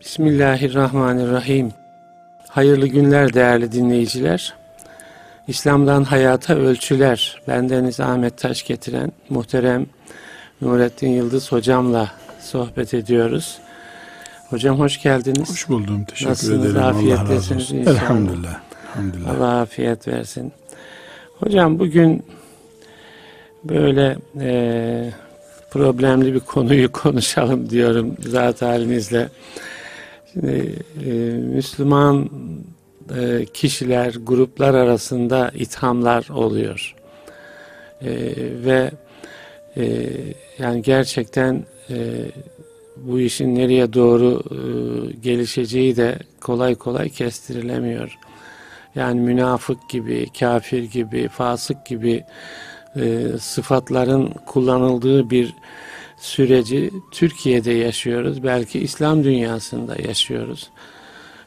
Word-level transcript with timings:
Bismillahirrahmanirrahim. 0.00 1.72
Hayırlı 2.48 2.86
günler 2.86 3.34
değerli 3.34 3.72
dinleyiciler. 3.72 4.54
İslam'dan 5.48 6.04
hayata 6.04 6.54
ölçüler. 6.54 7.42
Bendeniz 7.48 8.00
Ahmet 8.00 8.38
Taş 8.38 8.64
getiren 8.64 9.12
muhterem 9.30 9.86
Nurettin 10.60 11.08
Yıldız 11.08 11.52
hocamla 11.52 12.10
sohbet 12.40 12.94
ediyoruz. 12.94 13.58
Hocam 14.50 14.78
hoş 14.78 15.02
geldiniz. 15.02 15.50
Hoş 15.50 15.68
buldum. 15.68 16.04
Teşekkür 16.04 16.30
Nasılsınız? 16.30 16.64
ederim. 16.70 16.86
Afiyettesiniz 16.86 17.70
Allah 17.72 17.78
inşallah. 17.80 18.02
Elhamdülillah. 18.02 18.60
Elhamdülillah. 18.94 19.30
Allah 19.30 19.60
afiyet 19.60 20.08
versin. 20.08 20.52
Hocam 21.38 21.78
bugün 21.78 22.24
böyle 23.64 24.16
e, 24.40 25.10
problemli 25.70 26.34
bir 26.34 26.40
konuyu 26.40 26.92
konuşalım 27.02 27.70
diyorum 27.70 28.16
zat 28.26 28.62
halinizle. 28.62 29.28
Şimdi 30.36 30.84
e, 31.06 31.10
Müslüman 31.54 32.30
e, 33.16 33.46
kişiler, 33.54 34.14
gruplar 34.22 34.74
arasında 34.74 35.50
ithamlar 35.54 36.28
oluyor. 36.28 36.94
E, 38.02 38.10
ve 38.64 38.90
e, 39.76 40.12
yani 40.58 40.82
gerçekten 40.82 41.64
e, 41.90 41.96
bu 42.96 43.20
işin 43.20 43.54
nereye 43.54 43.92
doğru 43.92 44.42
e, 44.50 44.60
gelişeceği 45.12 45.96
de 45.96 46.18
kolay 46.40 46.74
kolay 46.74 47.08
kestirilemiyor. 47.08 48.18
Yani 48.94 49.20
münafık 49.20 49.90
gibi, 49.90 50.26
kafir 50.38 50.82
gibi, 50.82 51.28
fasık 51.28 51.86
gibi 51.86 52.24
e, 52.96 53.28
sıfatların 53.40 54.34
kullanıldığı 54.46 55.30
bir 55.30 55.54
süreci 56.26 56.90
Türkiye'de 57.10 57.72
yaşıyoruz. 57.72 58.44
Belki 58.44 58.80
İslam 58.80 59.24
dünyasında 59.24 59.96
yaşıyoruz. 60.08 60.70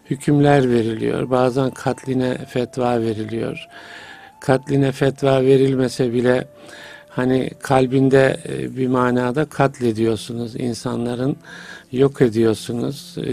Hükümler 0.10 0.72
veriliyor. 0.72 1.30
Bazen 1.30 1.70
katline 1.70 2.38
fetva 2.46 3.02
veriliyor. 3.02 3.68
Katline 4.40 4.92
fetva 4.92 5.42
verilmese 5.42 6.14
bile 6.14 6.48
hani 7.10 7.50
kalbinde 7.62 8.40
e, 8.50 8.78
bir 8.78 8.88
manada 8.88 9.46
katlediyorsunuz 9.46 10.56
insanların 10.56 11.38
yok 11.92 12.22
ediyorsunuz. 12.22 13.16
E, 13.18 13.32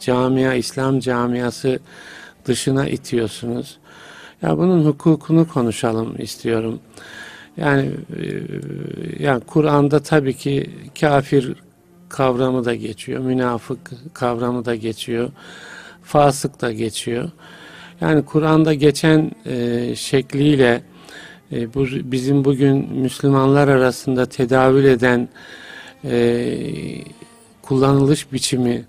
camia, 0.00 0.54
İslam 0.54 1.00
camiası 1.00 1.78
dışına 2.44 2.88
itiyorsunuz. 2.88 3.78
Ya 4.42 4.58
bunun 4.58 4.84
hukukunu 4.84 5.48
konuşalım 5.48 6.14
istiyorum. 6.18 6.80
Yani 7.60 7.90
e, 8.16 8.22
yani 9.18 9.40
Kur'an'da 9.40 10.00
tabii 10.00 10.34
ki 10.34 10.70
kafir 11.00 11.54
kavramı 12.08 12.64
da 12.64 12.74
geçiyor, 12.74 13.20
münafık 13.20 13.90
kavramı 14.14 14.64
da 14.64 14.74
geçiyor, 14.74 15.30
fasık 16.02 16.60
da 16.60 16.72
geçiyor. 16.72 17.30
Yani 18.00 18.24
Kur'an'da 18.24 18.74
geçen 18.74 19.30
e, 19.46 19.94
şekliyle 19.96 20.82
e, 21.52 21.74
bu 21.74 21.86
bizim 21.86 22.44
bugün 22.44 22.76
Müslümanlar 22.94 23.68
arasında 23.68 24.26
tedavül 24.26 24.84
eden 24.84 25.28
e, 26.04 26.58
kullanılış 27.62 28.32
biçimi 28.32 28.84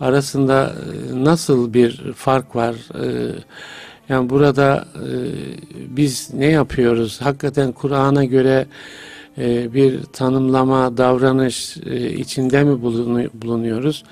arasında 0.00 0.72
e, 0.74 1.24
nasıl 1.24 1.74
bir 1.74 2.12
fark 2.12 2.56
var? 2.56 2.74
E, 2.74 3.32
yani 4.08 4.30
burada 4.30 4.88
e, 4.94 5.08
biz 5.96 6.30
ne 6.34 6.46
yapıyoruz? 6.46 7.20
Hakikaten 7.20 7.72
Kur'an'a 7.72 8.24
göre 8.24 8.66
e, 9.38 9.74
bir 9.74 10.02
tanımlama, 10.02 10.96
davranış 10.96 11.76
e, 11.86 12.10
içinde 12.10 12.64
mi 12.64 12.82
bulunu- 12.82 13.30
bulunuyoruz? 13.34 14.04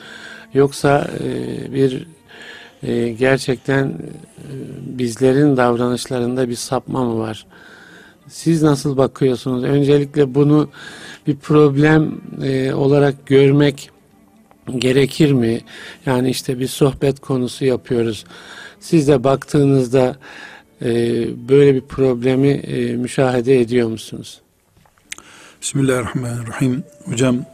Yoksa 0.55 1.11
e, 1.25 1.73
bir 1.75 2.07
e, 2.83 3.09
gerçekten 3.09 3.85
e, 3.85 3.95
bizlerin 4.99 5.57
davranışlarında 5.57 6.49
bir 6.49 6.55
sapma 6.55 7.05
mı 7.05 7.19
var? 7.19 7.47
Siz 8.29 8.63
nasıl 8.63 8.97
bakıyorsunuz? 8.97 9.65
Öncelikle 9.65 10.35
bunu 10.35 10.69
bir 11.27 11.37
problem 11.37 12.21
e, 12.43 12.75
olarak 12.75 13.27
görmek 13.27 13.91
gerekir 14.79 15.33
mi? 15.33 15.61
Yani 16.07 16.31
işte 16.31 16.59
bir 16.59 16.67
sohbet 16.67 17.21
konusu 17.21 17.65
yapıyoruz. 17.65 18.25
Siz 18.85 19.09
de 19.09 19.25
baktığınızda 19.25 20.17
e, 20.83 20.89
böyle 21.49 21.75
bir 21.75 21.81
problemi 21.81 22.49
e, 22.49 22.97
müşahede 22.97 23.61
ediyor 23.61 23.89
musunuz? 23.89 24.41
Bismillahirrahmanirrahim. 25.63 26.85
Hocam 27.05 27.45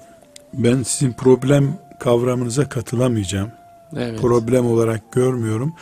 ben 0.54 0.82
sizin 0.82 1.12
problem 1.12 1.78
kavramınıza 2.00 2.69
katılamayacağım. 2.69 3.50
Evet. 3.96 4.20
Problem 4.20 4.66
olarak 4.66 5.12
görmüyorum. 5.12 5.74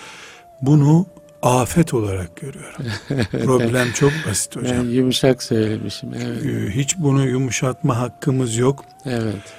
Bunu 0.62 1.06
afet 1.42 1.94
olarak 1.94 2.36
görüyorum. 2.36 2.84
problem 3.44 3.92
çok 3.92 4.12
basit 4.28 4.56
hocam. 4.56 4.78
Ben 4.78 4.90
yumuşak 4.90 5.42
söylemişim. 5.42 6.10
Evet. 6.14 6.44
Ee, 6.44 6.70
Hiç 6.70 6.98
bunu 6.98 7.26
yumuşatma 7.26 7.98
hakkımız 7.98 8.56
yok. 8.56 8.84
Evet. 9.04 9.54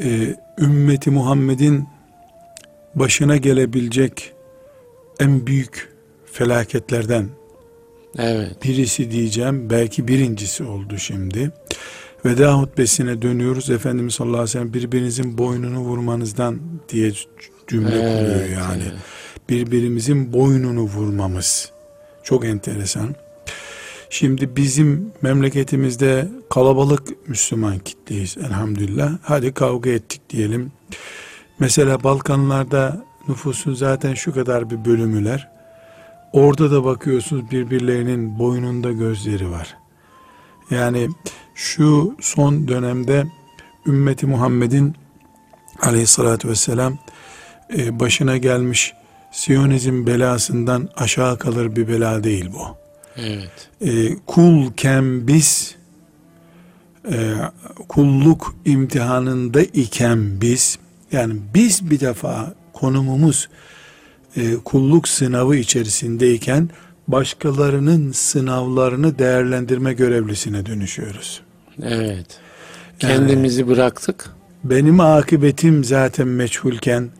Ee, 0.00 0.36
ümmeti 0.58 1.10
Muhammed'in 1.10 1.88
başına 2.94 3.36
gelebilecek 3.36 4.33
en 5.20 5.46
büyük 5.46 5.88
felaketlerden 6.32 7.28
Evet. 8.18 8.64
birisi 8.64 9.10
diyeceğim. 9.10 9.70
Belki 9.70 10.08
birincisi 10.08 10.64
oldu 10.64 10.98
şimdi. 10.98 11.52
Veda 12.24 12.58
hutbesine 12.58 13.22
dönüyoruz. 13.22 13.70
Efendimiz 13.70 14.14
sallallahu 14.14 14.36
aleyhi 14.36 14.48
ve 14.48 14.52
sellem 14.52 14.74
birbirinizin 14.74 15.38
boynunu 15.38 15.78
vurmanızdan 15.78 16.60
diye 16.88 17.12
cümle 17.68 17.88
kuruyor 17.90 18.36
Evet, 18.36 18.50
yani. 18.52 18.82
evet. 18.82 18.92
Birbirimizin 19.48 20.32
boynunu 20.32 20.80
vurmamız. 20.80 21.72
Çok 22.22 22.44
enteresan. 22.44 23.14
Şimdi 24.10 24.56
bizim 24.56 25.12
memleketimizde 25.22 26.28
kalabalık 26.50 27.28
Müslüman 27.28 27.78
kitleyiz 27.78 28.36
elhamdülillah. 28.38 29.12
Hadi 29.22 29.52
kavga 29.52 29.90
ettik 29.90 30.20
diyelim. 30.30 30.72
Mesela 31.58 32.04
Balkanlarda 32.04 33.04
nüfusun 33.28 33.74
zaten 33.74 34.14
şu 34.14 34.34
kadar 34.34 34.70
bir 34.70 34.84
bölümüler. 34.84 35.48
Orada 36.32 36.70
da 36.70 36.84
bakıyorsunuz 36.84 37.50
birbirlerinin 37.50 38.38
boynunda 38.38 38.92
gözleri 38.92 39.50
var. 39.50 39.76
Yani 40.70 41.08
şu 41.54 42.16
son 42.20 42.68
dönemde 42.68 43.24
ümmeti 43.86 44.26
Muhammed'in 44.26 44.94
aleyhissalatü 45.82 46.48
vesselam 46.48 46.98
e, 47.76 48.00
başına 48.00 48.36
gelmiş 48.36 48.94
Siyonizm 49.32 50.06
belasından 50.06 50.88
aşağı 50.96 51.38
kalır 51.38 51.76
bir 51.76 51.88
bela 51.88 52.24
değil 52.24 52.50
bu. 52.54 52.76
Evet. 53.16 53.68
E, 53.80 54.16
kulken 54.26 55.26
biz 55.26 55.76
e, 57.12 57.34
kulluk 57.88 58.54
imtihanında 58.64 59.62
iken 59.62 60.40
biz 60.40 60.78
yani 61.12 61.34
biz 61.54 61.90
bir 61.90 62.00
defa 62.00 62.54
konumumuz 62.84 63.48
e, 64.36 64.54
kulluk 64.64 65.08
sınavı 65.08 65.56
içerisindeyken 65.56 66.70
başkalarının 67.08 68.12
sınavlarını 68.12 69.18
değerlendirme 69.18 69.92
görevlisine 69.92 70.66
dönüşüyoruz. 70.66 71.40
Evet. 71.82 72.26
Kendimizi 72.98 73.68
bıraktık. 73.68 74.30
Benim 74.64 75.00
akıbetim 75.00 75.84
zaten 75.84 76.28
meçhulken 76.28 77.10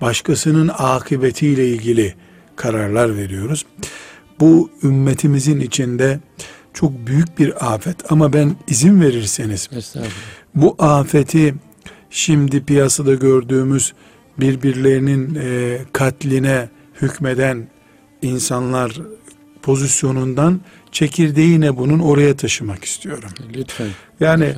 başkasının 0.00 0.70
akıbetiyle 0.78 1.68
ilgili 1.68 2.14
kararlar 2.56 3.16
veriyoruz. 3.16 3.66
Bu 4.40 4.70
ümmetimizin 4.82 5.60
içinde 5.60 6.20
çok 6.74 7.06
büyük 7.06 7.38
bir 7.38 7.74
afet 7.74 8.12
ama 8.12 8.32
ben 8.32 8.56
izin 8.68 9.00
verirseniz 9.00 9.70
bu 10.54 10.76
afeti 10.78 11.54
şimdi 12.10 12.64
piyasada 12.64 13.14
gördüğümüz 13.14 13.92
birbirlerinin 14.40 15.34
e, 15.34 15.78
katline 15.92 16.68
hükmeden 17.02 17.68
insanlar 18.22 18.92
pozisyonundan 19.62 20.60
çekirdeğine 20.92 21.76
bunun 21.76 21.98
oraya 21.98 22.36
taşımak 22.36 22.84
istiyorum. 22.84 23.30
Lütfen. 23.54 23.88
Yani 24.20 24.54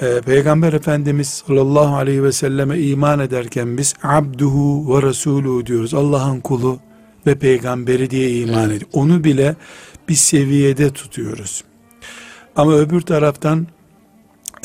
e, 0.00 0.20
Peygamber 0.20 0.72
Efendimiz 0.72 1.28
sallallahu 1.28 1.96
aleyhi 1.96 2.22
ve 2.22 2.32
selleme 2.32 2.78
iman 2.78 3.20
ederken 3.20 3.78
biz 3.78 3.94
abduhu 4.02 4.96
ve 4.96 5.08
resuluhu 5.08 5.66
diyoruz. 5.66 5.94
Allah'ın 5.94 6.40
kulu 6.40 6.78
ve 7.26 7.34
peygamberi 7.34 8.10
diye 8.10 8.30
iman 8.30 8.64
ediyoruz. 8.64 8.88
Onu 8.92 9.24
bile 9.24 9.56
bir 10.08 10.14
seviyede 10.14 10.90
tutuyoruz. 10.90 11.64
Ama 12.56 12.74
öbür 12.74 13.00
taraftan 13.00 13.66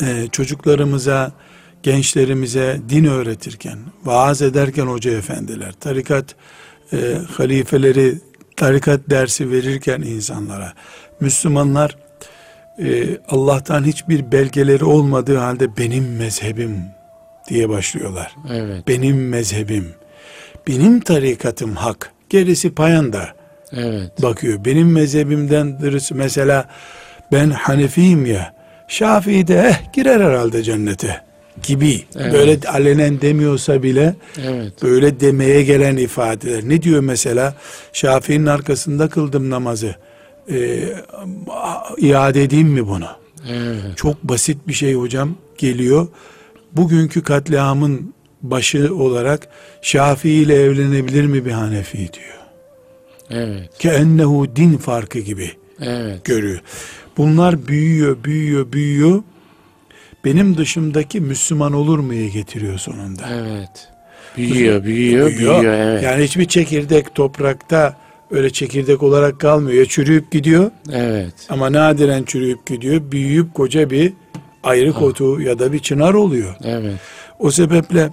e, 0.02 0.26
çocuklarımıza, 0.32 1.32
gençlerimize 1.82 2.80
din 2.88 3.04
öğretirken, 3.04 3.78
vaaz 4.04 4.42
ederken 4.42 4.86
hoca 4.86 5.10
efendiler, 5.10 5.72
tarikat 5.72 6.34
e, 6.92 6.96
halifeleri, 7.36 8.14
tarikat 8.56 9.00
dersi 9.10 9.50
verirken 9.50 10.00
insanlara, 10.00 10.72
Müslümanlar 11.20 11.96
e, 12.78 13.18
Allah'tan 13.28 13.84
hiçbir 13.84 14.32
belgeleri 14.32 14.84
olmadığı 14.84 15.36
halde 15.36 15.76
benim 15.76 16.16
mezhebim 16.16 16.84
diye 17.48 17.68
başlıyorlar. 17.68 18.34
Evet. 18.50 18.88
Benim 18.88 19.28
mezhebim, 19.28 19.88
benim 20.68 21.00
tarikatım 21.00 21.76
hak. 21.76 22.12
Gerisi 22.28 22.74
payanda 22.74 23.28
Evet. 23.72 24.22
bakıyor. 24.22 24.64
Benim 24.64 24.92
mezhebimden 24.92 25.82
birisi 25.82 26.14
mesela 26.14 26.68
ben 27.32 27.50
Hanefiyim 27.50 28.26
ya. 28.26 28.54
Şafii 28.88 29.46
de 29.46 29.54
eh 29.54 29.92
girer 29.92 30.20
herhalde 30.20 30.62
cennete 30.62 31.29
gibi. 31.62 32.04
Evet. 32.16 32.32
Böyle 32.32 32.58
alenen 32.68 33.20
demiyorsa 33.20 33.82
bile 33.82 34.14
Evet. 34.46 34.82
böyle 34.82 35.20
demeye 35.20 35.62
gelen 35.62 35.96
ifadeler. 35.96 36.68
Ne 36.68 36.82
diyor 36.82 37.00
mesela? 37.00 37.54
Şafii'nin 37.92 38.46
arkasında 38.46 39.08
kıldım 39.08 39.50
namazı. 39.50 39.94
Ee, 40.52 40.80
iade 41.98 42.42
edeyim 42.42 42.68
mi 42.68 42.88
bunu? 42.88 43.06
Evet. 43.50 43.96
Çok 43.96 44.22
basit 44.24 44.58
bir 44.68 44.72
şey 44.72 44.94
hocam 44.94 45.34
geliyor. 45.58 46.08
Bugünkü 46.72 47.22
katliamın 47.22 48.14
başı 48.42 48.94
olarak 48.94 49.48
Şafii 49.82 50.30
ile 50.30 50.54
evlenebilir 50.62 51.24
mi 51.24 51.44
bir 51.44 51.50
Hanefi 51.50 51.96
diyor. 51.98 52.40
Evet. 53.30 53.78
Ki 53.78 53.88
ennehu 53.88 54.56
din 54.56 54.76
farkı 54.76 55.18
gibi 55.18 55.50
Evet. 55.80 56.24
görüyor. 56.24 56.60
Bunlar 57.16 57.66
büyüyor, 57.68 58.24
büyüyor, 58.24 58.72
büyüyor. 58.72 59.22
Benim 60.24 60.56
dışımdaki 60.56 61.20
Müslüman 61.20 61.72
olur 61.72 61.98
mu'ya 61.98 62.28
getiriyor 62.28 62.78
sonunda. 62.78 63.22
Evet. 63.32 63.88
Büyüyor, 64.36 64.84
büyüyor, 64.84 65.30
büyüyor. 65.30 65.64
Evet. 65.64 66.02
Yani 66.02 66.24
hiçbir 66.24 66.44
çekirdek 66.44 67.14
toprakta 67.14 67.96
öyle 68.30 68.50
çekirdek 68.50 69.02
olarak 69.02 69.40
kalmıyor. 69.40 69.78
Ya 69.78 69.84
çürüyüp 69.86 70.32
gidiyor 70.32 70.70
Evet. 70.92 71.34
ama 71.48 71.72
nadiren 71.72 72.22
çürüyüp 72.22 72.66
gidiyor. 72.66 73.02
Büyüyüp 73.12 73.54
koca 73.54 73.90
bir 73.90 74.12
ayrık 74.62 75.02
otu 75.02 75.40
ya 75.40 75.58
da 75.58 75.72
bir 75.72 75.78
çınar 75.78 76.14
oluyor. 76.14 76.54
Evet. 76.64 76.94
O 77.38 77.50
sebeple 77.50 78.10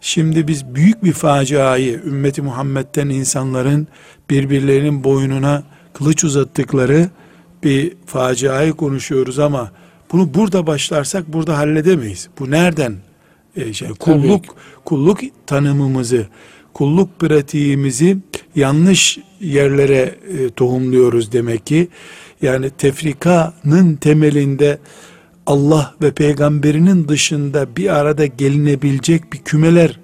şimdi 0.00 0.48
biz 0.48 0.74
büyük 0.74 1.04
bir 1.04 1.12
faciayı 1.12 2.00
ümmeti 2.04 2.42
Muhammed'den 2.42 3.08
insanların 3.08 3.88
birbirlerinin 4.30 5.04
boynuna 5.04 5.62
kılıç 5.94 6.24
uzattıkları 6.24 7.08
bir 7.62 7.92
faciayı 8.06 8.72
konuşuyoruz 8.72 9.38
ama 9.38 9.70
bunu 10.12 10.34
burada 10.34 10.66
başlarsak 10.66 11.32
burada 11.32 11.58
halledemeyiz. 11.58 12.28
Bu 12.38 12.50
nereden? 12.50 12.96
Ee, 13.56 13.72
şey, 13.72 13.88
kulluk 13.88 14.44
kulluk 14.84 15.20
tanımımızı, 15.46 16.26
kulluk 16.74 17.20
pratiğimizi 17.20 18.18
yanlış 18.56 19.18
yerlere 19.40 20.14
e, 20.38 20.50
tohumluyoruz 20.50 21.32
demek 21.32 21.66
ki. 21.66 21.88
Yani 22.42 22.70
tefrikanın 22.70 23.96
temelinde 23.96 24.78
Allah 25.46 25.94
ve 26.02 26.10
peygamberinin 26.10 27.08
dışında 27.08 27.76
bir 27.76 27.96
arada 27.96 28.26
gelinebilecek 28.26 29.32
bir 29.32 29.38
kümeler 29.38 30.00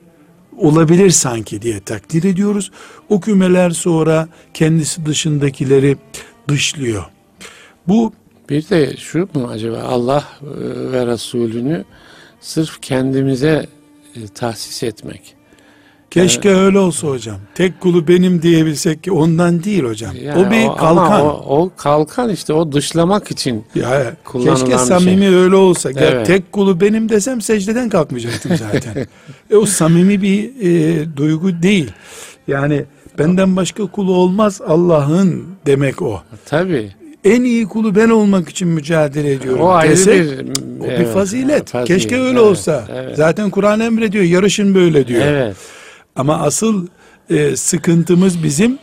olabilir 0.56 1.10
sanki 1.10 1.62
diye 1.62 1.80
takdir 1.80 2.24
ediyoruz. 2.24 2.70
O 3.08 3.20
kümeler 3.20 3.70
sonra 3.70 4.28
kendisi 4.54 5.06
dışındakileri 5.06 5.96
dışlıyor. 6.48 7.04
Bu 7.88 8.12
Bir 8.48 8.68
de 8.68 8.96
şu 8.96 9.18
mu 9.34 9.48
acaba 9.50 9.78
Allah 9.82 10.24
e, 10.42 10.46
ve 10.92 11.06
Resulünü 11.06 11.84
sırf 12.40 12.80
kendimize 12.82 13.66
e, 14.16 14.26
tahsis 14.34 14.82
etmek. 14.82 15.34
keşke 16.10 16.50
öyle 16.50 16.78
olsa 16.78 17.08
hocam. 17.08 17.36
Tek 17.54 17.80
kulu 17.80 18.08
benim 18.08 18.42
diyebilsek 18.42 19.04
ki 19.04 19.12
ondan 19.12 19.64
değil 19.64 19.84
hocam. 19.84 20.16
Yani 20.22 20.46
o 20.46 20.50
bir 20.50 20.64
ama 20.64 20.76
kalkan. 20.76 21.20
O, 21.26 21.28
o 21.28 21.70
kalkan 21.76 22.30
işte 22.30 22.52
o 22.52 22.72
dışlamak 22.72 23.30
için. 23.30 23.64
Ya 23.74 24.16
Kullanılan 24.24 24.54
keşke 24.54 24.72
bir 24.72 24.78
samimi 24.78 25.26
şey. 25.26 25.34
öyle 25.34 25.56
olsa. 25.56 25.90
Evet. 25.96 26.26
tek 26.26 26.52
kulu 26.52 26.80
benim 26.80 27.08
desem 27.08 27.40
secdeden 27.40 27.88
kalkmayacaktım 27.88 28.56
zaten. 28.56 29.06
e, 29.50 29.56
o 29.56 29.66
samimi 29.66 30.22
bir 30.22 30.50
e, 30.60 31.16
duygu 31.16 31.62
değil. 31.62 31.92
Yani 32.48 32.84
benden 33.18 33.56
başka 33.56 33.86
kulu 33.86 34.14
olmaz 34.14 34.60
Allah'ın 34.66 35.46
demek 35.66 36.02
o. 36.02 36.22
Tabii. 36.46 37.03
En 37.24 37.42
iyi 37.44 37.68
kulu 37.68 37.94
ben 37.94 38.08
olmak 38.08 38.48
için 38.48 38.68
mücadele 38.68 39.32
ediyorum. 39.32 39.60
O 39.60 39.68
ayrı 39.68 39.90
desek, 39.90 40.22
bir 40.22 40.80
o 40.80 40.84
bir 40.84 40.88
evet, 40.88 41.12
fazilet. 41.12 41.70
fazilet. 41.70 41.88
Keşke 41.88 42.16
öyle 42.20 42.38
Evet, 42.38 42.50
olsa. 42.50 42.84
Evet. 42.94 43.16
Zaten 43.16 43.50
Kur'an 43.50 43.80
emrediyor. 43.80 44.24
Yarışın 44.24 44.74
böyle 44.74 45.06
diyor. 45.06 45.22
Evet. 45.26 45.56
Ama 46.16 46.38
asıl 46.40 46.86
e, 47.30 47.56
sıkıntımız 47.56 48.42
bizim 48.42 48.78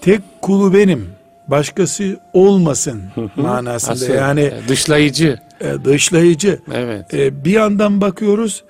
tek 0.00 0.20
kulu 0.42 0.74
benim. 0.74 1.06
Başkası 1.48 2.20
olmasın 2.32 3.02
manasında. 3.36 3.92
Asıl, 3.92 4.14
yani 4.14 4.40
e, 4.40 4.52
dışlayıcı. 4.68 5.38
e, 5.60 5.84
dışlayıcı. 5.84 6.58
Evet. 6.74 7.14
E, 7.14 7.44
bir 7.44 7.50
yandan 7.50 8.00
bakıyoruz 8.00 8.64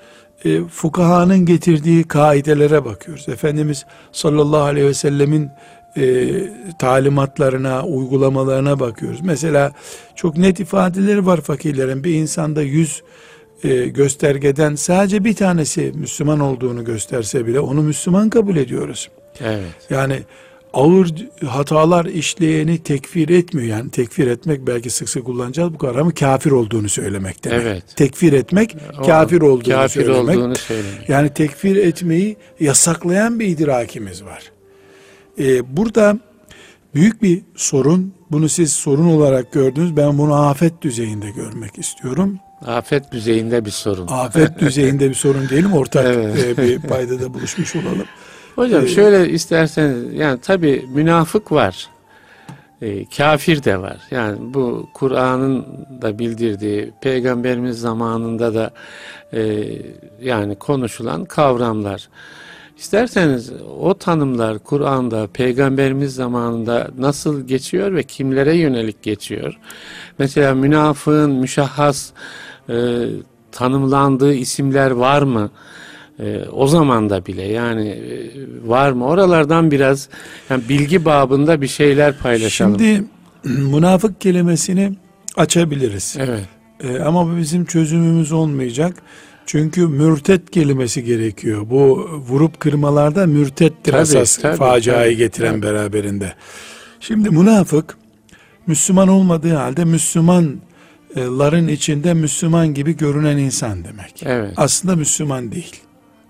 e, 0.45 0.65
fukahanın 0.65 1.47
getirdiği 1.47 2.05
kaidelere 2.05 2.85
bakıyoruz. 2.85 3.29
Efendimiz 3.29 3.87
sallallahu 4.12 4.62
aleyhi 4.62 4.87
ve 4.87 4.95
sellemin 4.95 5.50
e, 5.96 6.29
talimatlarına, 6.79 7.85
uygulamalarına 7.85 8.81
bakıyoruz. 8.81 9.20
Mesela 9.23 9.73
çok 10.17 10.37
net 10.37 10.61
ifadeleri 10.61 11.26
var 11.26 11.40
fakirlerin. 11.40 12.05
Bir 12.05 12.14
insanda 12.14 12.62
yüz 12.62 13.02
e, 13.64 13.87
göstergeden 13.87 14.75
sadece 14.75 15.25
bir 15.25 15.35
tanesi 15.35 15.93
Müslüman 15.94 16.40
olduğunu 16.40 16.85
gösterse 16.85 17.46
bile 17.46 17.61
onu 17.61 17.82
Müslüman 17.82 18.31
kabul 18.31 18.56
ediyoruz. 18.56 19.08
Evet. 19.40 19.67
Yani 19.90 20.23
ağır 20.73 21.14
hatalar 21.46 22.05
işleyeni 22.05 22.79
tekfir 22.79 23.29
etmiyor. 23.29 23.69
Yani 23.69 23.90
tekfir 23.90 24.26
etmek 24.26 24.67
belki 24.67 24.90
sık 24.90 25.08
sık 25.08 25.25
kullanacağız 25.25 25.75
bu 25.75 25.79
kavramı 25.79 26.14
kafir 26.14 26.50
olduğunu 26.50 26.88
söylemek 26.88 27.44
demek. 27.44 27.62
Evet. 27.62 27.82
Tekfir 27.96 28.32
etmek 28.32 28.76
O 29.00 29.06
kafir 29.06 29.40
olduğunu 29.40 29.75
kafir 29.75 30.05
söylemek. 30.05 30.38
olduğunu 30.38 30.56
söylemek. 30.56 31.08
Yani 31.08 31.35
tekfir 31.35 31.76
etmeyi 31.76 32.37
yasaklayan 32.61 33.40
bir 33.40 33.46
idrakimiz 33.46 34.25
var. 34.25 34.43
Ee, 35.38 35.76
burada 35.76 36.19
büyük 36.94 37.23
bir 37.23 37.43
sorun. 37.56 38.14
Bunu 38.31 38.49
siz 38.49 38.73
sorun 38.73 39.06
olarak 39.06 39.52
gördünüz. 39.52 39.96
Ben 39.96 40.19
bunu 40.19 40.35
afet 40.35 40.82
düzeyinde 40.82 41.31
görmek 41.31 41.79
istiyorum. 41.79 42.38
Afet 42.67 43.12
düzeyinde 43.12 43.64
bir 43.64 43.70
sorun. 43.70 44.06
Afet 44.06 44.58
düzeyinde 44.61 45.08
bir 45.08 45.14
sorun 45.14 45.49
diyelim. 45.49 45.73
Ortak 45.73 46.05
Evet. 46.06 46.58
e, 46.58 46.62
bir 46.62 46.81
paydada 46.81 47.35
buluşmuş 47.35 47.76
olalım. 47.76 48.05
Hocam 48.55 48.85
Ee, 48.85 48.88
şöyle 48.88 49.29
isterseniz 49.32 50.14
yani 50.14 50.40
tabi 50.40 50.85
münafık 50.94 51.52
var. 51.52 51.88
E, 52.82 53.05
kafir 53.05 53.64
de 53.64 53.81
var. 53.81 53.96
Yani 54.11 54.55
bu 54.55 54.88
Kur'an'ın 54.94 55.67
da 56.02 56.19
bildirdiği 56.19 56.93
peygamberimiz 57.00 57.81
zamanında 57.81 58.55
da 58.55 58.70
e, 59.32 59.64
yani 60.23 60.55
konuşulan 60.55 61.25
kavramlar. 61.25 62.08
İsterseniz 62.78 63.52
o 63.80 63.94
tanımlar 63.94 64.58
Kur'an'da 64.58 65.26
peygamberimiz 65.26 66.14
zamanında 66.14 66.90
nasıl 66.99 67.47
geçiyor 67.47 67.94
ve 67.94 68.02
kimlere 68.02 68.56
yönelik 68.56 69.02
geçiyor? 69.02 69.58
Mesela 70.18 70.54
münafığın 70.54 71.30
müşahhas 71.30 72.11
e, 72.68 73.04
tanımlandığı 73.52 74.35
isimler 74.35 74.90
var 74.90 75.23
mı? 75.23 75.50
E, 76.20 76.44
o 76.52 76.66
zaman 76.66 77.11
da 77.11 77.26
bile 77.26 77.42
yani 77.42 77.88
e, 77.88 78.30
var 78.68 78.92
mı? 78.92 79.06
Oralardan 79.06 79.70
biraz 79.70 80.08
yani 80.50 80.62
bilgi 80.68 81.04
babında 81.04 81.61
bir 81.61 81.68
şeyler 81.68 82.18
paylaşalım. 82.18 82.78
Şimdi 82.80 83.04
münafık 83.44 84.20
kelimesini 84.20 84.97
açabiliriz. 85.37 86.16
evet. 86.18 86.49
Ee, 86.80 86.99
ama 86.99 87.26
bu 87.26 87.37
bizim 87.37 87.64
çözümümüz 87.64 88.32
olmayacak. 88.32 88.94
Çünkü 89.49 89.87
mürtet 89.87 90.50
kelimesi 90.50 91.05
gerekiyor. 91.05 91.62
Bu 91.71 92.11
vurup 92.28 92.61
kırmalarda 92.61 93.26
mürtettir 93.26 93.93
Tabii, 93.93 94.02
esas 94.02 94.37
tabii, 94.37 94.57
faciayı 94.57 95.11
tabii, 95.11 95.17
getiren 95.17 95.52
tabii. 95.52 95.62
beraberinde. 95.62 96.33
Şimdi 97.00 97.31
münafık 97.31 97.97
Müslüman 98.67 99.09
olmadığı 99.09 99.55
halde 99.55 99.85
Müslümanların 99.85 101.69
içinde 101.69 102.14
Müslüman 102.14 102.75
gibi 102.75 102.97
görünen 102.97 103.37
insan 103.37 103.85
demek. 103.85 104.23
Evet. 104.23 104.55
Aslında 104.57 104.97
Müslüman 104.97 105.52
değil. 105.52 105.76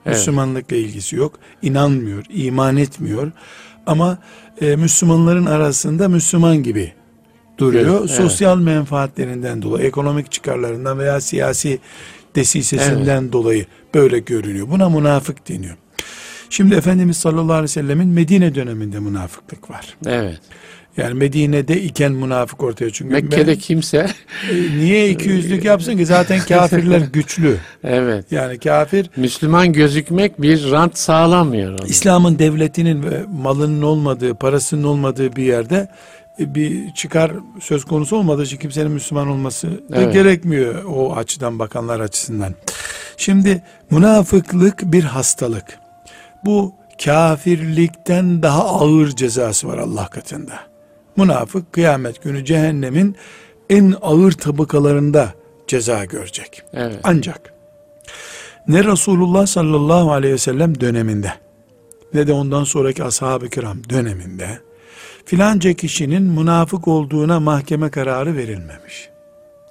Evet. 0.06 0.16
Müslümanlıkla 0.16 0.76
ilgisi 0.76 1.16
yok. 1.16 1.38
İnanmıyor, 1.62 2.24
iman 2.30 2.76
etmiyor. 2.76 3.32
Ama 3.86 4.18
e, 4.60 4.76
Müslümanların 4.76 5.46
arasında 5.46 6.08
Müslüman 6.08 6.62
gibi 6.62 6.92
duruyor. 7.58 8.00
Evet, 8.00 8.10
Sosyal 8.10 8.58
menfaatlerinden 8.58 9.62
dolayı, 9.62 9.86
ekonomik 9.86 10.32
çıkarlarından 10.32 10.98
veya 10.98 11.20
siyasi 11.20 11.78
desisesinden 12.36 13.32
dolayı 13.32 13.66
böyle 13.94 14.18
görünüyor. 14.18 14.70
Buna 14.70 14.88
münafık 14.88 15.48
deniyor. 15.48 15.76
Şimdi 16.50 16.74
Efendimiz 16.74 17.16
sallallahu 17.16 17.52
aleyhi 17.52 17.62
ve 17.62 17.68
sellemin 17.68 18.08
Medine 18.08 18.54
döneminde 18.54 18.98
münafıklık 18.98 19.70
var. 19.70 19.96
Evet. 20.06 20.40
Yani 20.96 21.14
Medine'de 21.14 21.80
iken 21.82 22.12
münafık 22.12 22.62
ortaya 22.62 22.90
çünkü. 22.90 23.12
Mekke'de 23.12 23.56
kimse 23.56 24.06
E, 24.50 24.54
niye 24.78 25.10
iki 25.10 25.28
yüzlük 25.28 25.64
yapsın 25.64 25.96
ki? 25.96 26.06
Zaten 26.06 26.40
kafirler 26.48 27.00
güçlü. 27.00 27.56
evet. 27.84 28.32
Yani 28.32 28.58
kafir 28.58 29.10
Müslüman 29.16 29.72
gözükmek 29.72 30.42
bir 30.42 30.70
rant 30.70 30.98
sağlamıyor. 30.98 31.78
İslam'ın 31.86 32.38
devletinin 32.38 33.02
ve 33.02 33.24
malının 33.32 33.82
olmadığı, 33.82 34.34
parasının 34.34 34.84
olmadığı 34.84 35.36
bir 35.36 35.42
yerde 35.44 35.88
bir 36.38 36.94
çıkar 36.94 37.32
söz 37.60 37.84
konusu 37.84 38.16
olmadığı 38.16 38.42
için 38.42 38.56
kimsenin 38.56 38.90
Müslüman 38.90 39.28
olması 39.28 39.70
da 39.70 39.96
Evet. 39.96 40.12
gerekmiyor 40.12 40.84
o 40.84 41.16
açıdan 41.16 41.58
bakanlar 41.58 42.00
açısından. 42.00 42.54
Şimdi 43.16 43.62
münafıklık 43.90 44.92
bir 44.92 45.04
hastalık. 45.04 45.78
Bu 46.44 46.74
kafirlikten 47.04 48.42
daha 48.42 48.64
ağır 48.64 49.08
cezası 49.08 49.68
var 49.68 49.78
Allah 49.78 50.08
katında. 50.08 50.60
Münafık 51.16 51.72
kıyamet 51.72 52.22
günü 52.22 52.44
cehennemin 52.44 53.16
en 53.70 53.94
ağır 54.02 54.32
tabakalarında 54.32 55.34
ceza 55.66 56.04
görecek. 56.04 56.62
Evet. 56.72 57.00
Ancak 57.02 57.52
ne 58.68 58.84
Resulullah 58.84 59.46
sallallahu 59.46 60.12
aleyhi 60.12 60.34
ve 60.34 60.38
sellem 60.38 60.80
döneminde 60.80 61.32
ne 62.14 62.26
de 62.26 62.32
ondan 62.32 62.64
sonraki 62.64 63.04
ashab-ı 63.04 63.48
kiram 63.48 63.78
döneminde 63.90 64.58
filanca 65.28 65.72
kişinin 65.72 66.22
münafık 66.22 66.88
olduğuna 66.88 67.40
mahkeme 67.40 67.90
kararı 67.90 68.36
verilmemiş. 68.36 69.08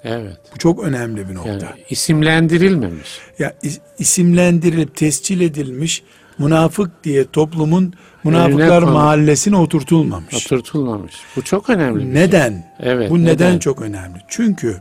Evet. 0.03 0.37
Bu 0.53 0.57
çok 0.57 0.83
önemli 0.83 1.29
bir 1.29 1.35
nokta. 1.35 1.49
Yani 1.51 1.83
isimlendirilmemiş. 1.89 3.19
Ya 3.39 3.53
is- 3.63 3.79
isimlendirilip 3.99 4.95
tescil 4.95 5.41
edilmiş 5.41 6.03
münafık 6.39 7.03
diye 7.03 7.25
toplumun 7.31 7.93
münafıklar 8.23 8.83
mahallesine 8.83 9.55
oturtulmamış. 9.57 10.35
Oturtulmamış. 10.35 11.13
Bu 11.35 11.41
çok 11.41 11.69
önemli. 11.69 12.01
şey. 12.03 12.13
Neden? 12.13 12.73
Evet, 12.79 13.09
Bu 13.09 13.23
neden, 13.23 13.33
neden? 13.33 13.59
çok 13.59 13.81
önemli? 13.81 14.17
Çünkü 14.27 14.77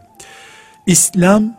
İslam 0.86 1.56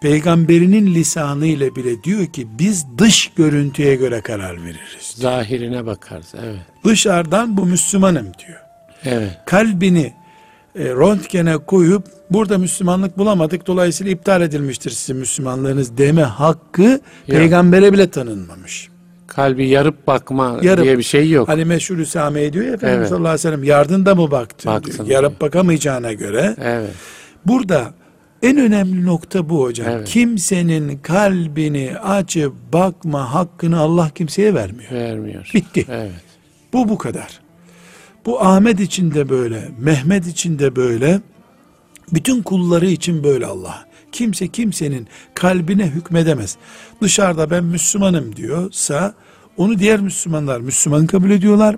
peygamberinin 0.00 0.94
lisanı 0.94 1.46
ile 1.46 1.76
bile 1.76 2.02
diyor 2.04 2.26
ki 2.26 2.46
biz 2.58 2.86
dış 2.98 3.32
görüntüye 3.36 3.94
göre 3.94 4.20
karar 4.20 4.62
veririz. 4.64 5.14
Zahirine 5.14 5.86
bakarız. 5.86 6.34
Evet. 6.44 6.58
Dışarıdan 6.84 7.56
bu 7.56 7.66
Müslümanım 7.66 8.26
diyor. 8.46 8.58
Evet. 9.04 9.38
Kalbini 9.46 10.12
e, 10.78 10.84
röntgene 10.84 11.56
koyup 11.58 12.04
burada 12.30 12.58
Müslümanlık 12.58 13.18
bulamadık 13.18 13.66
dolayısıyla 13.66 14.12
iptal 14.12 14.42
edilmiştir 14.42 14.90
sizin 14.90 15.16
Müslümanlığınız 15.16 15.98
deme 15.98 16.22
hakkı 16.22 17.00
peygambere 17.26 17.92
bile 17.92 18.10
tanınmamış. 18.10 18.88
Kalbi 19.26 19.68
yarıp 19.68 20.06
bakma 20.06 20.58
Yarıp. 20.62 20.84
diye 20.84 20.98
bir 20.98 21.02
şey 21.02 21.30
yok. 21.30 21.48
Hani 21.48 21.64
meşhur 21.64 21.98
Üsame 21.98 22.52
diyor 22.52 22.64
ya 22.64 22.72
Efendimiz 22.72 22.98
Evet. 22.98 23.08
sallallahu 23.08 23.28
aleyhi 23.28 23.38
ve 23.38 23.42
sellem 23.50 23.64
yardında 23.64 24.14
mı 24.14 24.30
baktın 24.30 24.72
Baktın 24.72 24.92
diyor. 24.92 25.06
diyor. 25.06 25.22
Yarıp 25.22 25.40
bakamayacağına 25.40 26.12
göre 26.12 26.56
Evet. 26.62 26.90
Burada 27.46 27.90
en 28.42 28.56
önemli 28.56 29.06
nokta 29.06 29.48
bu 29.48 29.62
hocam. 29.62 29.88
Evet. 29.88 30.08
Kimsenin 30.08 30.98
kalbini 30.98 31.98
açıp 31.98 32.54
bakma 32.72 33.34
hakkını 33.34 33.78
Allah 33.80 34.10
kimseye 34.10 34.54
vermiyor. 34.54 34.92
Vermiyor. 34.92 35.50
Bitti. 35.54 35.86
Evet. 35.88 36.12
Bu 36.72 36.88
bu 36.88 36.98
kadar. 36.98 37.40
Bu 38.26 38.42
Ahmet 38.42 38.80
için 38.80 39.14
de 39.14 39.28
böyle, 39.28 39.68
Mehmet 39.78 40.26
için 40.26 40.58
de 40.58 40.76
böyle, 40.76 41.20
bütün 42.12 42.42
kulları 42.42 42.86
için 42.86 43.24
böyle 43.24 43.46
Allah. 43.46 43.88
Kimse 44.12 44.48
kimsenin 44.48 45.08
kalbine 45.34 45.86
hükmedemez. 45.86 46.56
Dışarıda 47.02 47.50
ben 47.50 47.64
Müslümanım 47.64 48.36
diyorsa 48.36 49.14
onu 49.56 49.78
diğer 49.78 50.00
Müslümanlar 50.00 50.60
Müslüman 50.60 51.06
kabul 51.06 51.30
ediyorlar. 51.30 51.76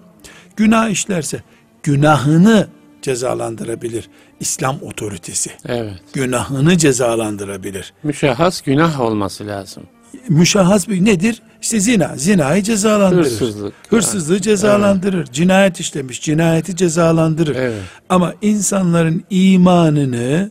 Günah 0.56 0.88
işlerse 0.88 1.42
günahını 1.82 2.68
cezalandırabilir 3.02 4.08
İslam 4.40 4.76
otoritesi. 4.82 5.50
Evet. 5.66 5.94
Günahını 6.12 6.78
cezalandırabilir. 6.78 7.92
Müşahhas 8.02 8.60
günah 8.60 9.00
olması 9.00 9.46
lazım. 9.46 9.82
Müşahhas 10.28 10.88
bir 10.88 11.04
nedir? 11.04 11.42
İşte 11.62 11.80
zina. 11.80 12.16
Zinayı 12.16 12.62
cezalandırır. 12.62 13.24
Hırsızlık. 13.24 13.74
Hırsızlığı 13.88 14.40
cezalandırır. 14.40 15.26
Cinayet 15.26 15.80
işlemiş. 15.80 16.22
Cinayeti 16.22 16.76
cezalandırır. 16.76 17.56
Evet. 17.56 17.82
Ama 18.08 18.34
insanların 18.42 19.24
imanını 19.30 20.50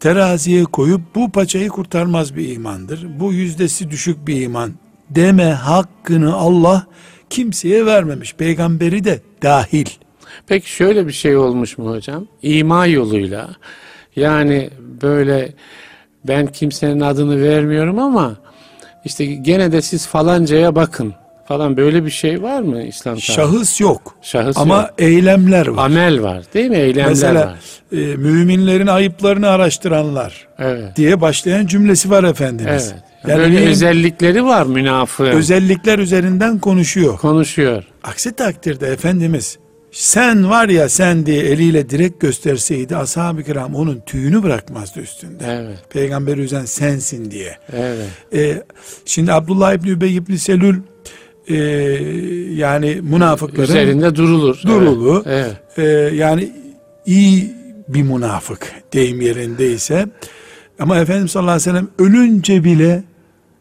teraziye 0.00 0.64
koyup 0.64 1.00
bu 1.14 1.32
paçayı 1.32 1.68
kurtarmaz 1.68 2.36
bir 2.36 2.48
imandır. 2.48 3.20
Bu 3.20 3.32
yüzdesi 3.32 3.90
düşük 3.90 4.26
bir 4.26 4.40
iman 4.42 4.72
deme 5.10 5.52
hakkını 5.52 6.34
Allah 6.34 6.86
kimseye 7.30 7.86
vermemiş. 7.86 8.34
Peygamberi 8.34 9.04
de 9.04 9.20
dahil. 9.42 9.86
Peki 10.46 10.70
şöyle 10.70 11.06
bir 11.06 11.12
şey 11.12 11.36
olmuş 11.36 11.78
mu 11.78 11.90
hocam? 11.90 12.26
İma 12.42 12.86
yoluyla 12.86 13.48
yani 14.16 14.70
böyle 15.02 15.52
ben 16.24 16.46
kimsenin 16.46 17.00
adını 17.00 17.42
vermiyorum 17.42 17.98
ama 17.98 18.36
işte 19.04 19.24
gene 19.24 19.72
de 19.72 19.82
siz 19.82 20.06
falancaya 20.06 20.74
bakın 20.74 21.14
falan 21.48 21.76
böyle 21.76 22.04
bir 22.04 22.10
şey 22.10 22.42
var 22.42 22.60
mı 22.62 22.82
İslam 22.82 23.14
tarihinde? 23.14 23.32
Şahıs 23.36 23.80
yok. 23.80 24.14
Şahıs 24.22 24.56
Ama 24.58 24.76
yok. 24.76 24.90
eylemler 24.98 25.66
var. 25.66 25.84
Amel 25.84 26.22
var 26.22 26.42
değil 26.54 26.70
mi? 26.70 26.76
Eylemler 26.76 27.08
Mesela 27.08 27.46
var. 27.46 27.58
e, 27.92 28.16
müminlerin 28.16 28.86
ayıplarını 28.86 29.48
araştıranlar 29.48 30.48
Evet. 30.58 30.96
diye 30.96 31.20
başlayan 31.20 31.66
cümlesi 31.66 32.10
var 32.10 32.24
Efendimiz. 32.24 32.92
Evet. 32.92 33.02
Yani 33.28 33.38
böyle 33.42 33.66
özellikleri 33.68 34.44
var 34.44 34.66
münafığın. 34.66 35.24
özellikler 35.26 35.98
üzerinden 35.98 36.58
konuşuyor. 36.58 37.18
konuşuyor. 37.18 37.84
Aksi 38.04 38.32
takdirde 38.36 38.86
Efendimiz 38.88 39.58
sen 39.92 40.50
var 40.50 40.68
ya 40.68 40.88
sen 40.88 41.26
diye 41.26 41.42
eliyle 41.42 41.90
direkt 41.90 42.20
gösterseydi 42.20 42.96
ashab-ı 42.96 43.42
kiram 43.42 43.74
onun 43.74 44.00
tüyünü 44.06 44.42
bırakmazdı 44.42 45.00
üstünde. 45.00 45.44
Evet. 45.46 45.78
Peygamber 45.90 46.38
üzen 46.38 46.64
sensin 46.64 47.30
diye. 47.30 47.56
Evet. 47.72 48.08
E, 48.34 48.62
şimdi 49.06 49.32
Abdullah 49.32 49.74
İbni 49.74 49.90
Übey 49.90 50.16
İbni 50.16 50.38
Selül 50.38 50.80
e, 51.48 51.56
yani 52.54 53.00
münafıkların 53.02 53.62
Üzerinde 53.62 54.14
durulur. 54.14 54.62
Durulu. 54.66 55.22
Evet. 55.26 55.56
e, 55.76 55.82
yani 56.14 56.52
iyi 57.06 57.52
bir 57.88 58.02
münafık 58.02 58.72
deyim 58.92 59.20
yerindeyse 59.20 60.06
ama 60.78 60.98
Efendimiz 60.98 61.30
sallallahu 61.30 61.52
aleyhi 61.52 61.70
ve 61.70 61.72
sellem 61.72 61.88
ölünce 61.98 62.64
bile 62.64 63.02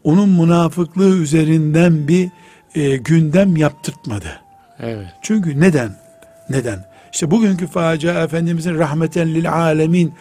onun 0.03 0.29
münafıklığı 0.29 1.17
üzerinden 1.17 2.07
bir 2.07 2.29
e, 2.75 2.97
gündem 2.97 3.57
yaptırtmadı. 3.57 4.39
Evet. 4.79 5.07
Çünkü 5.21 5.59
neden? 5.59 6.00
Neden? 6.51 6.85
İşte 7.13 7.31
bugünkü 7.31 7.67
facia 7.67 8.23
Efendimizin 8.23 8.75
rahmeten 8.77 9.27
lil 9.33 9.51
alemin 9.53 10.13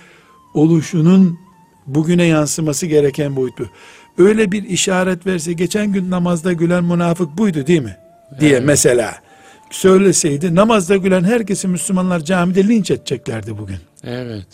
oluşunun 0.55 1.39
bugüne 1.87 2.25
yansıması 2.25 2.87
gereken 2.87 3.37
boyutu. 3.37 3.71
Öyle 4.19 4.53
bir 4.53 4.63
işaret 4.65 5.27
verse 5.27 5.53
geçen 5.53 5.93
gün 5.93 6.11
namazda 6.11 6.53
gülen 6.53 6.85
münafık 6.85 7.39
buydu 7.39 7.67
değil 7.67 7.83
mi? 7.83 7.97
Diye 8.41 8.53
Evet. 8.53 8.63
mesela 8.65 9.15
söyleseydi 9.71 10.55
namazda 10.55 10.97
gülen 10.97 11.25
herkesi 11.25 11.69
Müslümanlar 11.69 12.21
camide 12.21 12.69
linç 12.69 12.91
edeceklerdi 12.91 13.59
bugün. 13.59 13.79
Evet. 14.05 14.47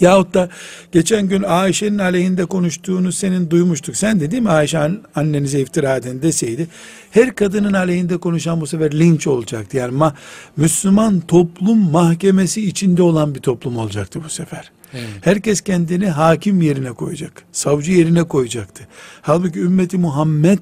Yahut 0.00 0.34
da 0.34 0.48
geçen 0.92 1.28
gün 1.28 1.42
Ayşe'nin 1.42 1.98
aleyhinde 1.98 2.44
konuştuğunu 2.44 3.12
senin 3.12 3.50
duymuştuk. 3.50 3.96
Sen 3.96 4.20
de 4.20 4.30
değil 4.30 4.42
mi 4.42 4.50
Ayşe 4.50 4.78
an- 4.78 5.00
annenize 5.14 5.60
iftira 5.60 5.96
edin 5.96 6.22
deseydi. 6.22 6.66
Her 7.10 7.34
kadının 7.34 7.72
aleyhinde 7.72 8.16
konuşan 8.16 8.60
bu 8.60 8.66
sefer 8.66 8.98
linç 8.98 9.26
olacaktı. 9.26 9.76
Yani 9.76 9.96
ma- 9.98 10.12
Müslüman 10.56 11.20
toplum 11.20 11.78
mahkemesi 11.90 12.66
içinde 12.68 13.02
olan 13.02 13.34
bir 13.34 13.40
toplum 13.40 13.76
olacaktı 13.76 14.20
bu 14.24 14.28
sefer. 14.28 14.70
Evet. 14.94 15.08
Herkes 15.20 15.60
kendini 15.60 16.10
hakim 16.10 16.62
yerine 16.62 16.92
koyacak. 16.92 17.42
Savcı 17.52 17.92
yerine 17.92 18.22
koyacaktı. 18.24 18.86
Halbuki 19.22 19.60
ümmeti 19.60 19.98
Muhammed 19.98 20.58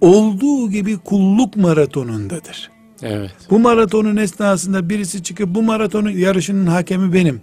olduğu 0.00 0.70
gibi 0.70 0.96
kulluk 0.98 1.56
maratonundadır. 1.56 2.70
Evet. 3.02 3.30
Bu 3.50 3.58
maratonun 3.58 4.16
esnasında 4.16 4.88
birisi 4.88 5.22
çıkıp 5.22 5.48
bu 5.54 5.62
maratonun 5.62 6.10
yarışının 6.10 6.66
hakemi 6.66 7.12
benim 7.12 7.40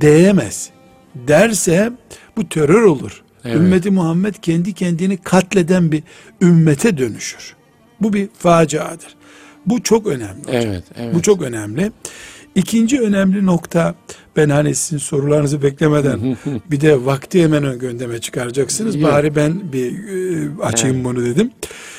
diyemez. 0.00 0.70
Derse 1.14 1.92
bu 2.36 2.48
terör 2.48 2.82
olur. 2.82 3.22
Evet. 3.44 3.56
Ümmeti 3.56 3.90
Muhammed 3.90 4.34
kendi 4.34 4.72
kendini 4.72 5.16
katleden 5.16 5.92
bir 5.92 6.02
ümmete 6.42 6.98
dönüşür. 6.98 7.54
Bu 8.00 8.12
bir 8.12 8.28
faciadır. 8.38 9.16
Bu 9.66 9.82
çok 9.82 10.06
önemli. 10.06 10.40
hocam. 10.40 10.54
Evet. 10.54 10.84
Evet. 10.96 11.14
Bu 11.14 11.22
çok 11.22 11.42
önemli. 11.42 11.92
İkinci 12.54 13.00
önemli 13.00 13.46
nokta 13.46 13.94
ben 14.36 14.48
hani 14.50 14.74
sizin 14.74 14.98
sorularınızı 14.98 15.62
beklemeden 15.62 16.36
bir 16.70 16.80
de 16.80 17.04
vakti 17.04 17.42
hemen 17.42 17.78
gündeme 17.78 18.20
çıkaracaksınız. 18.20 18.96
Yok. 18.96 19.12
Bari 19.12 19.36
ben 19.36 19.72
bir 19.72 20.08
e, 20.08 20.62
açayım 20.62 21.04
bunu 21.04 21.24
dedim. 21.24 21.50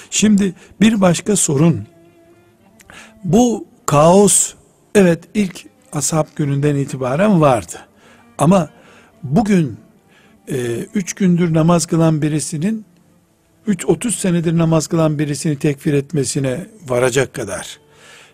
Şimdi 0.09 0.53
bir 0.81 1.01
başka 1.01 1.35
sorun 1.35 1.87
bu 3.23 3.65
kaos 3.85 4.53
evet 4.95 5.23
ilk 5.33 5.74
ashab 5.95 6.25
gününden 6.35 6.75
itibaren 6.75 7.41
vardı. 7.41 7.75
Ama 8.37 8.69
bugün 9.23 9.77
e, 10.47 10.55
üç 10.93 11.13
gündür 11.13 11.53
namaz 11.53 11.85
kılan 11.85 12.21
birisinin 12.21 12.85
3-30 13.67 14.11
senedir 14.11 14.57
namaz 14.57 14.87
kılan 14.87 15.19
birisini 15.19 15.59
tekfir 15.59 15.93
etmesine 15.93 16.67
varacak 16.87 17.33
kadar 17.33 17.79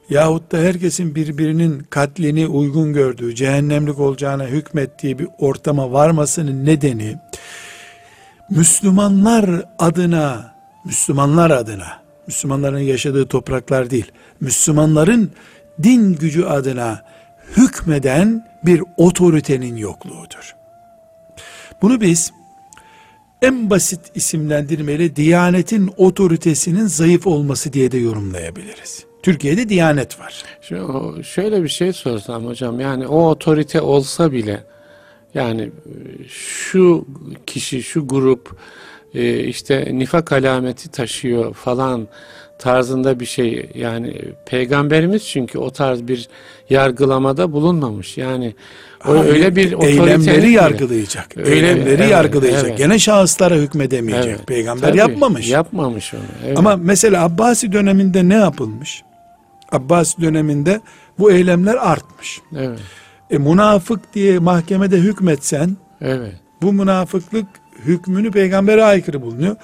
yahut 0.10 0.52
da 0.52 0.58
herkesin 0.58 1.16
birbirinin 1.16 1.80
katlini 1.90 2.48
uygun 2.48 2.94
gördüğü, 2.94 3.36
cehennemlik 3.36 4.00
olacağına 4.00 4.46
hükmettiği 4.46 5.20
bir 5.20 5.28
ortama 5.40 5.92
varmasının 5.92 6.66
nedeni 6.66 7.18
Müslümanlar 8.50 9.66
adına, 9.80 10.56
Müslümanlar 10.86 11.52
adına, 11.52 12.02
Müslümanların 12.28 12.80
yaşadığı 12.80 13.28
topraklar 13.28 13.90
değil, 13.90 14.12
Müslümanların 14.40 15.32
din 15.84 16.16
gücü 16.16 16.44
adına 16.44 17.04
hükmeden 17.58 18.48
bir 18.66 18.84
otoritenin 18.98 19.76
yokluğudur. 19.76 20.56
Bunu 21.82 22.02
biz 22.02 22.34
en 23.42 23.70
basit 23.70 24.00
isimlendirmeyle 24.16 25.16
Diyanetin 25.16 25.94
otoritesinin 25.98 26.86
zayıf 26.86 27.28
olması 27.28 27.74
diye 27.74 27.92
de 27.92 27.98
yorumlayabiliriz. 27.98 29.06
Türkiye'de 29.24 29.70
Diyanet 29.70 30.20
var. 30.20 30.44
Şu, 30.62 31.16
şöyle 31.24 31.64
bir 31.64 31.70
şey 31.70 31.94
sorsam 31.94 32.46
hocam 32.46 32.80
yani 32.80 33.08
o 33.08 33.30
otorite 33.30 33.82
olsa 33.82 34.32
bile 34.32 34.64
yani 35.34 35.72
şu 36.28 37.06
kişi 37.46 37.84
şu 37.84 38.08
grup 38.08 38.56
e, 39.14 39.40
işte 39.44 39.90
nifak 39.92 40.32
alameti 40.32 40.90
taşıyor 40.90 41.54
falan 41.54 42.08
tarzında 42.62 43.20
bir 43.20 43.26
şey 43.26 43.70
yani 43.76 44.16
peygamberimiz 44.46 45.28
çünkü 45.28 45.58
o 45.60 45.72
tarz 45.72 46.08
bir 46.08 46.30
yargılamada 46.70 47.52
bulunmamış 47.52 48.18
yani 48.18 48.56
o 49.08 49.20
Hayır, 49.20 49.34
öyle 49.34 49.56
bir 49.56 49.84
eylemleri 49.84 50.52
yargılayacak. 50.52 51.38
Öyle 51.38 51.56
eylemleri 51.56 52.02
evet, 52.02 52.12
yargılayacak. 52.12 52.66
evet. 52.66 52.78
Gene 52.78 53.00
şahıslara 53.00 53.56
hükmedemeyecek. 53.56 54.36
Evet, 54.36 54.48
Peygamber 54.48 54.88
tabii, 54.88 54.98
yapmamış. 54.98 55.50
Yapmamış 55.50 56.14
onu. 56.14 56.22
evet. 56.46 56.58
Ama 56.58 56.76
mesela 56.76 57.24
Abbasi 57.24 57.72
döneminde 57.72 58.30
ne 58.30 58.36
yapılmış? 58.36 59.04
Abbasi 59.72 60.22
döneminde 60.22 60.82
bu 61.20 61.32
eylemler 61.32 61.76
artmış. 61.76 62.42
evet. 62.58 62.80
E 63.32 63.38
münafık 63.38 64.14
diye 64.14 64.40
mahkemede 64.40 64.98
hükmetsen 64.98 65.78
Evet. 66.02 66.34
bu 66.62 66.74
münafıklık 66.74 67.48
hükmünü 67.86 68.32
peygambere 68.32 68.84
aykırı 68.84 69.22
bulunuyor. 69.22 69.56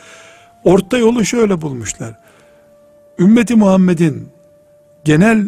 Orta 0.63 0.97
yolu 0.97 1.25
şöyle 1.25 1.61
bulmuşlar. 1.61 2.26
Ümmeti 3.19 3.55
Muhammed'in 3.55 4.27
genel 5.05 5.45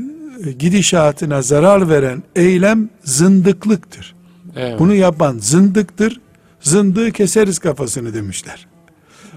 e, 0.48 0.52
gidişatına 0.52 1.42
zarar 1.42 1.90
veren 1.90 2.24
eylem 2.36 2.90
zındıklıktır. 3.04 4.16
Evet. 4.56 4.80
Bunu 4.80 4.94
yapan 4.96 5.38
zındıktır. 5.40 6.22
Zındığı 6.62 7.12
keseriz 7.12 7.60
kafasını 7.60 8.14
demişler. 8.14 8.68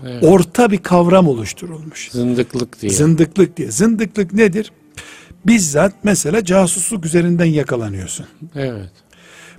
evet. 0.06 0.24
Orta 0.24 0.70
bir 0.70 0.78
kavram 0.78 1.28
oluşturulmuş. 1.28 2.08
Zındıklık 2.12 2.80
diye. 2.82 2.92
Zındıklık 2.92 3.56
diye. 3.56 3.70
Zındıklık 3.70 4.32
nedir? 4.32 4.72
Bizzat 5.46 5.92
mesela 6.04 6.44
casusluk 6.44 7.06
üzerinden 7.06 7.44
yakalanıyorsun. 7.44 8.26
evet. 8.54 8.90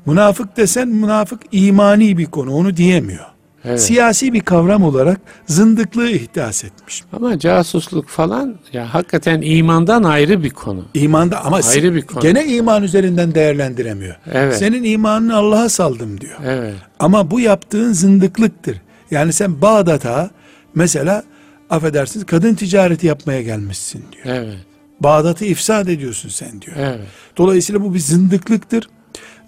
Münafık 0.06 0.58
desen 0.58 0.88
münafık 0.88 1.42
imani 1.52 2.18
bir 2.18 2.26
konu 2.26 2.54
onu 2.54 2.78
diyemiyor. 2.78 3.26
Evet. 3.66 3.82
Siyasi 3.82 4.34
bir 4.34 4.40
kavram 4.40 4.84
olarak 4.84 5.22
zındıklığı 5.48 6.10
ihdas 6.10 6.64
etmiş. 6.64 7.04
Ama 7.14 7.40
casusluk 7.40 8.08
falan 8.10 8.56
ya 8.74 8.94
hakikaten 8.94 9.42
imandan 9.42 10.04
ayrı 10.04 10.44
bir 10.44 10.50
konu. 10.50 10.86
İmanda 10.94 11.46
ama 11.46 11.60
Ayrı 11.70 11.96
bir 11.96 12.02
konu. 12.02 12.22
gene 12.22 12.46
iman 12.46 12.84
üzerinden 12.84 13.36
değerlendiremiyor. 13.36 14.16
Evet. 14.34 14.58
Senin 14.58 14.84
imanını 14.84 15.36
Allah'a 15.36 15.70
saldım 15.70 16.22
diyor. 16.22 16.40
Evet. 16.46 16.76
Ama 17.00 17.32
bu 17.32 17.40
yaptığın 17.40 17.94
zındıklıktır. 17.94 18.82
Yani 19.12 19.34
sen 19.34 19.62
Bağdat'a 19.62 20.30
mesela 20.76 21.24
affedersiniz 21.70 22.26
kadın 22.26 22.54
ticareti 22.54 23.08
yapmaya 23.08 23.42
gelmişsin 23.42 24.04
diyor. 24.12 24.36
Evet. 24.36 24.58
Bağdat'ı 25.00 25.46
ifsad 25.46 25.88
ediyorsun 25.88 26.30
sen 26.30 26.62
diyor. 26.62 26.78
Evet. 26.80 27.00
Dolayısıyla 27.38 27.82
bu 27.82 27.94
bir 27.94 28.00
zındıklıktır. 28.00 28.90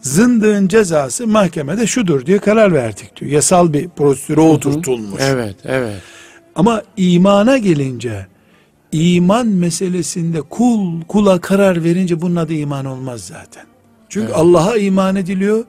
Zındığın 0.06 0.68
cezası 0.68 1.28
mahkemede 1.28 1.88
şudur 1.88 2.26
diye 2.26 2.40
karar 2.40 2.74
verdik 2.74 3.16
diyor. 3.16 3.32
Yasal 3.32 3.74
bir 3.74 3.90
prosedüre 3.90 4.42
oturtulmuş. 4.42 5.22
Evet. 5.24 5.56
Evet. 5.64 6.02
Ama 6.56 6.84
imana 6.98 7.58
gelince 7.58 8.28
iman 8.92 9.48
meselesinde 9.48 10.42
kul 10.42 11.02
kula 11.02 11.42
karar 11.42 11.84
verince 11.84 12.22
bunun 12.22 12.36
adı 12.36 12.54
iman 12.54 12.86
olmaz 12.86 13.22
zaten. 13.22 13.64
Çünkü 14.10 14.26
Evet. 14.28 14.36
Allah'a 14.38 14.78
iman 14.78 15.16
ediliyor. 15.16 15.66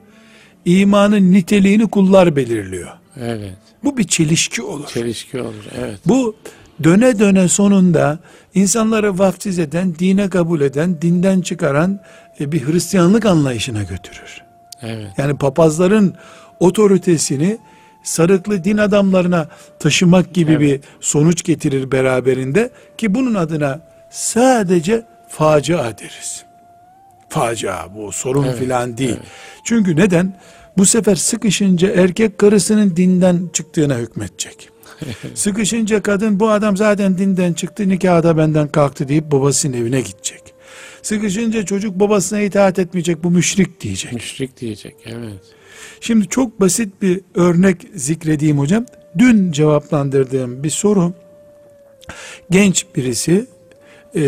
İmanın 0.65 1.31
niteliğini 1.31 1.87
kullar 1.87 2.35
belirliyor. 2.35 2.89
Evet. 3.21 3.57
Bu 3.83 3.97
bir 3.97 4.03
çelişki 4.03 4.61
olur. 4.61 4.87
Çelişki 4.87 5.41
olur. 5.41 5.65
Evet. 5.79 5.99
Bu 6.05 6.35
döne 6.83 7.19
döne 7.19 7.47
sonunda 7.47 8.19
insanları 8.53 9.19
vaftiz 9.19 9.59
eden, 9.59 9.95
dine 9.99 10.29
kabul 10.29 10.61
eden, 10.61 11.01
dinden 11.01 11.41
çıkaran 11.41 11.99
e, 12.39 12.51
bir 12.51 12.67
Hristiyanlık 12.67 13.25
anlayışına 13.25 13.83
götürür. 13.83 14.41
Evet. 14.81 15.07
Yani 15.17 15.37
papazların 15.37 16.13
otoritesini 16.59 17.57
sarıklı 18.03 18.63
din 18.63 18.77
adamlarına 18.77 19.47
taşımak 19.79 20.33
gibi 20.33 20.51
Evet. 20.51 20.61
bir 20.61 20.79
sonuç 21.01 21.43
getirir 21.43 21.91
beraberinde 21.91 22.69
ki 22.97 23.15
bunun 23.15 23.35
adına 23.35 23.79
sadece 24.09 25.05
facia 25.29 25.97
deriz. 25.97 26.43
Facia 27.29 27.95
bu 27.95 28.11
sorun 28.11 28.43
Evet, 28.43 28.57
filan 28.59 28.97
değil. 28.97 29.09
evet. 29.17 29.27
Çünkü 29.63 29.95
neden? 29.95 30.33
Bu 30.77 30.85
sefer 30.85 31.15
sıkışınca 31.15 31.89
erkek 31.89 32.37
karısının 32.37 32.95
dinden 32.95 33.49
çıktığına 33.53 33.95
hükmetecek. 33.97 34.69
Sıkışınca 35.33 36.01
kadın 36.01 36.39
bu 36.39 36.49
adam 36.49 36.77
zaten 36.77 37.17
dinden 37.17 37.53
çıktı 37.53 37.89
nikahı 37.89 38.23
da 38.23 38.37
benden 38.37 38.67
kalktı 38.67 39.07
deyip 39.07 39.31
babasının 39.31 39.73
evine 39.73 40.01
gidecek. 40.01 40.53
Sıkışınca 41.01 41.65
çocuk 41.65 41.99
babasına 41.99 42.41
itaat 42.41 42.79
etmeyecek 42.79 43.23
bu 43.23 43.31
müşrik 43.31 43.81
diyecek. 43.81 44.13
Müşrik 44.13 44.57
diyecek. 44.61 44.95
Evet. 45.05 45.39
Şimdi 46.01 46.27
çok 46.27 46.59
basit 46.59 47.01
bir 47.01 47.21
örnek 47.35 47.87
zikredeyim 47.95 48.59
hocam. 48.59 48.85
Dün 49.17 49.51
cevaplandırdığım 49.51 50.63
bir 50.63 50.69
soru 50.69 51.13
genç 52.49 52.85
birisi 52.95 53.45
e, 54.15 54.21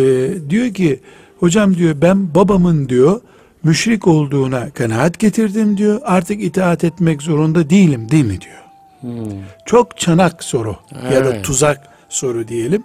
diyor 0.49 0.73
ki 0.73 0.99
hocam 1.39 1.75
diyor 1.75 1.95
ben 2.01 2.35
babamın 2.35 2.89
diyor 2.89 3.21
müşrik 3.63 4.07
olduğuna 4.07 4.69
kanaat 4.69 5.19
getirdim 5.19 5.77
diyor 5.77 6.01
artık 6.03 6.43
itaat 6.43 6.83
etmek 6.83 7.21
zorunda 7.21 7.69
değilim 7.69 8.11
değil 8.11 8.25
mi 8.25 8.41
diyor. 8.41 8.68
Hmm. 9.01 9.09
Çok 9.65 9.97
çanak 9.97 10.43
soru 10.43 10.75
ya 11.13 11.25
da 11.25 11.29
Evet. 11.29 11.45
tuzak 11.45 11.87
soru 12.09 12.47
diyelim. 12.47 12.83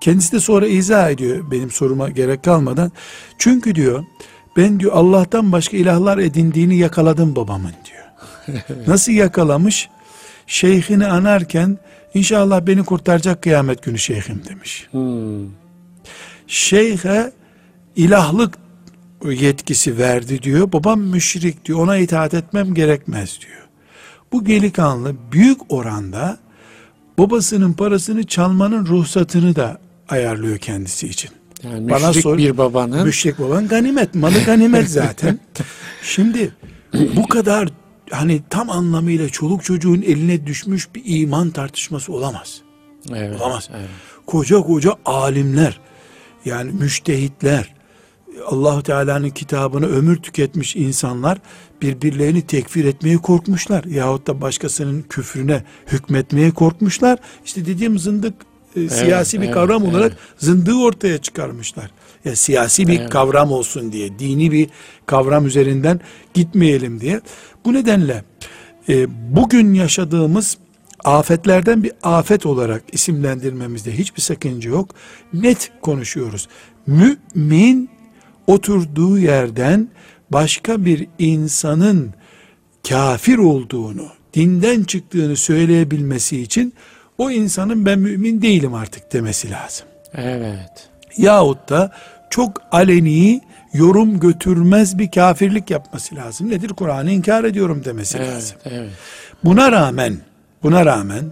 Kendisi 0.00 0.32
de 0.32 0.40
sonra 0.40 0.66
izah 0.66 1.10
ediyor 1.10 1.50
benim 1.50 1.70
soruma 1.70 2.10
gerek 2.10 2.42
kalmadan. 2.44 2.92
Çünkü 3.38 3.74
diyor 3.74 4.04
ben 4.56 4.80
diyor 4.80 4.92
Allah'tan 4.92 5.52
başka 5.52 5.76
ilahlar 5.76 6.18
edindiğini 6.18 6.76
yakaladım 6.76 7.36
babamın 7.36 7.72
diyor. 7.84 8.04
Nasıl 8.86 9.12
yakalamış? 9.12 9.88
Şeyhini 10.46 11.06
anarken 11.06 11.78
inşallah 12.14 12.66
beni 12.66 12.84
kurtaracak 12.84 13.42
kıyamet 13.42 13.82
günü 13.82 13.98
şeyhim 13.98 14.42
demiş. 14.48 14.88
Hmm. 14.90 15.48
Şeyhe 16.46 17.32
ilahlık 17.96 18.58
yetkisi 19.30 19.98
verdi 19.98 20.42
diyor. 20.42 20.72
Babam 20.72 21.00
müşrik 21.00 21.64
diyor. 21.64 21.78
Ona 21.78 21.96
itaat 21.96 22.34
etmem 22.34 22.74
gerekmez 22.74 23.38
diyor. 23.40 23.63
Bu 24.34 24.46
delikanlı 24.46 25.14
büyük 25.32 25.72
oranda 25.72 26.38
babasının 27.18 27.72
parasını 27.72 28.26
çalmanın 28.26 28.86
ruhsatını 28.86 29.56
da 29.56 29.78
ayarlıyor 30.08 30.58
kendisi 30.58 31.08
için. 31.08 31.30
Yani 31.62 31.90
Bana 31.90 32.12
sor- 32.12 32.38
bir 32.38 32.58
babanın 32.58 33.06
Müşrik 33.06 33.38
baban 33.38 33.68
ganimet, 33.68 34.14
malı 34.14 34.44
ganimet 34.46 34.90
zaten. 34.90 35.40
Şimdi 36.02 36.54
bu 37.16 37.28
kadar 37.28 37.68
hani 38.10 38.42
tam 38.50 38.70
anlamıyla 38.70 39.28
çoluk 39.28 39.64
çocuğun 39.64 40.02
eline 40.02 40.46
düşmüş 40.46 40.94
bir 40.94 41.02
iman 41.04 41.50
tartışması 41.50 42.12
olamaz. 42.12 42.60
evet, 43.14 43.40
Olamaz. 43.40 43.68
Evet. 43.76 43.88
Koca 44.26 44.60
koca 44.60 44.94
alimler 45.04 45.80
yani 46.44 46.72
müştehitler 46.72 47.73
Allahu 48.46 48.82
Teala'nın 48.82 49.30
kitabını 49.30 49.86
ömür 49.86 50.16
tüketmiş 50.16 50.76
insanlar 50.76 51.38
birbirlerini 51.82 52.42
tekfir 52.42 52.84
etmeye 52.84 53.16
korkmuşlar 53.16 53.84
yahut 53.84 54.26
da 54.26 54.40
başkasının 54.40 55.02
küfrüne 55.02 55.62
hükmetmeye 55.86 56.50
korkmuşlar. 56.50 57.18
İşte 57.44 57.66
dediğim 57.66 57.98
zındık 57.98 58.34
e, 58.76 58.88
siyasi 58.88 59.40
bir 59.40 59.44
evet, 59.44 59.54
kavram 59.54 59.84
olarak 59.84 60.12
evet. 60.12 60.20
zındığı 60.38 60.74
ortaya 60.74 61.18
çıkarmışlar. 61.18 61.90
Ya 62.24 62.36
siyasi 62.36 62.88
bir 62.88 63.00
Evet. 63.00 63.10
kavram 63.10 63.52
olsun 63.52 63.92
diye, 63.92 64.18
dini 64.18 64.52
bir 64.52 64.68
kavram 65.06 65.46
üzerinden 65.46 66.00
gitmeyelim 66.34 67.00
diye. 67.00 67.20
Bu 67.64 67.72
nedenle 67.72 68.24
e, 68.88 69.06
bugün 69.36 69.74
yaşadığımız 69.74 70.58
afetlerden 71.04 71.82
bir 71.82 71.92
afet 72.02 72.46
olarak 72.46 72.82
isimlendirmemizde 72.92 73.98
hiçbir 73.98 74.22
sakınca 74.22 74.70
yok. 74.70 74.90
Net 75.32 75.72
konuşuyoruz. 75.82 76.48
Mümin 76.86 77.90
oturduğu 78.46 79.18
yerden 79.18 79.88
başka 80.30 80.84
bir 80.84 81.06
insanın 81.18 82.14
kafir 82.88 83.38
olduğunu, 83.38 84.06
dinden 84.34 84.82
çıktığını 84.82 85.36
söyleyebilmesi 85.36 86.40
için 86.40 86.74
o 87.18 87.30
insanın 87.30 87.86
ben 87.86 87.98
mümin 87.98 88.42
değilim 88.42 88.74
artık 88.74 89.12
demesi 89.12 89.50
lazım. 89.50 89.86
Evet. 90.14 90.88
Yahut 91.16 91.68
da 91.68 91.92
çok 92.30 92.62
aleni 92.72 93.40
yorum 93.72 94.20
götürmez 94.20 94.98
bir 94.98 95.10
kafirlik 95.10 95.70
yapması 95.70 96.16
lazım. 96.16 96.50
Nedir? 96.50 96.68
Kur'an'ı 96.68 97.10
inkar 97.10 97.44
ediyorum 97.44 97.84
demesi 97.84 98.18
lazım. 98.18 98.56
Evet. 98.64 98.78
Evet. 98.78 98.90
Buna 99.44 99.72
rağmen, 99.72 100.16
buna 100.62 100.86
rağmen 100.86 101.24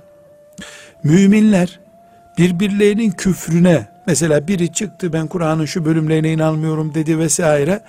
müminler 1.05 1.81
birbirlerinin 2.38 3.11
küfrüne 3.11 3.91
mesela 4.07 4.49
biri 4.49 4.73
çıktı 4.73 5.12
ben 5.12 5.27
Kur'an'ın 5.27 5.65
şu 5.65 5.85
bölümlerine 5.85 6.33
inanmıyorum 6.33 6.95
dedi 6.95 7.19
vesaire 7.19 7.85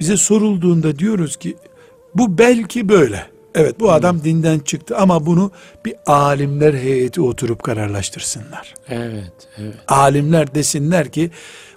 bize 0.00 0.16
sorulduğunda 0.16 0.98
diyoruz 0.98 1.36
ki 1.36 1.56
bu 2.14 2.38
belki 2.38 2.88
böyle 2.88 3.26
Evet 3.54 3.80
bu 3.80 3.92
adam 3.92 4.24
dinden 4.24 4.58
çıktı 4.58 4.96
ama 4.96 5.26
bunu 5.26 5.50
bir 5.84 5.94
alimler 6.06 6.74
heyeti 6.74 7.20
oturup 7.20 7.62
kararlaştırsınlar. 7.62 8.74
Evet, 8.88 9.32
evet. 9.58 9.74
Alimler 9.88 10.54
desinler 10.54 11.08
ki 11.08 11.30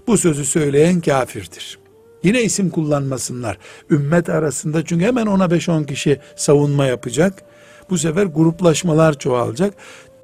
bu 0.08 0.18
sözü 0.18 0.46
söyleyen 0.46 1.02
kafirdir. 1.02 1.80
Yine 2.24 2.42
isim 2.42 2.70
kullanmasınlar. 2.70 3.58
Ümmet 3.90 4.30
arasında 4.30 4.86
çünkü 4.86 5.06
hemen 5.06 5.26
ona 5.26 5.46
5-10 5.46 5.86
kişi 5.86 6.20
savunma 6.36 6.86
yapacak. 6.86 7.44
Bu 7.90 7.98
sefer 7.98 8.24
gruplaşmalar 8.26 9.20
çoğalacak. 9.20 9.74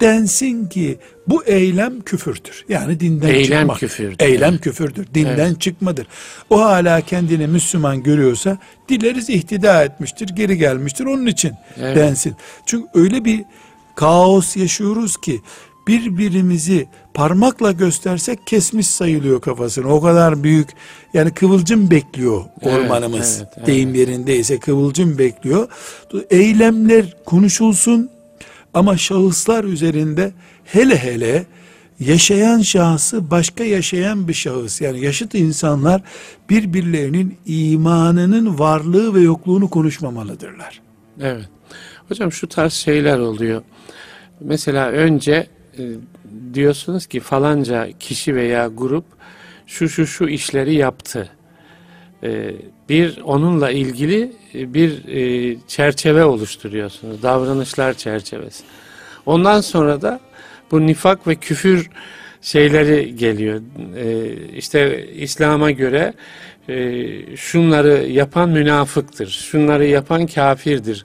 Densin 0.00 0.66
ki 0.68 0.98
bu 1.26 1.44
eylem 1.44 2.00
küfürdür. 2.00 2.64
Yani 2.68 3.00
dinden 3.00 3.28
Eylem 3.28 3.58
çıkmak. 3.60 3.78
küfürdür. 3.78 4.16
Eylem 4.24 4.50
Evet. 4.52 4.60
küfürdür. 4.60 5.06
Dinden 5.14 5.54
çıkmadır. 5.54 6.06
O 6.50 6.60
hala 6.60 7.00
kendini 7.00 7.46
Müslüman 7.46 8.02
görüyorsa 8.02 8.58
dileriz 8.88 9.30
ihtida 9.30 9.84
etmiştir, 9.84 10.28
geri 10.28 10.58
gelmiştir 10.58 11.04
onun 11.04 11.26
için 11.26 11.52
Evet. 11.80 11.96
densin. 11.96 12.34
Çünkü 12.66 12.86
öyle 12.94 13.24
bir 13.24 13.44
kaos 13.94 14.56
yaşıyoruz 14.56 15.16
ki 15.16 15.40
birbirimizi 15.88 16.86
parmakla 17.14 17.72
göstersek 17.72 18.46
kesmiş 18.46 18.86
sayılıyor 18.86 19.40
kafasını. 19.40 19.94
O 19.94 20.00
kadar 20.00 20.42
büyük 20.42 20.68
yani 21.14 21.30
kıvılcım 21.34 21.90
bekliyor 21.90 22.44
Evet, 22.62 22.74
ormanımız. 22.74 23.36
evet, 23.38 23.52
evet. 23.56 23.66
Deyim 23.66 23.94
yerindeyse 23.94 24.58
kıvılcım 24.58 25.18
bekliyor. 25.18 25.68
Eylemler 26.30 27.16
konuşulsun 27.24 28.10
ama 28.74 28.96
şahıslar 28.96 29.64
üzerinde 29.64 30.32
hele 30.64 30.96
hele 30.96 31.46
yaşayan 32.00 32.60
şahsı 32.60 33.30
başka 33.30 33.64
yaşayan 33.64 34.28
bir 34.28 34.34
şahıs 34.34 34.80
yani 34.80 35.04
yaşıt 35.04 35.34
insanlar 35.34 36.02
birbirlerinin 36.50 37.38
imanının 37.46 38.58
varlığı 38.58 39.14
ve 39.14 39.20
yokluğunu 39.20 39.70
konuşmamalıdırlar. 39.70 40.80
Evet. 41.20 41.48
Hocam 42.08 42.32
şu 42.32 42.48
tarz 42.48 42.72
şeyler 42.72 43.18
oluyor. 43.18 43.62
Mesela 44.40 44.88
önce 44.88 45.46
e, 45.78 45.82
diyorsunuz 46.54 47.06
ki 47.06 47.20
falanca 47.20 47.88
kişi 47.98 48.34
veya 48.34 48.66
grup 48.66 49.04
şu 49.66 49.88
şu 49.88 50.06
şu 50.06 50.28
işleri 50.28 50.74
yaptı. 50.74 51.30
E, 52.22 52.52
bir 52.88 53.20
onunla 53.24 53.70
ilgili 53.70 54.32
e, 54.54 54.74
bir 54.74 55.08
e, 55.08 55.56
çerçeve 55.68 56.24
oluşturuyorsunuz. 56.24 57.22
Davranışlar 57.22 57.94
çerçevesi. 57.94 58.64
Ondan 59.26 59.60
sonra 59.60 60.02
da 60.02 60.20
bu 60.70 60.86
nifak 60.86 61.26
ve 61.26 61.34
küfür 61.34 61.90
şeyleri 62.42 63.16
geliyor. 63.16 63.60
E, 63.96 64.36
işte 64.56 65.08
İslam'a 65.12 65.70
göre 65.70 66.14
e, 66.68 67.36
şunları 67.36 68.06
yapan 68.08 68.48
münafıktır, 68.48 69.28
şunları 69.28 69.86
yapan 69.86 70.26
kafirdir. 70.26 71.04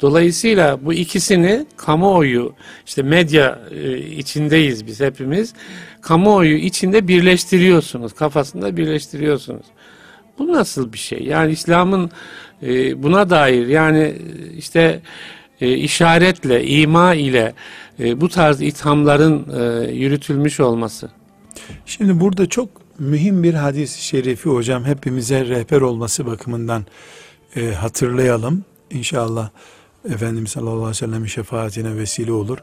Dolayısıyla 0.00 0.84
bu 0.84 0.92
ikisini 0.94 1.66
kamuoyu, 1.76 2.54
işte 2.86 3.02
medya 3.02 3.60
içindeyiz 4.16 4.86
biz 4.86 5.00
hepimiz, 5.00 5.54
kamuoyu 6.00 6.56
içinde 6.56 7.08
birleştiriyorsunuz, 7.08 8.12
kafasında 8.12 8.76
birleştiriyorsunuz. 8.76 9.66
Bu 10.38 10.52
nasıl 10.52 10.92
bir 10.92 10.98
şey? 10.98 11.22
Yani 11.22 11.52
İslam'ın 11.52 12.10
e, 12.62 13.02
buna 13.02 13.30
dair 13.30 13.66
yani 13.66 13.98
e, 13.98 14.16
işte 14.56 15.00
e, 15.60 15.74
işaretle, 15.74 16.66
ima 16.66 17.14
ile 17.14 17.52
e, 18.00 18.20
bu 18.20 18.28
tarz 18.28 18.62
ithamların 18.62 19.46
e, 19.60 19.90
yürütülmüş 19.92 20.60
olması. 20.60 21.10
Şimdi 21.86 22.20
burada 22.20 22.46
çok 22.48 22.68
mühim 22.98 23.42
bir 23.42 23.54
hadis-i 23.54 24.04
şerifi 24.04 24.48
hocam 24.48 24.84
hepimize 24.84 25.46
rehber 25.46 25.80
olması 25.80 26.26
bakımından 26.26 26.86
e, 27.56 27.72
hatırlayalım. 27.72 28.64
İnşallah 28.90 29.50
Efendimiz 30.10 30.50
sallallahu 30.50 30.74
aleyhi 30.74 30.90
ve 30.90 30.94
sellem'in 30.94 31.26
şefaatine 31.26 31.96
vesile 31.96 32.32
olur. 32.32 32.58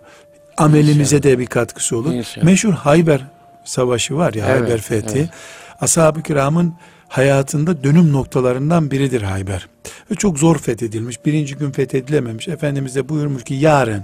Amelimize 0.57 1.23
de 1.23 1.39
bir 1.39 1.45
katkısı 1.45 1.97
olur. 1.97 2.13
İnşallah. 2.13 2.45
Meşhur 2.45 2.73
Hayber 2.73 3.21
savaşı 3.65 4.15
var 4.15 4.33
ya 4.33 4.45
Evet, 4.49 4.61
Hayber 4.61 4.81
fethi. 4.81 5.19
evet. 5.19 5.29
Ashab-ı 5.81 6.23
kiramın 6.23 6.73
hayatında 7.09 7.83
dönüm 7.83 8.13
noktalarından 8.13 8.91
biridir 8.91 9.21
Hayber. 9.21 9.67
Ve 10.11 10.15
çok 10.15 10.39
zor 10.39 10.57
fethedilmiş. 10.57 11.25
Birinci 11.25 11.55
gün 11.55 11.71
fethedilememiş. 11.71 12.47
Efendimiz 12.47 12.95
de 12.95 13.09
buyurmuş 13.09 13.43
ki 13.43 13.53
yarın 13.53 14.03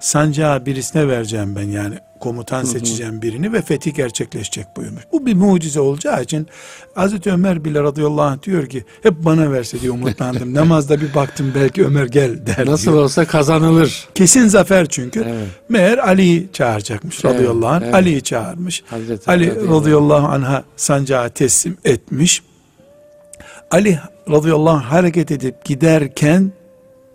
sancağı 0.00 0.66
birisine 0.66 1.08
vereceğim 1.08 1.56
ben 1.56 1.68
yani 1.68 1.94
komutan 2.20 2.64
seçeceğim 2.64 3.22
birini 3.22 3.52
ve 3.52 3.62
fethi 3.62 3.92
gerçekleşecek 3.92 4.66
buyurmuş. 4.76 5.02
Bu 5.12 5.26
bir 5.26 5.34
mucize 5.34 5.80
olacağı 5.80 6.22
için 6.22 6.46
Hazreti 6.94 7.32
Ömer 7.32 7.64
bile 7.64 7.82
radıyallahu 7.82 8.22
anh 8.22 8.42
diyor 8.42 8.66
ki 8.66 8.84
hep 9.02 9.14
bana 9.18 9.52
verse 9.52 9.80
diye 9.80 9.90
umutlandım. 9.90 10.54
Namazda 10.54 11.00
bir 11.00 11.14
baktım 11.14 11.52
belki 11.54 11.84
Ömer 11.86 12.06
gel 12.06 12.46
der 12.46 12.66
Nasıl 12.66 12.92
diyor. 12.92 13.02
olsa 13.04 13.24
kazanılır. 13.24 14.08
Kesin 14.14 14.48
zafer 14.48 14.86
çünkü. 14.86 15.20
Evet. 15.28 15.48
Meğer 15.68 15.98
Ali'yi 15.98 16.48
çağıracakmış 16.52 17.24
Evet, 17.24 17.34
radıyallahu 17.34 17.68
anh. 17.68 17.82
evet. 17.82 17.94
Ali'yi 17.94 18.22
çağırmış. 18.22 18.82
Hazreti 18.86 19.30
Ali 19.30 19.68
radıyallahu 19.70 20.26
anh'a 20.26 20.64
sancağı 20.76 21.30
teslim 21.30 21.76
etmiş. 21.84 22.42
Ali 23.70 23.98
radıyallahu 24.30 24.70
anh 24.76 24.82
hareket 24.84 25.30
edip 25.30 25.64
giderken 25.64 26.52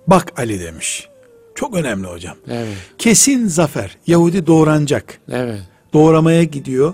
bak 0.07 0.33
Ali 0.37 0.59
demiş. 0.61 1.07
Çok 1.55 1.75
önemli 1.75 2.07
hocam. 2.07 2.37
Evet, 2.47 2.67
Kesin 2.97 3.47
zafer. 3.47 3.97
Yahudi 4.07 4.47
doğranacak. 4.47 5.19
evet, 5.31 5.59
Doğramaya 5.93 6.43
gidiyor. 6.43 6.93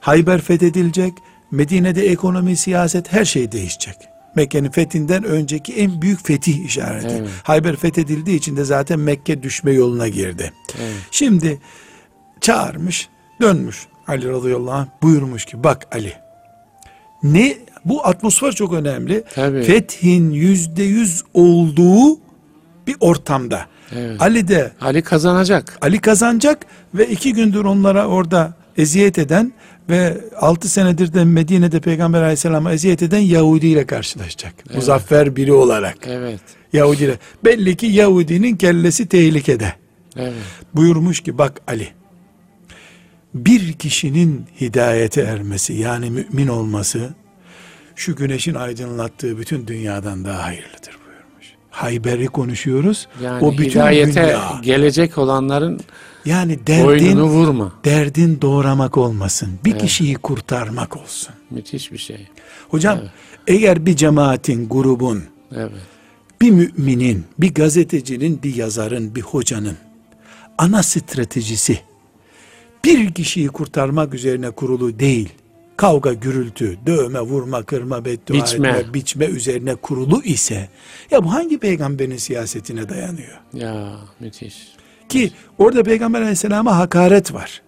Hayber 0.00 0.40
fethedilecek. 0.40 1.12
Medine'de 1.50 2.06
ekonomi, 2.10 2.56
siyaset 2.56 3.12
her 3.12 3.24
şey 3.24 3.52
değişecek. 3.52 3.94
Mekke'nin 4.36 4.70
fethinden 4.70 5.24
önceki 5.24 5.72
en 5.74 6.02
büyük 6.02 6.26
fetih 6.26 6.64
işareti. 6.64 7.06
Evet. 7.08 7.28
Hayber 7.42 7.76
fethedildiği 7.76 8.38
için 8.38 8.56
de 8.56 8.64
zaten 8.64 8.98
Mekke 9.00 9.42
düşme 9.42 9.72
yoluna 9.72 10.08
girdi. 10.08 10.52
evet. 10.78 10.94
Şimdi 11.10 11.58
çağırmış, 12.40 13.08
dönmüş 13.40 13.86
Ali 14.06 14.28
radıyallahu 14.28 14.74
anh 14.74 14.86
buyurmuş 15.02 15.44
ki 15.44 15.64
bak 15.64 15.86
Ali 15.92 16.12
ne 17.22 17.56
bu 17.84 18.06
atmosfer 18.06 18.52
çok 18.52 18.72
önemli. 18.72 19.24
Tabii. 19.34 19.62
Fethin 19.62 20.30
yüzde 20.30 20.82
yüz 20.82 21.22
olduğu 21.34 22.18
bir 22.86 22.96
ortamda. 23.00 23.66
Evet. 23.92 24.22
Ali 24.22 24.48
de 24.48 24.72
Ali 24.80 25.02
kazanacak. 25.02 25.78
Ali 25.80 25.98
kazanacak 25.98 26.66
ve 26.94 27.06
iki 27.06 27.32
gündür 27.32 27.64
onlara 27.64 28.06
orada 28.06 28.54
eziyet 28.76 29.18
eden 29.18 29.52
ve 29.90 30.20
altı 30.40 30.68
senedir 30.68 31.12
de 31.12 31.24
Medine'de 31.24 31.80
Peygamber 31.80 32.22
aleyhisselama 32.22 32.72
eziyet 32.72 33.02
eden 33.02 33.18
Yahudi 33.18 33.66
ile 33.66 33.86
karşılaşacak. 33.86 34.74
Muzaffer 34.74 35.36
biri 35.36 35.52
olarak. 35.52 35.96
Evet, 36.06 36.40
Yahudi 36.72 37.04
ile. 37.04 37.18
Belli 37.44 37.76
ki 37.76 37.86
Yahudinin 37.86 38.56
kellesi 38.56 39.06
tehlikede. 39.08 39.72
evet, 40.16 40.32
Buyurmuş 40.74 41.20
ki 41.20 41.38
bak 41.38 41.60
Ali 41.66 41.88
bir 43.34 43.72
kişinin 43.72 44.46
hidayete 44.60 45.20
ermesi 45.20 45.72
yani 45.72 46.10
mümin 46.10 46.48
olması 46.48 47.14
şu 47.96 48.16
güneşin 48.16 48.54
aydınlattığı 48.54 49.38
bütün 49.38 49.66
dünyadan 49.66 50.24
daha 50.24 50.42
hayırlıdır. 50.44 50.98
Hayber'i 51.76 52.26
konuşuyoruz. 52.26 53.08
Yani 53.22 53.44
o 53.44 53.52
bütün 53.52 53.70
hidayete 53.70 54.22
dünya. 54.22 54.60
gelecek 54.62 55.18
olanların 55.18 55.80
Yani 56.24 56.66
derdin 56.66 57.20
vurma. 57.20 57.72
derdin 57.84 58.38
doğramak 58.42 58.98
olmasın. 58.98 59.48
Bir 59.64 59.78
kişiyi 59.78 60.14
kurtarmak 60.14 60.96
olsun. 60.96 61.34
Müthiş 61.50 61.92
bir 61.92 61.98
şey. 61.98 62.26
Hocam 62.68 62.98
eğer 63.46 63.86
bir 63.86 63.96
cemaatin, 63.96 64.68
grubun, 64.68 65.22
Evet, 65.56 65.70
bir 66.40 66.50
müminin, 66.50 67.24
bir 67.38 67.54
gazetecinin, 67.54 68.42
bir 68.42 68.54
yazarın, 68.54 69.14
bir 69.14 69.22
hocanın 69.22 69.76
ana 70.58 70.82
stratejisi 70.82 71.78
bir 72.84 73.14
kişiyi 73.14 73.48
kurtarmak 73.48 74.14
üzerine 74.14 74.50
kurulu 74.50 74.98
değil. 74.98 75.28
Kavga, 75.76 76.12
gürültü, 76.12 76.78
dövme, 76.86 77.20
vurma, 77.20 77.62
kırma, 77.62 78.04
beddua 78.04 78.36
Biçme. 78.36 78.68
etme, 78.68 78.94
biçme 78.94 79.24
üzerine 79.26 79.74
kurulu 79.74 80.22
ise 80.22 80.68
ya 81.10 81.24
bu 81.24 81.32
hangi 81.32 81.58
peygamberin 81.58 82.16
siyasetine 82.16 82.88
dayanıyor? 82.88 83.40
ya 83.54 83.96
müthiş. 84.20 84.56
Ki 85.08 85.30
orada 85.58 85.82
peygamber 85.82 86.20
aleyhisselama 86.20 86.76
hakaret 86.78 87.34
var. 87.34 87.62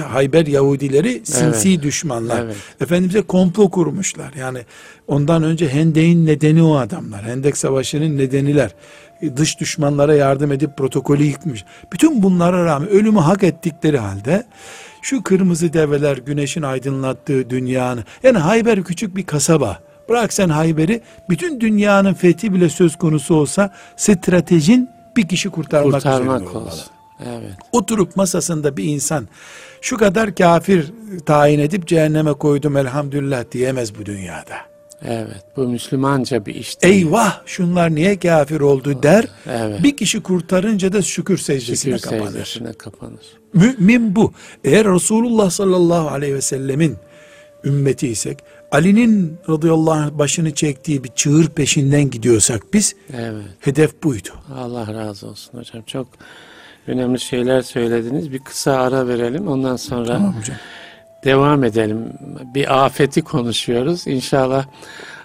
Hayber 0.00 0.46
Yahudileri 0.46 1.20
sinsi 1.24 1.68
Evet. 1.68 1.82
düşmanlar. 1.82 2.44
Evet. 2.44 2.56
Efendimiz'e 2.80 3.22
komplo 3.22 3.70
kurmuşlar. 3.70 4.32
Yani 4.38 4.58
ondan 5.06 5.42
önce 5.42 5.68
Hendek'in 5.68 6.26
nedeni 6.26 6.62
o 6.62 6.76
adamlar. 6.76 7.24
Hendek 7.24 7.56
Savaşı'nın 7.56 8.18
nedeniler. 8.18 8.74
Dış 9.36 9.60
düşmanlara 9.60 10.14
yardım 10.14 10.52
edip 10.52 10.76
protokolü 10.78 11.24
yıkmış. 11.24 11.64
Bütün 11.92 12.22
bunlara 12.22 12.64
rağmen 12.64 12.88
ölümü 12.88 13.18
hak 13.18 13.42
ettikleri 13.42 13.98
halde 13.98 14.46
şu 15.04 15.22
kırmızı 15.22 15.72
develer 15.72 16.16
güneşin 16.16 16.62
aydınlattığı 16.62 17.50
dünyanın 17.50 18.04
yani 18.22 18.38
Hayber 18.38 18.84
küçük 18.84 19.16
bir 19.16 19.26
kasaba. 19.26 19.78
Bırak 20.08 20.32
sen 20.32 20.48
Hayber'i 20.48 21.00
bütün 21.30 21.60
dünyanın 21.60 22.14
fethi 22.14 22.54
bile 22.54 22.68
söz 22.68 22.96
konusu 22.96 23.34
olsa 23.34 23.74
stratejin 23.96 24.88
bir 25.16 25.28
kişi 25.28 25.50
kurtarmak, 25.50 25.98
üzerine 25.98 26.18
Kurtarmak 26.18 26.48
olmalı. 26.56 26.64
olsun. 26.66 26.86
Evet, 27.26 27.52
Oturup 27.72 28.16
masasında 28.16 28.76
bir 28.76 28.84
insan 28.84 29.28
şu 29.80 29.96
kadar 29.96 30.34
kafir 30.34 30.92
tayin 31.26 31.58
edip 31.58 31.86
cehenneme 31.86 32.32
koydum 32.32 32.76
elhamdülillah 32.76 33.44
diyemez 33.52 33.98
bu 33.98 34.06
dünyada. 34.06 34.56
Evet. 35.08 35.44
Bu 35.56 35.68
Müslümanca 35.68 36.46
bir 36.46 36.54
iş 36.54 36.82
değil. 36.82 36.94
Eyvah 37.06 37.40
şunlar 37.46 37.94
niye 37.94 38.18
kafir 38.18 38.60
oldu 38.60 39.02
der. 39.02 39.24
Evet. 39.50 39.82
Bir 39.82 39.96
kişi 39.96 40.22
kurtarınca 40.22 40.92
da 40.92 41.02
şükür 41.02 41.38
secdesine 41.38 41.98
Şükür 41.98 42.10
kapanır. 42.10 42.30
secdesine 42.32 42.72
kapanır. 42.72 43.24
Mümin 43.54 44.16
bu. 44.16 44.32
Eğer 44.64 44.86
Resulullah 44.94 45.50
sallallahu 45.50 46.08
aleyhi 46.08 46.34
ve 46.34 46.40
sellemin 46.40 46.96
ümmetiysek, 47.64 48.38
Ali'nin 48.72 49.36
radıyallahu 49.48 49.90
anh 49.92 50.10
başını 50.18 50.54
çektiği 50.54 51.04
bir 51.04 51.08
çığır 51.14 51.46
peşinden 51.48 52.10
gidiyorsak 52.10 52.62
biz, 52.74 52.94
Evet. 53.16 53.42
hedef 53.60 54.02
buydu. 54.02 54.28
Allah 54.54 54.94
razı 54.94 55.26
olsun 55.26 55.58
hocam. 55.58 55.82
Çok 55.86 56.06
önemli 56.86 57.20
şeyler 57.20 57.62
söylediniz. 57.62 58.32
Bir 58.32 58.38
kısa 58.38 58.72
ara 58.72 59.08
verelim. 59.08 59.48
Ondan 59.48 59.76
sonra 59.76 60.06
Tamam 60.06 60.34
hocam. 60.40 60.56
Devam 61.24 61.64
edelim. 61.64 62.12
Bir 62.54 62.84
afeti 62.84 63.22
konuşuyoruz. 63.22 64.06
İnşallah 64.06 64.66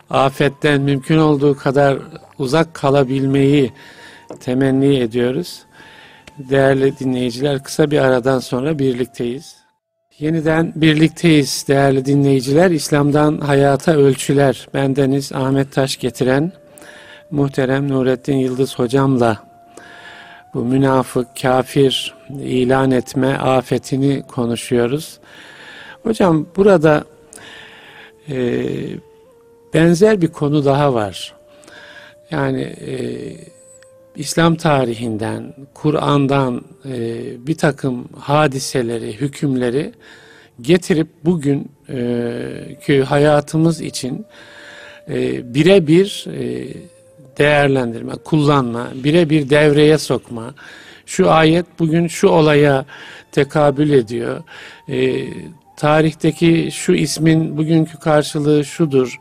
afetten 0.09 0.81
mümkün 0.81 1.17
olduğu 1.17 1.57
kadar 1.57 1.97
uzak 2.38 2.73
kalabilmeyi 2.73 3.73
temenni 4.39 4.99
ediyoruz. 4.99 5.63
Değerli 6.38 6.99
dinleyiciler 6.99 7.63
kısa 7.63 7.91
bir 7.91 7.99
aradan 7.99 8.39
sonra 8.39 8.79
birlikteyiz. 8.79 9.55
Yeniden 10.19 10.73
birlikteyiz 10.75 11.65
değerli 11.67 12.05
dinleyiciler. 12.05 12.71
İslam'dan 12.71 13.38
hayata 13.38 13.91
ölçüler. 13.91 14.67
Bendeniz 14.73 15.31
Ahmet 15.33 15.71
Taş 15.71 15.97
getiren 15.97 16.51
muhterem 17.31 17.89
Nurettin 17.89 18.38
Yıldız 18.38 18.79
hocamla 18.79 19.38
bu 20.53 20.65
münafık, 20.65 21.27
kafir 21.41 22.15
ilan 22.29 22.91
etme 22.91 23.38
afetini 23.38 24.23
konuşuyoruz. 24.27 25.19
Hocam 26.03 26.47
burada 26.55 27.03
e, 28.29 28.65
benzer 29.73 30.21
bir 30.21 30.27
konu 30.27 30.65
daha 30.65 30.93
var. 30.93 31.35
Yani 32.31 32.62
e, 32.62 32.95
İslam 34.15 34.55
tarihinden, 34.55 35.53
Kur'an'dan 35.73 36.62
e, 36.85 36.97
bir 37.47 37.57
takım 37.57 38.09
hadiseleri, 38.19 39.13
hükümleri 39.13 39.91
getirip 40.62 41.07
bugün 41.25 41.71
e, 41.89 42.77
ki 42.85 43.03
hayatımız 43.03 43.81
için 43.81 44.25
e, 45.09 45.53
birebir 45.53 46.25
e, 46.27 46.67
değerlendirme, 47.38 48.13
kullanma, 48.15 48.88
birebir 49.03 49.49
devreye 49.49 49.97
sokma. 49.97 50.53
Şu 51.05 51.31
ayet 51.31 51.65
bugün 51.79 52.07
şu 52.07 52.27
olaya 52.27 52.85
tekabül 53.31 53.89
ediyor. 53.89 54.43
E, 54.89 55.27
tarihteki 55.79 56.69
şu 56.71 56.93
ismin 56.93 57.57
bugünkü 57.57 57.97
karşılığı 57.97 58.65
şudur 58.65 59.19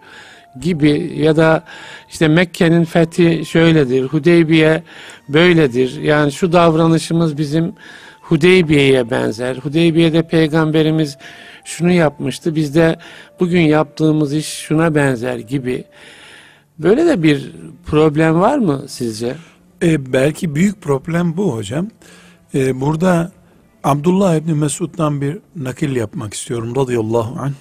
gibi 0.61 1.13
ya 1.17 1.37
da 1.37 1.65
işte 2.11 2.29
Mekke'nin 2.29 2.85
fethi 2.85 3.45
şöyledir, 3.47 4.05
Hudeybiye 4.05 4.83
böyledir. 5.29 6.01
Yani 6.03 6.33
şu 6.33 6.53
davranışımız 6.53 7.39
bizim 7.39 7.73
Hudeybiye'ye 8.23 9.11
benzer. 9.11 9.57
Hudeybiye'de 9.57 10.23
peygamberimiz 10.23 11.19
şunu 11.65 11.93
yapmıştı. 11.93 12.55
Biz 12.55 12.75
de 12.75 12.99
bugün 13.41 13.61
yaptığımız 13.61 14.35
iş 14.35 14.47
şuna 14.47 14.95
benzer 14.95 15.39
gibi. 15.39 15.85
Böyle 16.79 17.07
de 17.07 17.23
bir 17.23 17.53
problem 17.87 18.41
var 18.41 18.59
mı 18.59 18.85
sizce? 18.89 19.35
E, 19.83 20.13
belki 20.13 20.55
büyük 20.55 20.83
problem 20.83 21.37
bu 21.37 21.55
hocam. 21.55 21.89
E, 22.55 22.81
burada 22.81 23.33
Abdullah 23.89 24.37
İbni 24.37 24.55
Mesud'dan 24.55 25.21
bir 25.21 25.39
nakil 25.57 25.97
yapmak 25.97 26.35
istiyorum 26.35 26.77
radıyallahu 26.77 27.41
anh. 27.41 27.53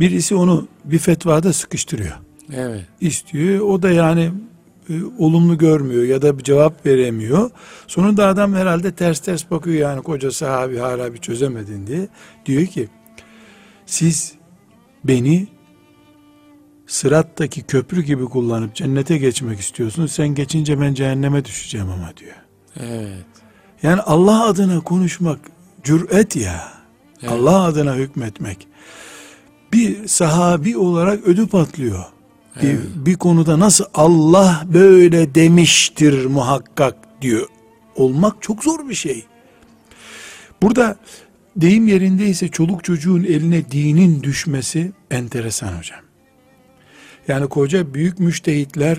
Birisi 0.00 0.34
onu 0.34 0.68
bir 0.84 0.98
fetvada 0.98 1.52
sıkıştırıyor. 1.52 2.16
Evet. 2.54 2.86
istiyor. 3.00 3.60
O 3.60 3.82
da 3.82 3.90
yani 3.90 4.30
e, 4.88 4.92
olumlu 5.18 5.58
görmüyor 5.58 6.04
ya 6.04 6.22
da 6.22 6.38
bir 6.38 6.44
cevap 6.44 6.86
veremiyor. 6.86 7.50
Sonunda 7.86 8.26
adam 8.26 8.54
herhalde 8.54 8.92
ters 8.92 9.20
ters 9.20 9.50
bakıyor 9.50 9.76
yani 9.76 10.02
koca 10.02 10.30
sahabi 10.30 10.78
hala 10.78 11.14
bir 11.14 11.18
çözemedin 11.18 11.86
diye. 11.86 12.08
Diyor 12.46 12.66
ki 12.66 12.88
siz 13.86 14.34
beni 15.04 15.48
sırattaki 16.86 17.62
köprü 17.62 18.02
gibi 18.02 18.24
kullanıp 18.24 18.74
cennete 18.74 19.18
geçmek 19.18 19.60
istiyorsunuz. 19.60 20.12
Sen 20.12 20.28
geçince 20.28 20.80
ben 20.80 20.94
cehenneme 20.94 21.44
düşeceğim 21.44 21.90
ama 21.90 22.16
diyor. 22.16 22.36
Evet. 22.80 23.39
Yani 23.82 24.00
Allah 24.00 24.44
adına 24.44 24.80
konuşmak 24.80 25.38
cüret 25.84 26.36
ya. 26.36 26.72
Evet. 27.22 27.32
Allah 27.32 27.62
adına 27.62 27.94
hükmetmek. 27.94 28.68
Bir 29.72 30.08
sahabi 30.08 30.76
olarak 30.76 31.24
ödü 31.24 31.48
patlıyor. 31.48 32.04
Bir, 32.62 32.78
bir 33.06 33.14
konuda 33.14 33.58
nasıl 33.58 33.84
Allah 33.94 34.62
böyle 34.74 35.34
demiştir 35.34 36.24
muhakkak 36.26 36.96
diyor. 37.22 37.46
Olmak 37.96 38.42
çok 38.42 38.64
zor 38.64 38.88
bir 38.88 38.94
şey. 38.94 39.24
Burada 40.62 40.96
deyim 41.56 41.88
yerindeyse 41.88 42.48
çoluk 42.48 42.84
çocuğun 42.84 43.24
eline 43.24 43.70
dinin 43.70 44.22
düşmesi 44.22 44.92
enteresan 45.10 45.78
hocam. 45.78 46.00
Yani 47.28 47.48
koca 47.48 47.94
büyük 47.94 48.18
müştehitler 48.18 48.98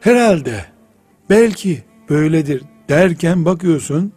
herhalde 0.00 0.64
belki 1.30 1.84
böyledir 2.08 2.62
derken 2.90 3.44
bakıyorsun 3.44 4.12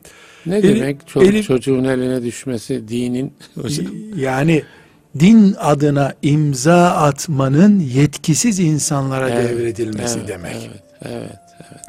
Ne 0.45 0.57
Eli- 0.57 0.75
demek 0.75 1.07
çoluk 1.07 1.27
eli- 1.27 1.43
çocuğun 1.43 1.83
eline 1.83 2.23
düşmesi 2.23 2.87
dinin 2.87 3.33
yani 4.15 4.63
din 5.19 5.55
adına 5.59 6.13
imza 6.21 6.85
atmanın 6.89 7.79
yetkisiz 7.79 8.59
insanlara 8.59 9.29
Evet, 9.29 9.49
devredilmesi 9.49 10.17
evet, 10.19 10.27
demek. 10.27 10.55
Evet, 11.05 11.39
evet. 11.59 11.81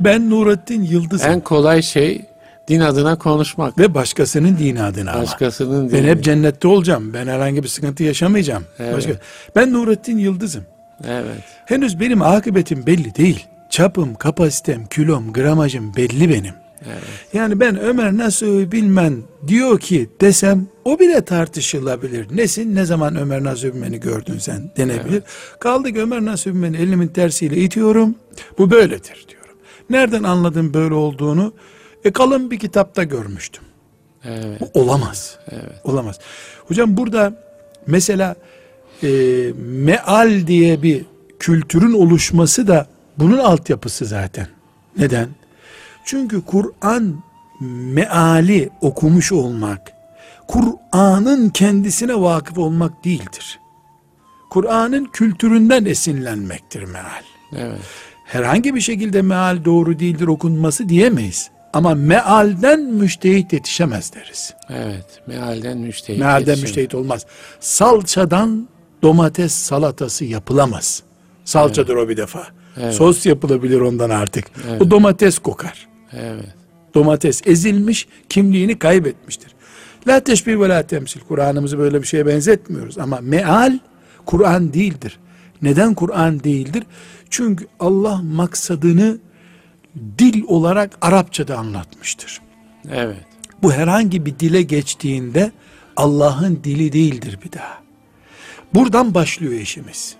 Ben 0.00 0.30
Nurettin 0.30 0.82
Yıldız'ım 0.82 1.30
En 1.30 1.40
kolay 1.40 1.82
şey 1.82 2.20
din 2.68 2.80
adına 2.80 3.18
konuşmak. 3.18 3.78
ve 3.78 3.94
başkasının 3.94 4.58
dini 4.58 4.82
adına 4.82 5.12
ama. 5.12 5.22
Başkasının 5.22 5.92
Ben 5.92 5.98
dini. 5.98 6.10
hep 6.10 6.24
cennette 6.24 6.68
olacağım. 6.68 7.14
Ben 7.14 7.26
herhangi 7.26 7.62
bir 7.62 7.68
sıkıntı 7.68 8.02
yaşamayacağım. 8.02 8.64
Evet. 8.78 8.94
Başka. 8.96 9.12
Ben 9.56 9.72
Nurettin 9.72 10.18
Yıldız'ım. 10.18 10.64
Evet. 11.08 11.42
Henüz 11.66 12.00
benim 12.00 12.22
akıbetim 12.22 12.86
belli 12.86 13.14
değil. 13.14 13.46
Çapım, 13.72 14.14
kapasitem, 14.14 14.86
kilom, 14.86 15.32
gramajım 15.32 15.96
belli 15.96 16.28
benim. 16.28 16.54
Evet. 16.86 17.02
Yani 17.32 17.60
ben 17.60 17.80
Ömer 17.80 18.16
Nasuhi 18.16 18.72
bilmem 18.72 19.22
diyor 19.46 19.80
ki 19.80 20.08
desem 20.20 20.66
o 20.84 20.98
bile 20.98 21.24
tartışılabilir. 21.24 22.36
Nesin 22.36 22.74
ne 22.74 22.84
zaman 22.84 23.16
Ömer 23.16 23.44
Nasuhi 23.44 23.74
Bilmen'i 23.74 24.00
gördün 24.00 24.38
sen 24.38 24.70
denebilir. 24.76 25.22
Kaldı 25.60 25.92
ki 25.92 26.00
Ömer 26.00 26.24
Nasuhi 26.24 26.54
Bilmen'i 26.54 26.76
elimin 26.76 27.08
tersiyle 27.08 27.56
itiyorum. 27.56 28.14
Bu 28.58 28.70
böyledir 28.70 29.26
diyorum. 29.28 29.56
Nereden 29.90 30.22
anladım 30.22 30.74
böyle 30.74 30.94
olduğunu? 30.94 31.52
E 32.04 32.12
kalın 32.12 32.50
bir 32.50 32.58
kitapta 32.58 33.02
görmüştüm. 33.02 33.64
Evet. 34.24 34.60
Bu 34.60 34.80
olamaz. 34.80 35.38
Evet. 35.50 35.80
Olamaz. 35.84 36.18
Hocam 36.66 36.96
burada 36.96 37.34
mesela 37.86 38.36
e, 39.02 39.08
meal 39.56 40.46
diye 40.46 40.82
bir 40.82 41.04
kültürün 41.38 41.92
oluşması 41.92 42.68
da 42.68 42.86
bunun 43.18 43.38
altyapısı 43.38 44.06
zaten. 44.06 44.46
Neden? 44.98 45.28
Çünkü 46.04 46.44
Kur'an 46.44 47.22
meali 47.60 48.70
okumuş 48.80 49.32
olmak, 49.32 49.92
Kur'an'ın 50.48 51.48
kendisine 51.48 52.20
vakıf 52.20 52.58
olmak 52.58 53.04
değildir. 53.04 53.60
Kur'an'ın 54.50 55.04
kültüründen 55.04 55.84
esinlenmektir 55.84 56.82
meal. 56.82 57.22
Evet. 57.56 57.78
Herhangi 58.24 58.74
bir 58.74 58.80
şekilde 58.80 59.22
meal 59.22 59.64
doğru 59.64 59.98
değildir 59.98 60.26
okunması 60.26 60.88
diyemeyiz. 60.88 61.50
Ama 61.72 61.94
mealden 61.94 62.80
müştehit 62.80 63.52
yetişemez 63.52 64.12
deriz. 64.14 64.54
Evet. 64.70 65.06
Mealden 65.26 65.78
müştehit. 65.78 66.20
Mealden 66.20 66.38
yetişim. 66.40 66.62
müştehit 66.62 66.94
olmaz. 66.94 67.26
Salçadan 67.60 68.68
domates 69.02 69.52
salatası 69.52 70.24
yapılamaz. 70.24 71.02
Salçadır 71.44 71.96
o 71.96 72.08
bir 72.08 72.16
defa. 72.16 72.46
Evet. 72.76 72.94
Sos 72.94 73.26
yapılabilir 73.26 73.80
ondan 73.80 74.10
artık. 74.10 74.44
Evet. 74.68 74.82
O 74.82 74.90
domates 74.90 75.38
kokar. 75.38 75.88
Evet. 76.12 76.54
Domates 76.94 77.46
ezilmiş, 77.46 78.08
kimliğini 78.28 78.78
kaybetmiştir. 78.78 79.54
La 80.08 80.20
teşbih 80.20 80.60
ve 80.60 80.68
la 80.68 80.82
temsil. 80.82 81.20
Kur'an'ımızı 81.20 81.78
böyle 81.78 82.02
bir 82.02 82.06
şeye 82.06 82.26
benzetmiyoruz. 82.26 82.98
Ama 82.98 83.18
meal 83.22 83.78
Kur'an 84.26 84.72
değildir. 84.72 85.18
Neden 85.62 85.94
Kur'an 85.94 86.44
değildir? 86.44 86.82
Çünkü 87.30 87.66
Allah 87.80 88.22
maksadını 88.22 89.18
dil 90.18 90.42
olarak 90.46 90.98
Arapçada 91.00 91.58
anlatmıştır. 91.58 92.40
Evet. 92.90 93.24
Bu 93.62 93.72
herhangi 93.72 94.26
bir 94.26 94.38
dile 94.38 94.62
geçtiğinde 94.62 95.52
Allah'ın 95.96 96.60
dili 96.64 96.92
değildir 96.92 97.38
bir 97.44 97.52
daha. 97.52 97.82
Buradan 98.74 99.14
başlıyor 99.14 99.52
işimiz. 99.52 100.16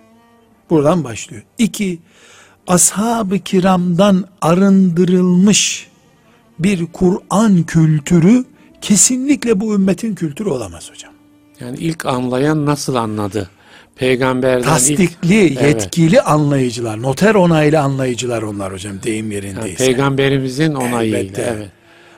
Buradan 0.69 1.03
başlıyor. 1.03 1.43
İki, 1.57 1.99
ashab-ı 2.67 3.39
kiramdan 3.39 4.25
arındırılmış 4.41 5.87
bir 6.59 6.85
Kur'an 6.93 7.63
kültürü 7.63 8.45
kesinlikle 8.81 9.59
bu 9.59 9.75
ümmetin 9.75 10.15
kültürü 10.15 10.49
olamaz 10.49 10.89
hocam. 10.91 11.13
Yani 11.59 11.77
ilk 11.77 12.05
anlayan 12.05 12.65
nasıl 12.65 12.95
anladı? 12.95 13.49
peygamberden 13.95 14.57
ilk- 14.59 14.65
Tasdikli, 14.67 15.57
Evet. 15.59 15.61
yetkili 15.63 16.21
anlayıcılar, 16.21 17.01
noter 17.01 17.35
onaylı 17.35 17.79
anlayıcılar 17.79 18.41
onlar 18.41 18.73
hocam 18.73 19.03
deyim 19.03 19.31
yani 19.31 19.45
yerindeyse. 19.45 19.85
peygamberimizin 19.85 20.73
onayıyla. 20.73 21.19
Elbette. 21.19 21.53
Evet. 21.57 21.69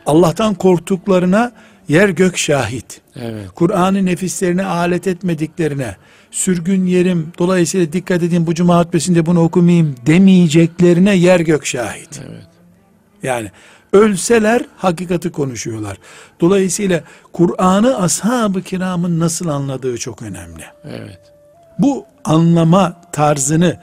Allah'tan 0.05 0.53
korktuklarına 0.55 1.51
yer 1.87 2.09
gök 2.09 2.37
şahit. 2.37 3.01
Evet. 3.15 3.47
Kur'an'ı 3.55 4.05
nefislerine 4.05 4.65
alet 4.65 5.07
etmediklerine, 5.07 5.95
sürgün 6.35 6.85
yerim, 6.85 7.31
dolayısıyla 7.39 7.93
dikkat 7.93 8.23
edin 8.23 8.47
bu 8.47 8.53
cuma 8.53 8.79
hutbesinde 8.79 9.25
bunu 9.25 9.43
okumayayım 9.43 9.95
demeyeceklerine 10.05 11.15
yer 11.15 11.39
gök 11.39 11.65
şahit. 11.65 12.21
Evet. 12.29 12.47
Yani 13.23 13.51
ölseler 13.93 14.65
hakikati 14.77 15.31
konuşuyorlar. 15.31 15.97
Dolayısıyla 16.41 17.03
Kur'an'ı 17.33 17.97
ashab-ı 17.97 18.61
kiramın 18.61 19.19
nasıl 19.19 19.47
anladığı 19.47 19.97
çok 19.97 20.21
önemli. 20.21 20.63
Evet. 20.83 21.19
Bu 21.79 22.05
anlama 22.25 23.01
tarzını 23.11 23.79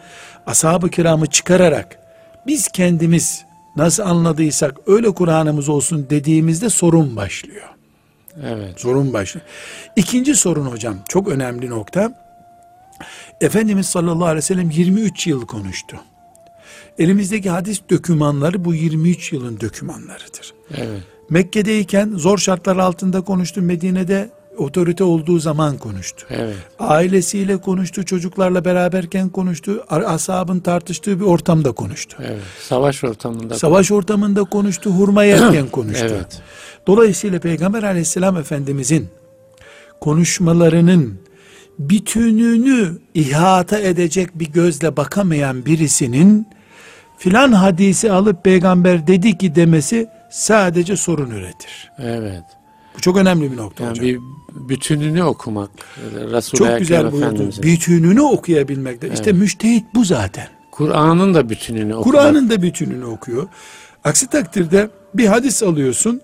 ashab-ı 0.47 0.91
kiramı 0.91 1.27
çıkararak 1.27 1.99
biz 2.47 2.69
kendimiz 2.69 3.45
nasıl 3.77 4.03
anladıysak 4.03 4.77
öyle 4.87 5.11
Kur'an'ımız 5.11 5.69
olsun 5.69 6.07
dediğimizde 6.11 6.69
sorun 6.69 7.17
başlıyor. 7.17 7.69
Evet. 8.43 8.81
Sorun 8.81 9.12
başlıyor. 9.12 9.47
İkinci 9.97 10.35
sorun 10.35 10.67
hocam 10.67 10.97
çok 11.09 11.29
önemli 11.29 11.71
nokta. 11.71 12.21
Efendimiz 13.40 13.87
sallallahu 13.87 14.24
aleyhi 14.24 14.37
ve 14.37 14.42
sellem 14.42 14.70
23 14.70 15.26
yıl 15.26 15.46
konuştu. 15.46 15.96
Elimizdeki 16.98 17.50
hadis 17.50 17.81
dökümanları 17.90 18.64
bu 18.64 18.74
23 18.74 19.33
yılın 19.33 19.61
dökümanlarıdır. 19.61 20.55
Evet. 20.76 21.02
Mekke'deyken 21.31 22.12
zor 22.16 22.38
şartlar 22.38 22.76
altında 22.76 23.20
konuştu. 23.20 23.62
Medine'de 23.62 24.31
otorite 24.57 25.05
olduğu 25.05 25.38
zaman 25.38 25.78
konuştu. 25.78 26.26
Evet. 26.31 26.57
Ailesiyle 26.78 27.57
konuştu, 27.57 28.05
çocuklarla 28.05 28.64
beraberken 28.64 29.28
konuştu, 29.28 29.85
ashabın 29.88 30.61
tartıştığı 30.61 31.20
bir 31.20 31.24
ortamda 31.24 31.72
konuştu. 31.72 32.16
Evet. 32.20 32.42
Savaş 32.61 33.05
ortamında. 33.05 33.55
Savaş 33.55 33.90
ortamında 33.90 34.44
konuştu, 34.44 34.90
hurma 34.90 35.24
yerken 35.24 35.68
konuştu. 35.72 36.07
Evet. 36.11 36.42
Dolayısıyla 36.87 37.40
Peygamber 37.40 37.83
aleyhisselam 37.83 38.37
efendimizin 38.37 39.09
konuşmalarının 40.00 41.18
bütününü 41.90 42.99
ihata 43.14 43.79
edecek 43.79 44.38
bir 44.38 44.53
gözle 44.53 44.97
bakamayan 44.97 45.66
birisinin 45.66 46.47
filan 47.18 47.53
hadisi 47.53 48.12
alıp 48.12 48.45
peygamber 48.45 49.07
dedi 49.07 49.38
ki 49.38 49.55
demesi 49.55 50.09
sadece 50.31 50.97
sorun 50.97 51.31
üretir. 51.31 51.90
Evet. 51.99 52.42
Bu 52.97 53.01
çok 53.01 53.16
önemli 53.16 53.53
bir 53.53 53.57
nokta 53.57 53.85
Yani 53.85 53.90
hocam. 53.90 54.07
bir 54.07 54.18
bütününü 54.68 55.23
okumak. 55.23 55.71
Resul-i 56.14 56.59
çok 56.59 56.79
güzel 56.79 57.12
buyurdu. 57.12 57.62
Bütününü 57.62 58.21
okuyabilmekte. 58.21 59.11
İşte 59.12 59.33
müştehit 59.33 59.85
bu 59.95 60.05
zaten. 60.05 60.49
Kur'an'ın 60.71 61.35
da 61.35 61.49
bütününü 61.49 61.95
okumak. 61.95 62.05
Kur'an'ın 62.05 62.51
da 62.51 62.62
bütününü 62.62 63.05
okuyor. 63.05 63.49
Aksi 64.05 64.27
takdirde 64.27 64.90
bir 65.14 65.27
hadis 65.27 65.62
alıyorsun. 65.62 66.21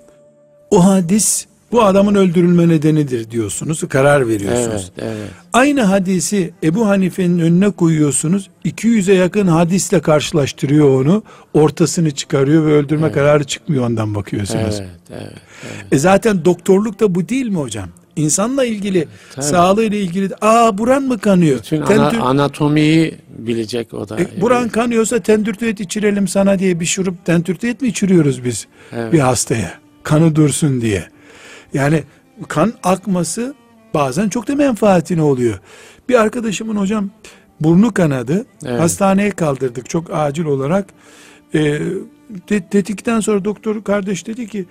O 0.70 0.84
hadis 0.84 1.46
bu 1.72 1.82
adamın 1.82 2.14
öldürülme 2.14 2.68
nedenidir 2.68 3.30
diyorsunuz. 3.30 3.88
Karar 3.88 4.28
veriyorsunuz. 4.28 4.92
Evet, 4.98 5.12
evet. 5.18 5.30
Aynı 5.52 5.82
hadisi 5.82 6.52
Ebu 6.62 6.88
Hanife'nin 6.88 7.38
önüne 7.38 7.70
koyuyorsunuz. 7.70 8.50
200'e 8.64 9.14
yakın 9.14 9.46
hadisle 9.46 10.00
karşılaştırıyor 10.00 11.00
onu. 11.04 11.22
Ortasını 11.54 12.10
çıkarıyor 12.10 12.66
ve 12.66 12.72
öldürme 12.72 13.12
kararı 13.12 13.44
çıkmıyor 13.44 13.86
ondan 13.86 14.14
bakıyorsunuz. 14.14 14.76
Evet, 14.80 14.88
evet, 15.10 15.22
evet. 15.62 15.86
E 15.92 15.98
zaten 15.98 16.44
doktorluk 16.44 17.00
da 17.00 17.14
bu 17.14 17.28
değil 17.28 17.46
mi 17.48 17.56
hocam? 17.58 17.88
İnsanla 18.16 18.64
ilgili, 18.64 19.08
Tabii. 19.34 19.44
sağlığıyla 19.46 19.98
ilgili, 19.98 20.28
aa 20.40 20.78
buran 20.78 21.02
mı 21.02 21.18
kanıyor? 21.18 21.58
Bütün 21.58 21.80
ana- 21.82 22.22
anatomiyi 22.22 23.14
bilecek 23.38 23.94
o 23.94 24.08
da. 24.08 24.20
E, 24.20 24.40
buran 24.40 24.68
kanıyorsa 24.68 25.18
tendürtüet 25.20 25.80
içirelim 25.80 26.28
sana 26.28 26.58
diye 26.58 26.80
bir 26.80 26.84
şurup 26.86 27.24
tendürtüet 27.24 27.80
mi 27.82 27.88
içiriyoruz 27.88 28.44
biz 28.44 28.66
Evet. 28.92 29.12
bir 29.12 29.18
hastaya? 29.18 29.74
Kanı 30.02 30.36
dursun 30.36 30.80
diye. 30.80 31.08
Yani 31.74 32.02
kan 32.48 32.72
akması 32.82 33.54
bazen 33.94 34.28
çok 34.28 34.48
da 34.48 34.54
menfaatine 34.54 35.22
oluyor. 35.22 35.58
Bir 36.08 36.20
arkadaşımın 36.20 36.76
hocam 36.76 37.10
burnu 37.60 37.94
kanadı. 37.94 38.46
Evet. 38.66 38.80
Hastaneye 38.80 39.30
kaldırdık 39.30 39.90
çok 39.90 40.10
acil 40.14 40.44
olarak. 40.44 40.86
E, 41.54 41.78
dedikten 42.48 43.20
sonra 43.20 43.44
doktor 43.44 43.84
kardeş 43.84 44.26
dedi 44.26 44.48
ki 44.48 44.66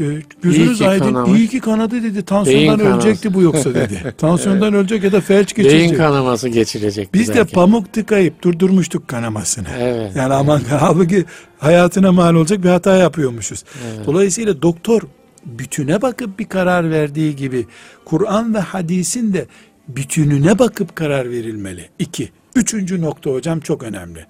e, 0.00 0.04
gözünüz 0.42 0.78
ki 0.78 0.88
aydın 0.88 1.04
kanamış. 1.04 1.38
iyi 1.38 1.48
ki 1.48 1.60
kanadı 1.60 2.02
dedi. 2.02 2.24
Tansiyondan 2.24 2.68
Beyin 2.68 2.78
kanaması. 2.78 3.06
ölecekti 3.08 3.34
bu 3.34 3.42
yoksa 3.42 3.74
dedi. 3.74 4.14
Tansiyondan 4.18 4.74
ölecek 4.74 5.04
ya 5.04 5.12
da 5.12 5.20
felç 5.20 5.56
Beyin 5.56 5.70
geçirecek. 5.70 5.98
kanaması 5.98 6.48
geçirecek. 6.48 7.14
Biz 7.14 7.34
de 7.34 7.44
pamuk 7.44 7.92
tıkayıp 7.92 8.42
durdurmuştuk 8.42 9.08
kanamasını. 9.08 9.68
Evet. 9.78 10.12
Yani 10.16 10.34
aman 10.34 10.60
halbuki 10.80 11.24
hayatına 11.58 12.12
mal 12.12 12.34
olacak 12.34 12.64
bir 12.64 12.68
hata 12.68 12.96
yapıyormuşuz. 12.96 13.64
Dolayısıyla 14.06 14.62
doktor 14.62 15.02
bütüne 15.44 16.02
bakıp 16.02 16.38
bir 16.38 16.44
karar 16.48 16.90
verdiği 16.90 17.36
gibi 17.36 17.66
Kur'an 18.04 18.54
ve 18.54 18.58
hadisin 18.58 19.32
de 19.32 19.46
bütününe 19.88 20.58
bakıp 20.58 20.96
karar 20.96 21.30
verilmeli. 21.30 21.88
İki. 21.98 22.30
Üçüncü 22.54 23.00
nokta 23.02 23.30
hocam 23.30 23.60
çok 23.60 23.82
önemli. 23.82 24.26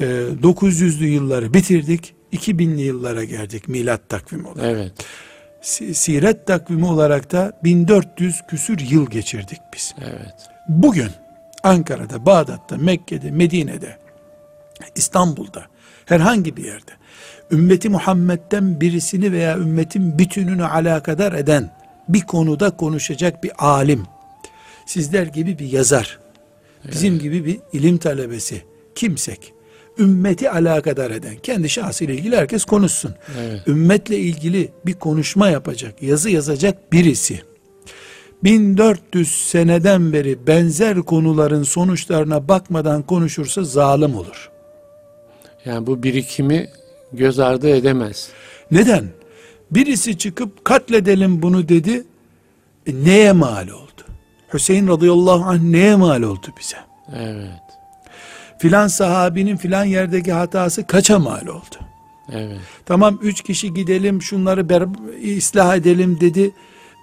1900'lü 0.00 1.04
yılları 1.04 1.54
bitirdik. 1.54 2.14
2000'li 2.32 2.80
yıllara 2.82 3.24
geldik 3.24 3.68
milat 3.68 4.08
takvimi 4.08 4.48
olarak. 4.48 4.64
Evet. 4.70 4.92
Si- 5.62 5.94
Siret 5.94 6.46
takvimi 6.46 6.86
olarak 6.86 7.32
da 7.32 7.60
1400 7.64 8.40
küsür 8.50 8.78
yıl 8.80 9.10
geçirdik 9.10 9.58
biz. 9.74 9.94
Evet. 10.00 10.34
Bugün 10.68 11.10
Ankara'da, 11.62 12.26
Bağdat'ta, 12.26 12.76
Mekke'de, 12.76 13.30
Medine'de, 13.30 13.98
İstanbul'da, 14.96 15.66
herhangi 16.06 16.56
bir 16.56 16.64
yerde 16.64 16.90
ümmeti 17.52 17.88
Muhammed'den 17.88 18.80
birisini 18.80 19.32
veya 19.32 19.58
ümmetin 19.58 20.18
bütününü 20.18 20.64
alakadar 20.66 21.32
eden 21.32 21.70
bir 22.08 22.20
konuda 22.20 22.70
konuşacak 22.70 23.44
bir 23.44 23.52
alim, 23.58 24.02
sizler 24.86 25.26
gibi 25.26 25.58
bir 25.58 25.72
yazar, 25.72 26.18
bizim 26.92 27.18
gibi 27.18 27.44
bir 27.44 27.58
ilim 27.72 27.98
talebesi, 27.98 28.62
kimsek, 28.94 29.52
ümmeti 29.98 30.50
alakadar 30.50 31.10
eden, 31.10 31.36
kendi 31.42 31.68
şahsıyla 31.68 32.14
ilgili 32.14 32.36
herkes 32.36 32.64
konuşsun. 32.64 33.14
Evet. 33.40 33.68
Ümmetle 33.68 34.18
ilgili 34.18 34.72
bir 34.86 34.94
konuşma 34.94 35.48
yapacak, 35.48 36.02
yazı 36.02 36.30
yazacak 36.30 36.92
birisi, 36.92 37.42
1400 38.44 39.48
seneden 39.48 40.12
beri 40.12 40.46
benzer 40.46 40.98
konuların 40.98 41.62
sonuçlarına 41.62 42.48
bakmadan 42.48 43.02
konuşursa 43.02 43.64
zalim 43.64 44.16
olur. 44.16 44.50
Yani 45.64 45.86
bu 45.86 46.02
birikimi 46.02 46.70
göz 47.12 47.38
ardı 47.38 47.68
edemez. 47.68 48.28
Neden? 48.70 49.04
Birisi 49.70 50.18
çıkıp 50.18 50.64
katledelim 50.64 51.42
bunu 51.42 51.68
dedi. 51.68 52.04
E, 52.86 53.04
neye 53.04 53.32
mal 53.32 53.68
oldu? 53.68 54.02
Hüseyin 54.54 54.88
radıyallahu 54.88 55.44
anh 55.44 55.62
neye 55.62 55.96
mal 55.96 56.22
oldu 56.22 56.46
bize? 56.60 56.76
Evet. 57.16 57.60
Filan 58.58 58.88
sahabinin 58.88 59.56
filan 59.56 59.84
yerdeki 59.84 60.32
hatası 60.32 60.86
kaça 60.86 61.18
mal 61.18 61.46
oldu? 61.46 61.76
Evet. 62.32 62.58
Tamam 62.86 63.18
üç 63.22 63.42
kişi 63.42 63.74
gidelim 63.74 64.22
şunları 64.22 64.60
ber- 64.60 65.38
ıslah 65.38 65.76
edelim 65.76 66.18
dedi. 66.20 66.50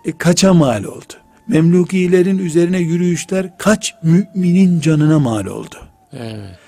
E, 0.06 0.17
kaça 0.17 0.54
mal 0.54 0.84
oldu? 0.84 1.13
Memlukilerin 1.48 2.38
üzerine 2.38 2.80
yürüyüşler 2.80 3.58
kaç 3.58 3.95
müminin 4.04 4.80
canına 4.82 5.19
mal 5.19 5.45
oldu? 5.45 5.76
Evet. 6.13 6.60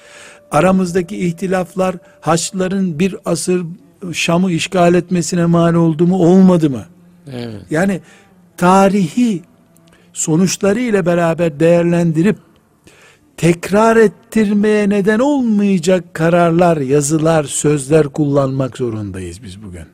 Aramızdaki 0.51 1.17
ihtilaflar 1.17 1.95
Haçlıların 2.21 2.99
bir 2.99 3.15
asır 3.25 3.65
Şam'ı 4.13 4.51
işgal 4.51 4.93
etmesine 4.93 5.45
mal 5.45 5.73
oldu 5.73 6.07
mu 6.07 6.15
olmadı 6.15 6.69
mı? 6.69 6.85
Evet. 7.31 7.61
Yani 7.69 8.01
tarihi 8.57 9.41
sonuçları 10.13 10.79
ile 10.79 11.05
beraber 11.05 11.59
değerlendirip 11.59 12.37
tekrar 13.37 13.97
ettirmeye 13.97 14.89
neden 14.89 15.19
olmayacak 15.19 16.13
kararlar, 16.13 16.77
yazılar, 16.77 17.43
sözler 17.43 18.03
kullanmak 18.07 18.77
zorundayız 18.77 19.43
biz 19.43 19.63
bugün. 19.63 19.85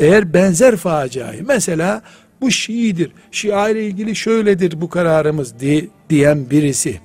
Eğer 0.00 0.34
benzer 0.34 0.76
faciayı 0.76 1.44
mesela 1.46 2.02
bu 2.40 2.50
Şii'dir, 2.50 3.12
Şia 3.30 3.68
ile 3.68 3.86
ilgili 3.86 4.16
şöyledir 4.16 4.80
bu 4.80 4.88
kararımız 4.88 5.60
diye, 5.60 5.88
diyen 6.10 6.50
birisi 6.50 7.00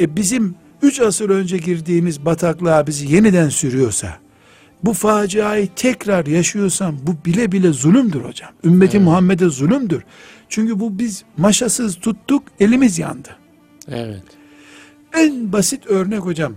e 0.00 0.16
bizim 0.16 0.54
üç 0.84 1.00
asır 1.00 1.30
önce 1.30 1.56
girdiğimiz 1.56 2.24
bataklığa 2.24 2.86
bizi 2.86 3.14
yeniden 3.14 3.48
sürüyorsa 3.48 4.18
bu 4.84 4.92
faciayı 4.92 5.68
tekrar 5.76 6.26
yaşıyorsam 6.26 6.96
bu 7.02 7.16
bile 7.24 7.52
bile 7.52 7.72
zulümdür 7.72 8.20
hocam. 8.20 8.50
Ümmeti 8.64 8.98
Muhammed'e 8.98 9.48
zulümdür. 9.48 10.02
Çünkü 10.48 10.80
bu 10.80 10.98
biz 10.98 11.24
maşasız 11.36 11.96
tuttuk 11.96 12.42
elimiz 12.60 12.98
yandı. 12.98 13.28
Evet. 13.88 14.22
En 15.14 15.52
basit 15.52 15.86
örnek 15.86 16.20
hocam. 16.20 16.54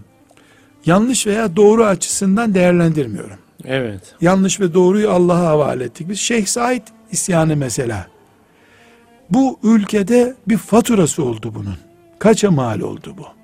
Yanlış 0.86 1.28
veya 1.28 1.56
doğru 1.56 1.86
açısından 1.86 2.54
değerlendirmiyorum. 2.54 3.38
Evet. 3.66 4.16
Yanlış 4.22 4.60
ve 4.60 4.74
doğruyu 4.74 5.12
Allah'a 5.12 5.48
havale 5.48 5.84
ettik. 5.84 6.10
Biz 6.10 6.20
Şeyh 6.20 6.46
Said 6.46 6.82
isyanı 7.12 7.56
mesela. 7.56 8.08
Bu 9.30 9.60
ülkede 9.64 10.36
bir 10.48 10.58
faturası 10.58 11.24
oldu 11.24 11.54
bunun. 11.56 11.78
Kaça 12.20 12.52
mal 12.52 12.80
oldu 12.80 13.16
bu? 13.18 13.37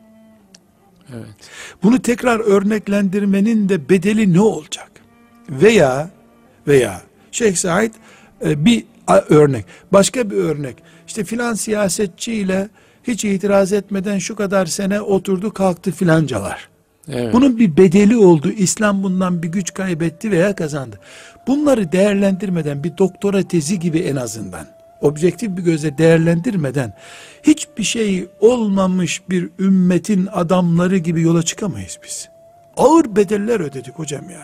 Evet. 1.14 1.50
Bunu 1.84 2.02
tekrar 2.02 2.40
örneklendirmenin 2.40 3.70
de 3.70 3.90
bedeli 3.90 4.34
ne 4.34 4.42
olacak? 4.42 4.92
Veya 5.50 6.10
veya 6.68 7.02
Şeyh 7.32 7.56
Said 7.56 7.94
e, 8.46 8.66
bir 8.66 8.84
örnek, 9.30 9.66
başka 9.92 10.30
bir 10.30 10.36
örnek. 10.36 10.76
İşte 11.08 11.24
filan 11.24 11.54
siyasetçiyle 11.54 12.70
hiç 13.04 13.26
itiraz 13.26 13.74
etmeden 13.74 14.18
şu 14.18 14.36
kadar 14.36 14.66
sene 14.66 15.02
oturdu 15.02 15.54
kalktı 15.54 15.92
filancalar. 15.92 16.70
Evet. 17.10 17.34
Bunun 17.34 17.60
bir 17.60 17.78
bedeli 17.78 18.18
oldu. 18.18 18.52
İslam 18.52 19.04
bundan 19.04 19.44
bir 19.44 19.48
güç 19.48 19.74
kaybetti 19.74 20.32
veya 20.32 20.56
kazandı. 20.56 21.00
Bunları 21.48 21.92
değerlendirmeden 21.92 22.84
bir 22.84 22.98
doktora 22.98 23.44
tezi 23.44 23.80
gibi 23.80 24.00
en 24.00 24.16
azından 24.16 24.68
objektif 25.04 25.58
bir 25.58 25.62
gözle 25.62 25.98
değerlendirmeden 25.98 26.94
hiçbir 27.44 27.84
şey 27.84 28.28
olmamış 28.40 29.22
bir 29.30 29.50
ümmetin 29.60 30.28
adamları 30.32 30.98
gibi 30.98 31.22
yola 31.22 31.44
çıkamayız 31.44 32.00
biz. 32.04 32.30
Ağır 32.78 33.16
bedeller 33.16 33.60
ödedik 33.60 34.00
hocam 34.00 34.30
ya. 34.30 34.42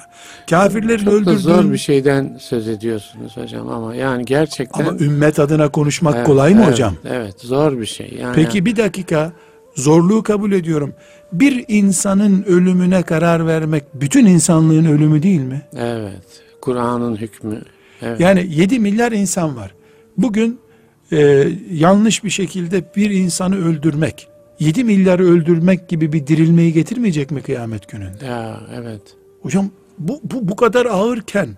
Kafirlerin 0.50 1.06
Çok 1.06 1.26
da 1.26 1.36
zor 1.36 1.52
öldürdüğün 1.52 1.74
bir 1.74 1.78
şeyden 1.78 2.38
söz 2.40 2.68
ediyorsunuz 2.68 3.38
hocam 3.38 3.70
ama 3.70 3.96
yani 3.96 4.26
gerçekten 4.26 4.86
ama 4.86 4.98
ümmet 5.00 5.40
adına 5.40 5.70
konuşmak 5.70 6.16
Evet, 6.16 6.26
kolay 6.26 6.54
mı 6.54 6.62
evet, 6.64 6.74
hocam? 6.74 6.96
Evet, 7.06 7.42
zor 7.42 7.80
bir 7.80 7.86
şey. 7.86 8.18
Yani 8.20 8.36
Peki 8.36 8.66
bir 8.66 8.76
dakika 8.76 9.32
zorluğu 9.76 10.24
kabul 10.24 10.52
ediyorum. 10.52 10.94
Bir 11.34 11.66
insanın 11.68 12.44
ölümüne 12.44 13.02
karar 13.02 13.48
vermek 13.48 13.84
bütün 13.94 14.26
insanlığın 14.26 14.86
ölümü 14.86 15.24
değil 15.24 15.42
mi? 15.42 15.62
evet. 15.78 16.24
Kur'an'ın 16.62 17.16
hükmü. 17.16 17.62
Evet. 18.02 18.20
Yani 18.20 18.46
7 18.50 18.80
milyar 18.80 19.12
insan 19.12 19.56
var. 19.56 19.72
Bugün 20.18 20.60
e, 21.12 21.48
yanlış 21.72 22.24
bir 22.24 22.30
şekilde 22.30 22.84
bir 22.96 23.10
insanı 23.10 23.66
öldürmek, 23.66 24.28
7 24.60 24.84
milyarı 24.84 25.26
öldürmek 25.26 25.90
gibi 25.90 26.14
bir 26.14 26.28
dirilmeyi 26.28 26.74
getirmeyecek 26.74 27.32
mi 27.32 27.42
kıyamet 27.42 27.90
gününde? 27.90 28.26
Ya 28.26 28.62
evet. 28.76 29.02
Hocam 29.42 29.70
bu, 30.00 30.22
bu, 30.24 30.48
bu 30.48 30.56
kadar 30.56 30.86
ağırken 30.86 31.50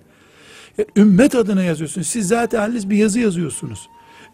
e, 0.79 0.85
ümmet 0.95 1.35
adına 1.35 1.63
yazıyorsunuz. 1.63 2.07
Siz 2.07 2.27
zaten 2.27 2.59
haliniz 2.59 2.89
bir 2.89 2.97
yazı 2.97 3.19
yazıyorsunuz. 3.19 3.89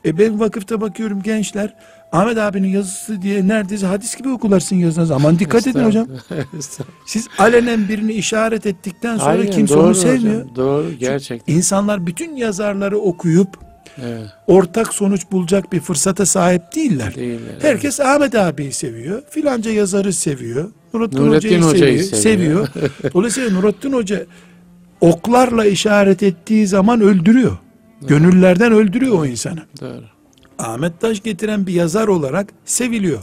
E 0.06 0.18
ben 0.18 0.40
vakıfta 0.40 0.82
bakıyorum 0.82 1.22
gençler 1.22 1.74
Ahmet 2.12 2.38
abinin 2.38 2.68
yazısı 2.68 3.22
diye 3.22 3.48
neredeyse 3.48 3.86
hadis 3.86 4.16
gibi 4.16 4.30
okularsın 4.30 4.76
yazınız. 4.76 5.12
Aman 5.12 5.40
dikkat 5.40 5.68
edin 5.68 5.84
hocam. 5.84 6.08
Siz 7.06 7.28
alenen 7.38 7.90
birini 7.90 8.14
işaret 8.14 8.66
ettikten 8.66 9.18
sonra 9.18 9.30
Aynen, 9.30 9.52
kimse 9.52 9.74
doğru 9.74 9.84
onu 9.84 9.90
hocam, 9.90 10.04
sevmiyor. 10.04 10.56
Doğru 10.56 10.92
gerçekten. 11.00 11.54
İnsanlar 11.54 12.08
bütün 12.08 12.36
yazarları 12.36 12.98
okuyup 13.00 13.67
Evet. 14.06 14.28
ortak 14.48 14.94
sonuç 14.94 15.22
bulacak 15.32 15.74
bir 15.74 15.80
fırsata 15.80 16.26
sahip 16.26 16.76
değiller. 16.76 17.16
Değiller, 17.16 17.56
Herkes 17.62 18.00
Ahmet 18.00 18.36
abiyi 18.36 18.74
seviyor. 18.74 19.22
Filanca 19.30 19.72
yazarı 19.72 20.14
seviyor. 20.14 20.72
Nurattin, 20.94 21.18
Nurettin 21.18 21.62
Hoca'yı, 21.62 21.64
Hoca'yı 21.64 22.04
seviyor. 22.04 22.22
seviyor. 22.22 22.68
seviyor. 22.68 22.92
Dolayısıyla 23.14 23.52
Nurattin 23.52 23.94
Hoca 23.94 24.26
oklarla 25.02 25.66
işaret 25.66 26.24
ettiği 26.24 26.68
zaman 26.68 27.02
öldürüyor. 27.02 27.58
Gönüllerden 28.02 28.72
öldürüyor 28.72 29.20
o 29.20 29.26
insanı. 29.26 29.60
Doğru. 29.82 30.04
Ahmet 30.60 31.02
Taş 31.02 31.24
getiren 31.24 31.68
bir 31.68 31.74
yazar 31.74 32.08
olarak 32.08 32.48
seviliyor. 32.66 33.20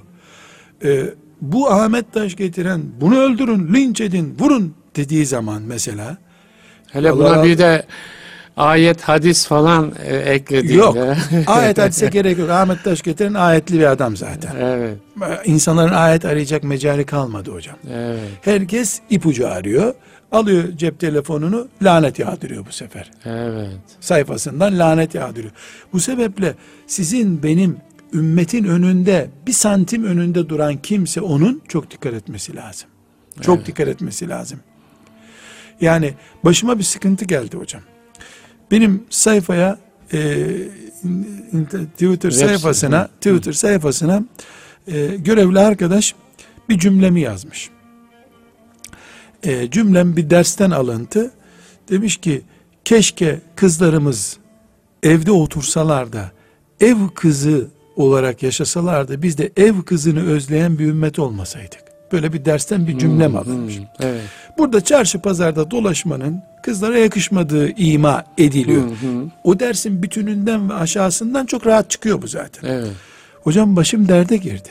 Ee, 0.84 1.04
bu 1.40 1.70
Ahmet 1.70 2.12
Taş 2.12 2.36
getiren 2.36 2.82
bunu 3.00 3.18
öldürün, 3.18 3.74
linç 3.74 4.00
edin, 4.00 4.36
vurun 4.40 4.74
dediği 4.96 5.26
zaman 5.26 5.62
mesela 5.62 6.16
Hele 6.92 7.12
buna 7.12 7.44
bir 7.44 7.58
de 7.58 7.86
ayet, 8.56 9.00
hadis 9.00 9.46
falan 9.46 9.92
e, 10.04 10.16
eklediğinde. 10.16 10.72
yok. 10.78 10.96
ayet 11.46 11.78
hadise 11.78 12.06
gerek 12.06 12.38
yok. 12.38 12.50
Ahmet 12.50 12.84
Taş 12.84 13.02
getiren 13.02 13.34
ayetli 13.34 13.78
bir 13.78 13.84
adam 13.84 14.16
zaten. 14.16 14.56
evet. 14.56 14.98
İnsanların 15.44 15.92
ayet 15.92 16.24
arayacak 16.24 16.64
mecali 16.64 17.04
kalmadı 17.06 17.50
hocam. 17.52 17.76
Evet. 17.92 18.20
Herkes 18.42 19.00
ipucu 19.10 19.48
arıyor. 19.48 19.94
Alıyor 20.32 20.64
cep 20.76 21.00
telefonunu 21.00 21.68
lanet 21.82 22.18
yağdırıyor 22.18 22.66
bu 22.66 22.72
sefer. 22.72 23.10
Evet. 23.24 23.70
Sayfasından 24.00 24.78
lanet 24.78 25.14
yağdırıyor. 25.14 25.52
Bu 25.92 26.00
sebeple 26.00 26.54
sizin 26.86 27.42
benim 27.42 27.76
ümmetin 28.12 28.64
önünde 28.64 29.28
bir 29.46 29.52
santim 29.52 30.04
önünde 30.04 30.48
duran 30.48 30.76
kimse 30.76 31.20
onun 31.20 31.62
çok 31.68 31.90
dikkat 31.90 32.14
etmesi 32.14 32.56
lazım. 32.56 32.88
Çok 33.40 33.56
Evet. 33.56 33.66
dikkat 33.66 33.88
etmesi 33.88 34.28
lazım. 34.28 34.60
Yani 35.80 36.14
başıma 36.44 36.78
bir 36.78 36.84
sıkıntı 36.84 37.24
geldi 37.24 37.56
hocam. 37.56 37.82
Benim 38.74 39.04
sayfaya 39.10 39.78
e, 40.12 40.18
Twitter 41.92 42.30
Web 42.30 42.46
sayfasına. 42.46 43.08
Twitter 43.20 43.52
sayfasına 43.52 44.24
e, 44.86 45.06
görevli 45.06 45.58
arkadaş 45.58 46.14
bir 46.68 46.78
cümlemi 46.78 47.20
yazmış. 47.20 47.70
E, 49.42 49.70
cümlem 49.70 50.16
bir 50.16 50.30
dersten 50.30 50.70
alıntı. 50.70 51.30
Demiş 51.88 52.16
ki 52.16 52.42
keşke 52.84 53.40
kızlarımız 53.56 54.36
evde 55.02 55.32
otursalar 55.32 56.12
da 56.12 56.32
ev 56.80 56.96
kızı 57.14 57.68
olarak 57.96 58.42
yaşasalar 58.42 59.08
da 59.08 59.22
biz 59.22 59.38
de 59.38 59.50
ev 59.56 59.82
kızını 59.82 60.26
özleyen 60.26 60.78
bir 60.78 60.86
ümmet 60.86 61.18
olmasaydık. 61.18 61.83
Böyle 62.12 62.32
bir 62.32 62.44
dersten 62.44 62.86
bir 62.86 62.98
cümlem 62.98 63.30
Hmm, 63.30 63.38
alınmış. 63.38 63.78
hmm, 63.78 63.84
Evet. 64.00 64.22
Burada 64.58 64.80
çarşı 64.80 65.18
pazarda 65.18 65.70
dolaşmanın 65.70 66.42
kızlara 66.62 66.98
yakışmadığı 66.98 67.70
ima 67.70 68.24
ediliyor. 68.38 68.82
Hı 68.82 68.86
hı. 68.86 69.24
O 69.44 69.60
dersin 69.60 70.02
bütününden 70.02 70.70
ve 70.70 70.74
aşağısından 70.74 71.46
çok 71.46 71.66
rahat 71.66 71.90
çıkıyor 71.90 72.22
bu 72.22 72.26
zaten. 72.28 72.68
Evet. 72.68 72.90
Hocam 73.42 73.76
başım 73.76 74.08
derde 74.08 74.36
girdi. 74.36 74.68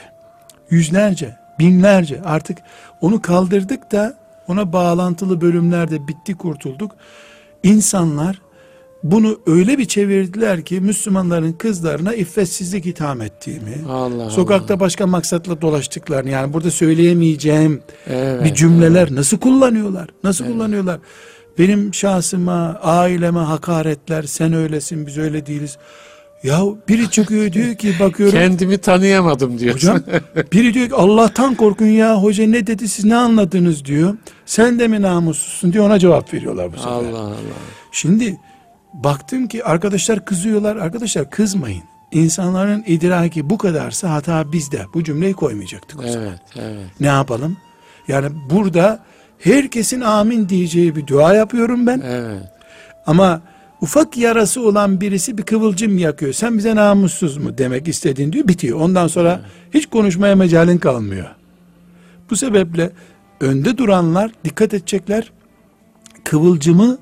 Yüzlerce, 0.69 1.35
binlerce 1.59 2.21
artık 2.21 2.57
onu 3.01 3.21
kaldırdık 3.21 3.91
da 3.91 4.13
ona 4.47 4.73
bağlantılı 4.73 5.41
bölümlerde 5.41 6.07
bitti 6.07 6.35
kurtulduk. 6.35 6.91
İnsanlar 7.63 8.41
bunu 9.03 9.39
öyle 9.45 9.77
bir 9.77 9.85
çevirdiler 9.85 10.61
ki 10.65 10.81
Müslümanların 10.81 11.53
kızlarına 11.53 12.13
iffetsizlik 12.13 12.85
itham 12.85 13.21
ettiğimi, 13.21 13.75
Allah 13.89 14.29
sokakta 14.29 14.79
başka 14.79 15.07
maksatla 15.07 15.61
dolaştıklarını 15.61 16.29
yani 16.29 16.53
burada 16.53 16.71
söyleyemeyeceğim 16.71 17.81
Evet, 18.07 18.43
bir 18.43 18.53
cümleler 18.53 19.15
nasıl 19.15 19.37
kullanıyorlar? 19.37 20.09
Nasıl 20.23 20.45
kullanıyorlar? 20.45 20.99
Benim 21.59 21.93
şahsıma, 21.93 22.79
aileme 22.83 23.39
hakaretler, 23.39 24.23
sen 24.23 24.53
öylesin, 24.53 25.07
biz 25.07 25.17
öyle 25.17 25.45
değiliz. 25.45 25.77
Ya 26.43 26.61
biri 26.89 27.09
çıkıyor 27.09 27.51
diyor 27.53 27.75
ki 27.75 27.93
bakıyorum 27.99 28.39
Kendimi 28.39 28.77
tanıyamadım 28.77 29.59
diyorsun. 29.59 29.87
hocam 29.87 30.01
biri 30.51 30.73
diyor 30.73 30.87
ki 30.87 30.95
Allah'tan 30.95 31.55
korkun 31.55 31.85
ya 31.85 32.23
hoca 32.23 32.47
ne 32.47 32.67
dedi 32.67 32.87
siz 32.87 33.05
ne 33.05 33.15
anladınız 33.15 33.85
diyor. 33.85 34.17
Sen 34.45 34.79
de 34.79 34.87
mi 34.87 35.01
namussuzsun 35.01 35.73
diyor 35.73 35.85
ona 35.85 35.99
cevap 35.99 36.33
veriyorlar 36.33 36.73
bu 36.73 36.77
sefer. 36.77 36.91
Allah 36.91 37.19
Allah. 37.19 37.35
Şimdi 37.91 38.37
baktım 38.93 39.47
ki 39.47 39.63
arkadaşlar 39.63 40.25
kızıyorlar. 40.25 40.75
Arkadaşlar 40.75 41.29
kızmayın. 41.29 41.83
İnsanların 42.11 42.83
idraki 42.87 43.49
bu 43.49 43.57
kadarsa 43.57 44.09
hata 44.09 44.51
bizde. 44.51 44.85
Bu 44.93 45.03
cümleyi 45.03 45.33
koymayacaktık 45.33 45.99
o 45.99 46.07
zaman. 46.07 46.27
Evet, 46.27 46.39
evet. 46.55 46.85
Ne 46.99 47.07
yapalım? 47.07 47.57
Yani 48.07 48.27
burada 48.49 48.99
herkesin 49.39 50.01
amin 50.01 50.49
diyeceği 50.49 50.95
bir 50.95 51.07
dua 51.07 51.33
yapıyorum 51.33 51.87
ben. 51.87 52.01
Evet. 52.05 52.41
Ama 53.05 53.41
ufak 53.81 54.17
yarası 54.17 54.61
olan 54.61 55.01
birisi 55.01 55.37
bir 55.37 55.43
kıvılcım 55.43 55.97
yakıyor. 55.97 56.33
Sen 56.33 56.57
bize 56.57 56.75
namussuz 56.75 57.37
mu 57.37 57.57
demek 57.57 57.87
istediğin 57.87 58.33
diyor 58.33 58.47
bitiyor. 58.47 58.79
Ondan 58.79 59.07
sonra 59.07 59.41
hiç 59.73 59.85
konuşmaya 59.85 60.35
mecalin 60.35 60.77
kalmıyor. 60.77 61.27
Bu 62.29 62.35
sebeple 62.35 62.91
önde 63.39 63.77
duranlar 63.77 64.31
dikkat 64.45 64.73
edecekler. 64.73 65.31
Kıvılcımı 66.23 66.97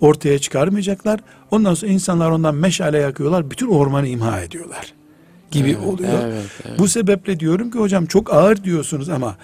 ortaya 0.00 0.38
çıkarmayacaklar. 0.38 1.20
Ondan 1.50 1.74
sonra 1.74 1.92
insanlar 1.92 2.30
ondan 2.30 2.54
meşale 2.54 2.98
yakıyorlar. 2.98 3.50
Bütün 3.50 3.66
ormanı 3.68 4.06
imha 4.08 4.40
ediyorlar. 4.40 4.92
Gibi 5.50 5.70
Evet, 5.70 5.86
oluyor. 5.86 6.10
evet, 6.24 6.44
evet. 6.68 6.78
Bu 6.78 6.88
sebeple 6.88 7.40
diyorum 7.40 7.70
ki 7.70 7.78
hocam 7.78 8.06
çok 8.06 8.32
ağır 8.34 8.64
diyorsunuz 8.64 9.08
ama 9.08 9.36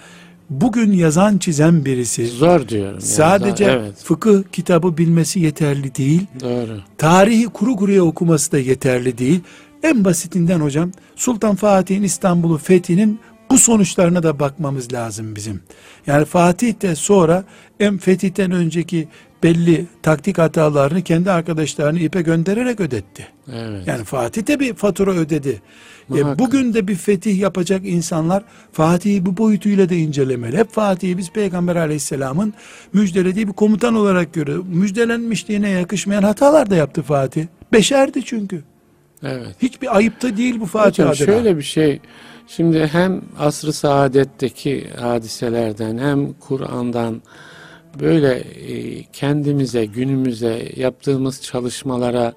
bugün 0.49 0.91
yazan 0.91 1.37
çizen 1.37 1.85
birisi 1.85 2.27
Zor 2.27 2.67
diyorum. 2.67 2.91
yani. 2.93 3.01
sadece 3.01 3.63
Evet. 3.65 3.93
fıkıh 4.03 4.43
kitabı 4.51 4.97
bilmesi 4.97 5.39
yeterli 5.39 5.95
değil. 5.95 6.21
Doğru. 6.41 6.79
Tarihi 6.97 7.45
kuru 7.45 7.75
kuruya 7.75 8.03
okuması 8.03 8.51
da 8.51 8.59
yeterli 8.59 9.17
değil. 9.17 9.39
En 9.83 10.05
basitinden 10.05 10.59
hocam 10.59 10.91
Sultan 11.15 11.55
Fatih'in 11.55 12.03
İstanbul'u 12.03 12.57
fethinin 12.57 13.19
bu 13.51 13.57
sonuçlarına 13.57 14.23
da 14.23 14.39
bakmamız 14.39 14.93
lazım 14.93 15.35
bizim. 15.35 15.61
Yani 16.07 16.25
Fatih 16.25 16.81
de 16.81 16.95
sonra 16.95 17.43
en 17.79 17.97
fetihten 17.97 18.51
önceki 18.51 19.07
belli 19.43 19.85
taktik 20.01 20.37
hatalarını 20.37 21.01
kendi 21.01 21.31
arkadaşlarını 21.31 21.99
ipe 21.99 22.21
göndererek 22.21 22.79
ödetti. 22.79 23.27
Evet. 23.53 23.87
Yani 23.87 24.03
Fatih 24.03 24.47
de 24.47 24.59
bir 24.59 24.73
fatura 24.73 25.11
ödedi. 25.11 25.61
E, 26.15 26.39
bugün 26.39 26.73
de 26.73 26.87
bir 26.87 26.95
fetih 26.95 27.39
yapacak 27.39 27.81
insanlar 27.85 28.43
Fatih'i 28.71 29.25
bu 29.25 29.37
boyutuyla 29.37 29.89
da 29.89 29.93
incelemeli. 29.93 30.57
Hep 30.57 30.71
Fatih'i 30.71 31.17
biz 31.17 31.31
Peygamber 31.31 31.75
aleyhisselamın 31.75 32.53
müjdelediği 32.93 33.47
bir 33.47 33.53
komutan 33.53 33.95
olarak 33.95 34.33
görüyoruz. 34.33 34.65
Müjdelenmişliğine 34.67 35.69
yakışmayan 35.69 36.23
hatalar 36.23 36.69
da 36.69 36.75
yaptı 36.75 37.01
Fatih. 37.01 37.45
Beşerdi 37.73 38.25
çünkü. 38.25 38.63
Evet. 39.23 39.55
Hiçbir 39.61 39.97
ayıpta 39.97 40.37
değil 40.37 40.59
bu 40.59 40.65
Fatiha 40.65 41.09
Hocam 41.09 41.27
adına. 41.27 41.35
şöyle 41.35 41.57
bir 41.57 41.63
şey. 41.63 41.99
Şimdi 42.47 42.87
hem 42.87 43.21
asr-ı 43.39 43.73
saadetteki 43.73 44.87
hadiselerden 44.99 45.97
hem 45.97 46.33
Kur'an'dan 46.33 47.21
böyle 47.99 48.33
e, 48.35 49.03
kendimize, 49.03 49.85
günümüze 49.85 50.71
yaptığımız 50.75 51.41
çalışmalara 51.41 52.33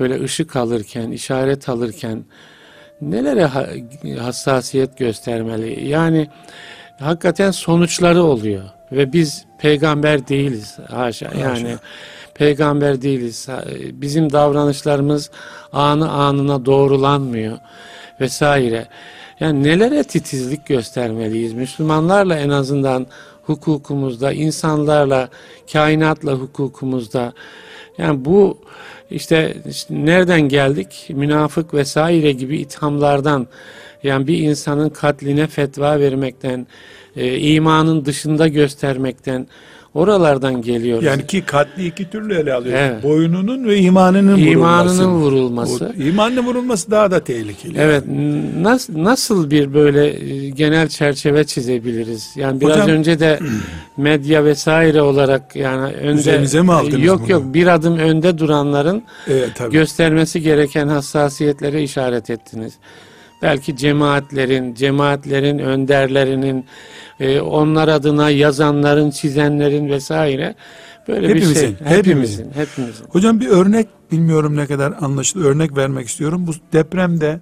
böyle 0.00 0.22
ışık 0.24 0.56
alırken, 0.56 1.10
işaret 1.10 1.68
alırken 1.68 2.24
nelere 3.00 3.44
ha- 3.44 3.68
hassasiyet 4.20 4.98
göstermeli? 4.98 5.88
Yani 5.88 6.28
hakikaten 7.00 7.50
sonuçları 7.50 8.22
oluyor 8.22 8.62
ve 8.92 9.12
biz 9.12 9.44
peygamber 9.58 10.28
değiliz 10.28 10.78
haşa. 10.90 11.30
Yani 11.40 11.76
peygamber 12.34 13.02
değiliz. 13.02 13.48
Ha- 13.48 13.64
Bizim 13.92 14.32
davranışlarımız 14.32 15.30
anı 15.72 16.10
anına 16.10 16.64
doğrulanmıyor 16.66 17.58
vesaire. 18.20 18.86
Yani 19.40 19.62
nelere 19.62 20.04
titizlik 20.04 20.66
göstermeliyiz? 20.66 21.52
Müslümanlarla 21.52 22.36
en 22.38 22.48
azından 22.48 23.06
hukukumuzda, 23.46 24.32
insanlarla, 24.32 25.28
kainatla 25.72 26.32
hukukumuzda. 26.32 27.32
Yani 27.98 28.24
bu 28.24 28.58
işte, 29.10 29.56
işte 29.68 29.94
nereden 29.94 30.40
geldik? 30.40 31.06
Münafık 31.08 31.74
vesaire 31.74 32.32
gibi 32.32 32.58
ithamlardan 32.58 33.46
yani 34.02 34.26
bir 34.26 34.38
insanın 34.38 34.88
katline 34.88 35.46
fetva 35.46 36.00
vermekten, 36.00 36.66
e, 37.16 37.38
imanın 37.38 38.04
dışında 38.04 38.48
göstermekten 38.48 39.46
oralardan 39.96 40.62
geliyoruz. 40.62 41.04
Yani 41.04 41.26
ki 41.26 41.42
katli 41.46 41.86
iki 41.86 42.10
türlü 42.10 42.34
ele 42.34 42.54
alıyor. 42.54 42.78
Evet. 42.78 43.02
Boynunun 43.02 43.64
ve 43.68 43.76
imanının 43.78 44.36
İmanının 44.38 45.08
vurulması. 45.08 45.72
vurulması. 45.74 45.94
O, 45.98 46.02
imanın 46.02 46.46
vurulması 46.46 46.90
daha 46.90 47.10
da 47.10 47.24
tehlikeli. 47.24 47.78
Evet, 47.78 48.04
nasıl 48.60 49.04
nasıl 49.04 49.50
bir 49.50 49.74
böyle 49.74 50.06
e, 50.34 50.48
genel 50.50 50.88
çerçeve 50.88 51.44
çizebiliriz? 51.44 52.30
Yani 52.36 52.60
biraz 52.60 52.76
Hocam- 52.76 52.90
önce 52.90 53.20
de 53.20 53.38
medya 53.96 54.44
vesaire 54.44 55.02
olarak 55.02 55.56
yani 55.56 55.92
önde 55.94 56.20
Üzerinize 56.20 56.62
mi 56.62 56.72
aldınız 56.72 57.02
Yok 57.04 57.20
bunu? 57.22 57.30
yok 57.32 57.54
bir 57.54 57.66
adım 57.66 57.98
önde 57.98 58.38
duranların 58.38 59.02
Evet, 59.28 59.50
tabii. 59.54 59.72
göstermesi 59.72 60.42
gereken 60.42 60.88
hassasiyetlere 60.88 61.82
işaret 61.82 62.30
ettiniz. 62.30 62.72
Belki 63.42 63.76
cemaatlerin, 63.76 64.74
cemaatlerin 64.74 65.58
önderlerinin, 65.58 66.64
e, 67.20 67.40
onlar 67.40 67.88
adına 67.88 68.30
yazanların, 68.30 69.10
çizenlerin 69.10 69.88
vesaire 69.88 70.54
böyle 71.08 71.28
bir 71.28 71.34
Hepimizin, 71.34 71.54
şey. 71.54 71.68
hepimizin. 71.68 71.96
Hepimizin, 71.96 72.50
hepimizin. 72.54 73.04
Hocam 73.08 73.40
bir 73.40 73.48
örnek 73.48 73.88
bilmiyorum 74.12 74.56
ne 74.56 74.66
kadar 74.66 74.94
anlaşılır 75.00 75.44
örnek 75.44 75.76
vermek 75.76 76.08
istiyorum. 76.08 76.46
Bu 76.46 76.52
depremde 76.72 77.40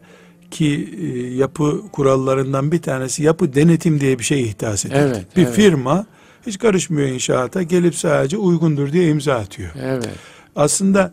ki 0.51 0.95
e, 1.01 1.35
yapı 1.35 1.83
kurallarından 1.93 2.73
bir 2.73 2.83
tanesi 2.83 3.23
yapı 3.23 3.55
denetim 3.55 4.01
diye 4.01 4.19
bir 4.19 4.25
şey 4.25 4.43
ihdas 4.43 4.85
edildi. 4.85 4.99
Evet, 4.99 5.37
bir 5.37 5.45
evet. 5.45 5.55
firma 5.55 6.07
hiç 6.47 6.59
karışmıyor 6.59 7.09
inşaata 7.09 7.63
gelip 7.63 7.95
sadece 7.95 8.37
uygundur 8.37 8.93
diye 8.93 9.09
imza 9.09 9.35
atıyor. 9.35 9.71
Evet. 9.83 10.09
Aslında 10.57 11.13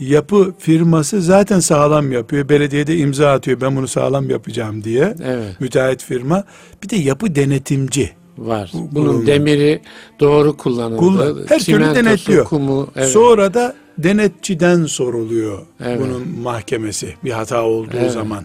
yapı 0.00 0.54
firması 0.58 1.22
zaten 1.22 1.60
sağlam 1.60 2.12
yapıyor. 2.12 2.48
Belediyede 2.48 2.96
imza 2.96 3.32
atıyor 3.32 3.60
ben 3.60 3.76
bunu 3.76 3.88
sağlam 3.88 4.30
yapacağım 4.30 4.84
diye. 4.84 5.14
Evet. 5.24 5.60
Müteahhit 5.60 6.02
firma. 6.04 6.44
Bir 6.82 6.88
de 6.88 6.96
yapı 6.96 7.34
denetimci. 7.34 8.10
Var. 8.38 8.70
Bu- 8.74 8.78
Bunun 8.78 9.14
bunun- 9.14 9.26
demiri 9.26 9.82
doğru 10.20 10.56
kullanıldı. 10.56 10.96
Kullan- 10.98 11.38
her 11.48 11.58
türlü 11.58 11.64
Çimentosu, 11.64 11.94
denetliyor. 11.96 12.44
Kumu, 12.44 12.88
evet. 12.96 13.08
Sonra 13.08 13.54
da 13.54 13.74
denetçiden 13.98 14.84
soruluyor 14.86 15.66
Evet. 15.84 16.00
bunun 16.00 16.28
mahkemesi 16.42 17.14
bir 17.24 17.30
hata 17.30 17.62
olduğu 17.62 17.96
Evet. 17.96 18.12
zaman. 18.12 18.44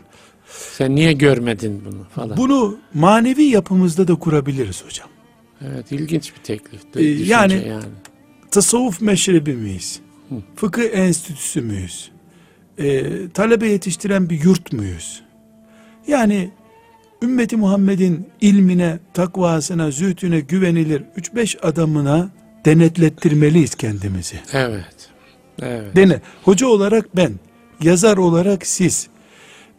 Sen 0.77 0.95
niye 0.95 1.13
görmedin 1.13 1.81
bunu 1.85 2.03
falan. 2.15 2.37
Bunu 2.37 2.77
manevi 2.93 3.43
yapımızda 3.43 4.07
da 4.07 4.15
kurabiliriz 4.15 4.85
hocam. 4.85 5.07
Evet, 5.67 5.91
ilginç 5.91 6.33
bir 6.37 6.43
teklif. 6.43 6.81
Ee, 6.95 7.03
yani- 7.03 7.63
yani. 7.69 7.83
Tasavvuf 8.51 9.01
meşrebi 9.01 9.53
miyiz? 9.53 9.99
Fıkıh 10.55 10.83
enstitüsü 10.93 11.61
müyüz? 11.61 12.11
Ee, 12.79 13.29
talebe 13.33 13.67
yetiştiren 13.67 14.29
bir 14.29 14.43
yurt 14.43 14.73
muyuz? 14.73 15.23
Yani 16.07 16.51
ümmeti 17.23 17.57
Muhammed'in 17.57 18.27
ilmine, 18.41 18.99
takvasına, 19.13 19.91
zühdüne 19.91 20.39
güvenilir 20.39 21.03
3-5 21.17 21.59
adamına 21.59 22.29
denetlettirmeliyiz 22.65 23.75
kendimizi. 23.75 24.39
Evet. 24.53 25.09
Evet. 25.61 25.95
Dene. 25.95 26.21
Hoca 26.43 26.67
olarak 26.67 27.15
ben, 27.15 27.31
yazar 27.83 28.17
olarak 28.17 28.67
siz, 28.67 29.07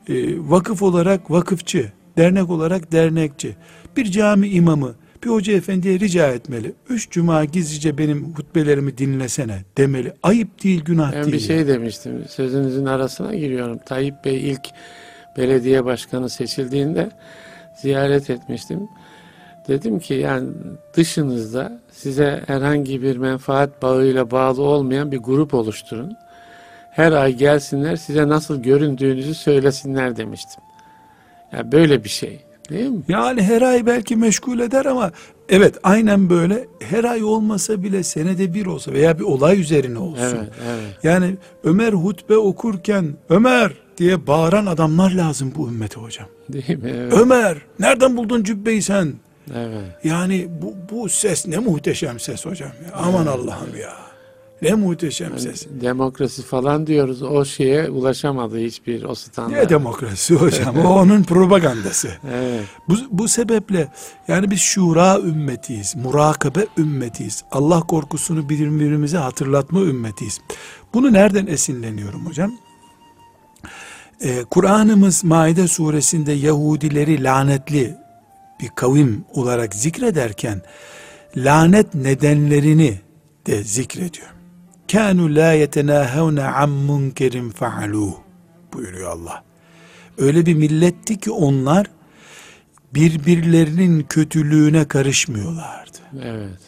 e, 0.09 0.15
vakıf 0.39 0.83
olarak 0.83 1.31
vakıfçı, 1.31 1.93
dernek 2.17 2.51
olarak 2.51 2.93
dernekçi, 2.93 3.57
bir 3.97 4.05
cami 4.05 4.49
imamı, 4.49 4.95
bir 5.25 5.31
hoca 5.31 5.53
efendiye 5.53 6.01
rica 6.01 6.27
etmeli. 6.33 6.73
Üç 6.89 7.11
cuma 7.11 7.45
gizlice 7.45 7.99
benim 7.99 8.35
hutbelerimi 8.35 8.99
dinlesene 8.99 9.59
demeli. 9.79 10.13
Ayıp 10.23 10.65
değil, 10.65 10.85
günah 10.85 11.13
Ben 11.13 11.23
değil. 11.23 11.33
bir 11.35 11.41
şey 11.41 11.67
demiştim. 11.67 12.25
Sözünüzün 12.29 12.87
arasına 12.87 13.35
giriyorum. 13.35 13.79
Tayyip 13.87 14.25
Bey 14.25 14.51
ilk 14.51 14.69
belediye 15.37 15.85
başkanı 15.85 16.31
seçildiğinde 16.31 17.11
ziyaret 17.83 18.31
etmiştim. 18.31 18.89
Dedim 19.69 19.99
ki 19.99 20.15
yani 20.15 20.49
dışınızda 20.95 21.81
size 21.91 22.43
herhangi 22.47 23.03
bir 23.03 23.17
menfaat 23.17 23.83
bağıyla 23.83 24.31
bağlı 24.31 24.63
olmayan 24.63 25.13
bir 25.13 25.19
grup 25.19 25.55
oluşturun. 25.55 26.17
Her 26.91 27.13
ay 27.13 27.35
gelsinler 27.35 27.97
size 27.97 28.29
nasıl 28.29 28.63
göründüğünüzü 28.63 29.35
söylesinler 29.35 30.17
demiştim. 30.17 30.63
Yani 31.53 31.73
böyle 31.73 32.05
bir 32.05 32.09
şey 32.09 32.46
değil 32.71 32.91
mi? 32.91 33.03
Yani 33.09 33.43
her 33.43 33.63
ay 33.63 33.87
belki 33.87 34.17
meşgul 34.17 34.59
eder 34.59 34.85
ama 34.85 35.13
evet 35.49 35.75
aynen 35.83 36.31
böyle 36.31 36.67
her 36.81 37.05
ay 37.05 37.25
olmasa 37.25 37.83
bile 37.83 38.03
senede 38.03 38.55
bir 38.55 38.67
olsa 38.67 38.93
veya 38.93 39.19
bir 39.19 39.25
olay 39.25 39.61
üzerine 39.61 39.99
olsun. 39.99 40.23
Evet, 40.23 40.49
evet. 40.67 40.99
Yani 41.03 41.37
Ömer 41.65 41.93
hutbe 41.93 42.37
okurken 42.37 43.17
Ömer 43.29 43.73
diye 43.99 44.27
bağıran 44.27 44.67
adamlar 44.67 45.11
lazım 45.11 45.53
bu 45.57 45.69
ümmete 45.69 46.01
hocam. 46.01 46.27
Değil 46.53 46.79
mi? 46.79 46.93
Evet. 46.97 47.13
Ömer 47.13 47.59
nereden 47.79 48.17
buldun 48.17 48.43
cübbeyi 48.43 48.83
sen? 48.83 49.15
evet. 49.55 49.85
Yani 50.05 50.49
bu, 50.63 50.75
bu 50.91 51.09
ses 51.09 51.47
ne 51.47 51.59
muhteşem 51.59 52.21
ses 52.21 52.47
hocam 52.47 52.71
ya. 52.85 52.93
Aman 52.95 53.27
Allah'ım 53.27 53.77
ya. 53.81 54.06
Ne 54.63 54.75
muhteşem 54.75 55.39
ses. 55.39 55.67
Demokrasi 55.81 56.43
falan 56.43 56.87
diyoruz. 56.87 57.23
O 57.23 57.45
şeye 57.45 57.91
ulaşamadı 57.91 58.59
hiçbir 58.59 59.03
o 59.03 59.15
standart. 59.15 59.63
Ne 59.63 59.69
demokrasi 59.69 60.35
hocam? 60.35 60.79
O 60.87 60.89
onun 60.89 61.23
propagandası. 61.23 62.09
Evet. 62.35 62.65
Bu, 62.89 62.95
bu 63.11 63.29
sebeple 63.29 63.89
yani 64.29 64.51
biz 64.51 64.61
şura 64.61 65.19
ümmetiyiz, 65.19 65.97
murakabe 65.97 66.67
ümmetiyiz. 66.79 67.45
Allah 67.53 67.81
korkusunu 67.81 68.49
birbirimize 68.49 69.19
hatırlatma 69.19 69.81
ümmetiyiz. 69.81 70.41
Bunu 70.95 71.13
nereden 71.13 71.47
esinleniyorum 71.47 72.27
hocam? 72.27 72.53
Ee, 74.21 74.45
Kur'an'ımız 74.51 75.25
Maide 75.25 75.69
suresinde 75.69 76.33
Yahudileri 76.33 77.25
lanetli 77.25 77.97
bir 78.61 78.69
kavim 78.69 79.25
olarak 79.35 79.75
zikrederken 79.75 80.63
lanet 81.37 81.95
nedenlerini 81.95 83.01
de 83.47 83.63
zikrediyor. 83.63 84.36
Kanu 84.93 85.35
la 85.35 85.53
yetenahevne 85.53 86.45
an 86.45 86.71
munkerin 86.71 87.51
faaluh 87.51 88.15
buyuruyor 88.73 89.11
Allah. 89.11 89.45
Öyle 90.19 90.47
bir 90.47 90.55
milletti 90.55 91.21
ki 91.21 91.31
onlar 91.31 91.87
birbirlerinin 92.95 94.07
kötülüğüne 94.09 94.89
karışmıyorlardı. 94.89 95.99
Evet. 96.23 96.59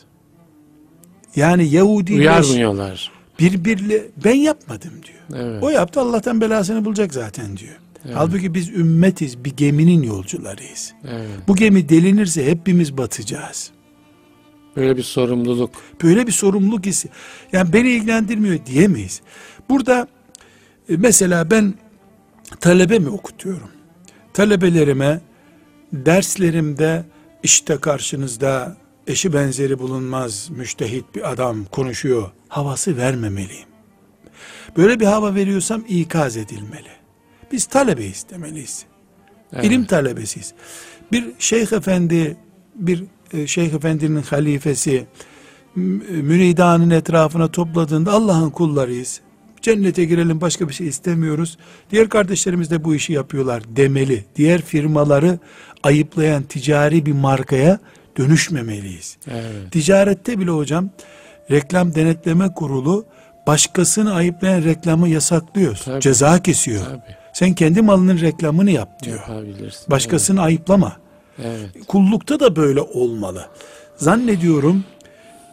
Yani 1.37 1.69
Yahudileş 1.69 2.19
Uyarmıyorlar. 2.19 3.13
birbirle 3.41 4.03
ben 4.25 4.35
yapmadım 4.35 4.93
diyor. 5.07 5.43
Evet. 5.43 5.63
O 5.63 5.71
yaptı 5.71 6.01
Allah'tan 6.01 6.41
belasını 6.41 6.85
bulacak 6.85 7.15
zaten 7.15 7.57
diyor. 7.57 7.77
Halbuki 8.15 8.55
biz 8.55 8.69
ümmetiz, 8.69 9.45
bir 9.45 9.57
geminin 9.57 10.03
yolcularıyız. 10.03 10.95
Evet. 11.09 11.29
Bu 11.49 11.57
gemi 11.57 11.89
delinirse 11.89 12.47
hepimiz 12.47 12.99
batacağız. 12.99 13.71
Böyle 14.79 14.97
bir 14.97 15.03
sorumluluk. 15.03 15.71
Böyle 16.03 16.27
bir 16.27 16.33
sorumluluk 16.33 16.87
hissi. 16.87 17.09
Yani 17.53 17.73
beni 17.73 17.91
ilgilendirmiyor 17.91 18.67
diyemeyiz. 18.67 19.21
Burada 19.69 20.09
e, 20.89 20.97
mesela 20.97 21.51
ben 21.51 21.75
talebe 22.61 22.99
mi 22.99 23.09
okutuyorum? 23.09 23.71
Talebelerime 24.33 25.21
derslerimde 25.93 27.05
işte 27.43 27.77
karşınızda 27.77 28.77
eşi 29.07 29.33
benzeri 29.33 29.79
bulunmaz 29.79 30.51
müştehit 30.51 31.15
bir 31.15 31.33
adam 31.33 31.65
konuşuyor 31.65 32.31
havası 32.49 32.97
vermemeliyim. 32.97 33.69
Böyle 34.77 35.01
bir 35.01 35.07
hava 35.07 35.35
veriyorsam 35.35 35.85
ikaz 35.89 36.37
edilmeli. 36.37 36.91
Biz 37.53 37.67
talebeyiz 37.67 38.27
demeliyiz. 38.31 38.85
Evet. 39.53 39.65
İlim 39.65 39.85
talebesiyiz. 39.85 40.55
Bir 41.13 41.25
şeyh 41.39 41.73
efendi, 41.73 42.37
bir 42.75 43.05
şeyh 43.47 43.73
efendinin 43.75 44.23
halifesi, 44.23 45.07
m- 45.77 46.05
müridanın 46.23 46.91
etrafına 46.91 47.49
topladığında 47.49 48.13
Allah'ın 48.13 48.51
kullarıyız. 48.51 49.21
Cennete 49.63 50.05
girelim 50.05 50.41
başka 50.41 50.69
bir 50.69 50.75
şey 50.75 50.87
istemiyoruz. 50.89 51.59
Diğer 51.91 52.09
kardeşlerimiz 52.09 52.71
de 52.71 52.85
bu 52.85 52.95
işi 52.95 53.13
yapıyorlar 53.13 53.63
demeli. 53.77 54.25
Diğer 54.37 54.63
firmaları 54.63 55.39
ayıplayan 55.83 56.43
ticari 56.43 57.07
bir 57.07 57.13
markaya 57.13 57.79
dönüşmemeliyiz. 58.19 59.17
Evet. 59.31 59.73
Ticarette 59.73 60.39
bile 60.39 60.51
hocam 60.51 60.91
reklam 61.51 61.95
denetleme 61.95 62.55
kurulu 62.55 63.07
başkasını 63.47 64.15
ayıplayan 64.15 64.65
reklamı 64.65 65.09
yasaklıyor. 65.09 65.77
Tabii. 65.85 66.01
Ceza 66.01 66.43
kesiyor. 66.43 66.85
Tabii. 66.85 67.17
Sen 67.33 67.55
kendi 67.55 67.83
malının 67.83 68.21
reklamını 68.21 68.71
yap 68.71 69.03
diyor. 69.03 69.19
Başkasını 69.91 70.43
ayıplama. 70.43 70.97
Evet. 71.45 71.87
Kullukta 71.87 72.41
da 72.41 72.57
böyle 72.57 72.81
olmalı. 72.81 73.49
Zannediyorum 73.97 74.85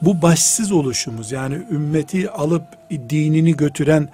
bu 0.02 0.22
başsız 0.22 0.72
oluşumuz 0.72 1.32
yani 1.32 1.62
ümmeti 1.72 2.30
alıp 2.30 2.64
dinini 3.10 3.58
götüren 3.58 4.10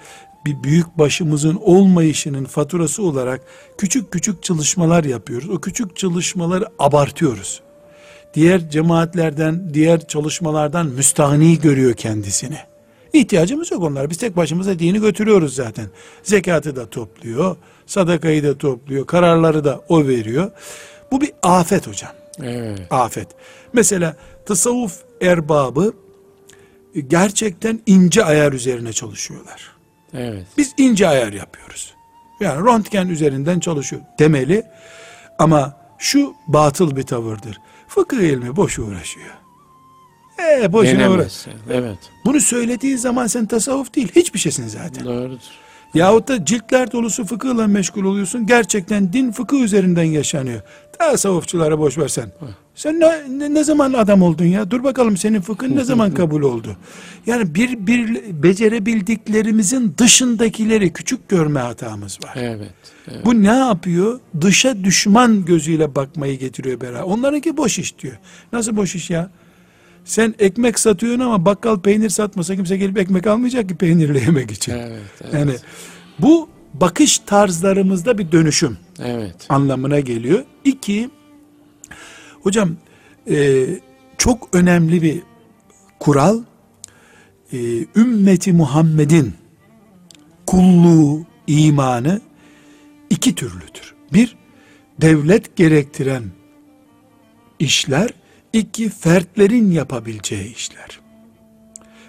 bir 0.46 0.64
büyük 0.64 0.98
başımızın 0.98 1.56
olmayışının 1.56 2.46
faturası 2.46 3.04
olarak 3.04 3.42
küçük 3.78 4.12
küçük 4.12 4.44
çalışmalar 4.44 5.04
yapıyoruz. 5.04 5.50
O 5.50 5.62
küçük 5.62 5.98
çalışmaları 5.98 6.66
abartıyoruz. 6.80 7.62
Diğer 8.34 8.70
cemaatlerden, 8.70 9.74
diğer 9.74 10.08
çalışmalardan 10.08 10.88
müstahni 10.88 11.60
görüyor 11.60 11.94
kendisini. 11.94 12.58
İhtiyacımız 13.14 13.72
yok 13.72 13.84
onlar. 13.84 14.10
Biz 14.10 14.18
tek 14.18 14.38
başımıza 14.38 14.80
dini 14.80 15.02
götürüyoruz 15.02 15.56
zaten. 15.56 15.86
Zekatı 16.24 16.76
da 16.76 16.90
topluyor, 16.90 17.56
sadakayı 17.86 18.44
da 18.44 18.58
topluyor, 18.58 19.08
kararları 19.08 19.64
da 19.64 19.82
o 19.90 20.08
veriyor. 20.08 20.52
Bu 21.12 21.22
bir 21.22 21.32
afet 21.44 21.88
hocam. 21.88 22.12
Evet. 22.44 22.80
Afet. 22.90 23.28
Mesela 23.74 24.16
tasavvuf 24.46 25.04
erbabı 25.22 25.94
gerçekten 27.08 27.80
ince 27.86 28.24
ayar 28.24 28.54
üzerine 28.54 28.94
çalışıyorlar. 28.94 29.72
Evet. 30.14 30.46
Biz 30.58 30.74
ince 30.78 31.08
ayar 31.08 31.34
yapıyoruz. 31.34 31.94
Yani 32.40 32.66
röntgen 32.68 33.08
üzerinden 33.08 33.60
çalışıyor 33.60 34.02
demeli. 34.20 34.64
Ama 35.40 35.78
şu 35.98 36.34
batıl 36.48 36.96
bir 36.96 37.04
tavırdır. 37.04 37.62
Fıkıh 37.88 38.18
ilmi 38.20 38.56
boş 38.56 38.80
uğraşıyor. 38.80 39.30
Ee 40.40 40.74
boşuna 40.74 40.94
uğraş. 41.10 41.10
Denemezsin. 41.10 41.54
Evet. 41.70 41.98
Bunu 42.26 42.42
söylediği 42.42 42.98
zaman 42.98 43.28
sen 43.28 43.46
tasavvuf 43.46 43.94
değil 43.96 44.12
hiçbir 44.16 44.40
şeysin 44.40 44.68
zaten. 44.68 45.06
Doğrudur. 45.06 45.40
Yahut 45.94 46.28
da 46.28 46.46
ciltler 46.46 46.92
dolusu 46.92 47.26
fıkıhla 47.26 47.68
meşgul 47.68 48.04
oluyorsun. 48.04 48.46
Gerçekten 48.48 49.14
din 49.14 49.32
fıkıh 49.32 49.62
üzerinden 49.62 50.04
yaşanıyor. 50.04 50.62
Tasavvufçulara 51.00 51.80
boş 51.80 51.98
versen. 51.98 52.32
Sen 52.76 53.00
ne, 53.00 53.24
ne, 53.30 53.54
ne 53.54 53.64
zaman 53.64 53.94
adam 53.94 54.22
oldun 54.22 54.46
ya? 54.46 54.72
Dur 54.72 54.84
bakalım 54.84 55.18
senin 55.18 55.42
fıkhın 55.42 55.76
ne 55.76 55.84
zaman 55.84 56.14
kabul 56.14 56.42
oldu? 56.42 56.78
Yani 57.26 57.56
bir, 57.56 57.88
bir 57.88 58.22
becerebildiklerimizin 58.44 59.96
dışındakileri 59.98 60.94
küçük 60.94 61.30
görme 61.30 61.60
hatamız 61.60 62.20
var. 62.24 62.34
Evet. 62.36 62.74
evet. 63.12 63.26
Bu 63.26 63.44
ne 63.44 63.58
yapıyor? 63.58 64.20
Dışa 64.42 64.84
düşman 64.84 65.46
gözüyle 65.46 65.96
bakmayı 65.96 66.40
getiriyor 66.40 66.82
beraber. 66.82 67.02
Onlarınki 67.02 67.58
boş 67.58 67.80
iş 67.80 68.00
diyor. 68.00 68.18
Nasıl 68.54 68.76
boş 68.76 68.96
iş 68.96 69.10
ya? 69.10 69.30
Sen 70.06 70.36
ekmek 70.40 70.80
satıyorsun 70.80 71.20
ama 71.20 71.46
bakkal 71.46 71.80
peynir 71.80 72.10
satmasa 72.10 72.56
kimse 72.56 72.78
gelip 72.78 72.98
ekmek 72.98 73.28
almayacak 73.28 73.70
ki 73.70 73.76
peynirle 73.76 74.20
yemek 74.26 74.52
için. 74.52 74.72
Evet. 74.72 75.02
Evet. 75.22 75.34
Yani 75.34 75.52
bu 76.20 76.50
bakış 76.74 77.20
tarzlarımızda 77.20 78.18
bir 78.18 78.32
dönüşüm 78.32 78.78
evet. 79.00 79.36
anlamına 79.50 80.00
geliyor. 80.00 80.44
İki, 80.66 81.10
hocam 82.44 82.70
e, 83.30 83.66
çok 84.18 84.50
önemli 84.54 85.02
bir 85.02 85.22
kural, 86.00 86.42
e, 87.54 87.58
ümmeti 87.96 88.54
Muhammed'in 88.54 89.34
kulluğu, 90.46 91.26
imanı 91.48 92.22
iki 93.10 93.36
türlüdür. 93.36 93.96
Bir, 94.14 94.38
devlet 95.02 95.56
gerektiren 95.56 96.24
işler, 97.60 98.10
iki, 98.54 98.90
fertlerin 98.90 99.72
yapabileceği 99.72 100.56
işler. 100.56 101.00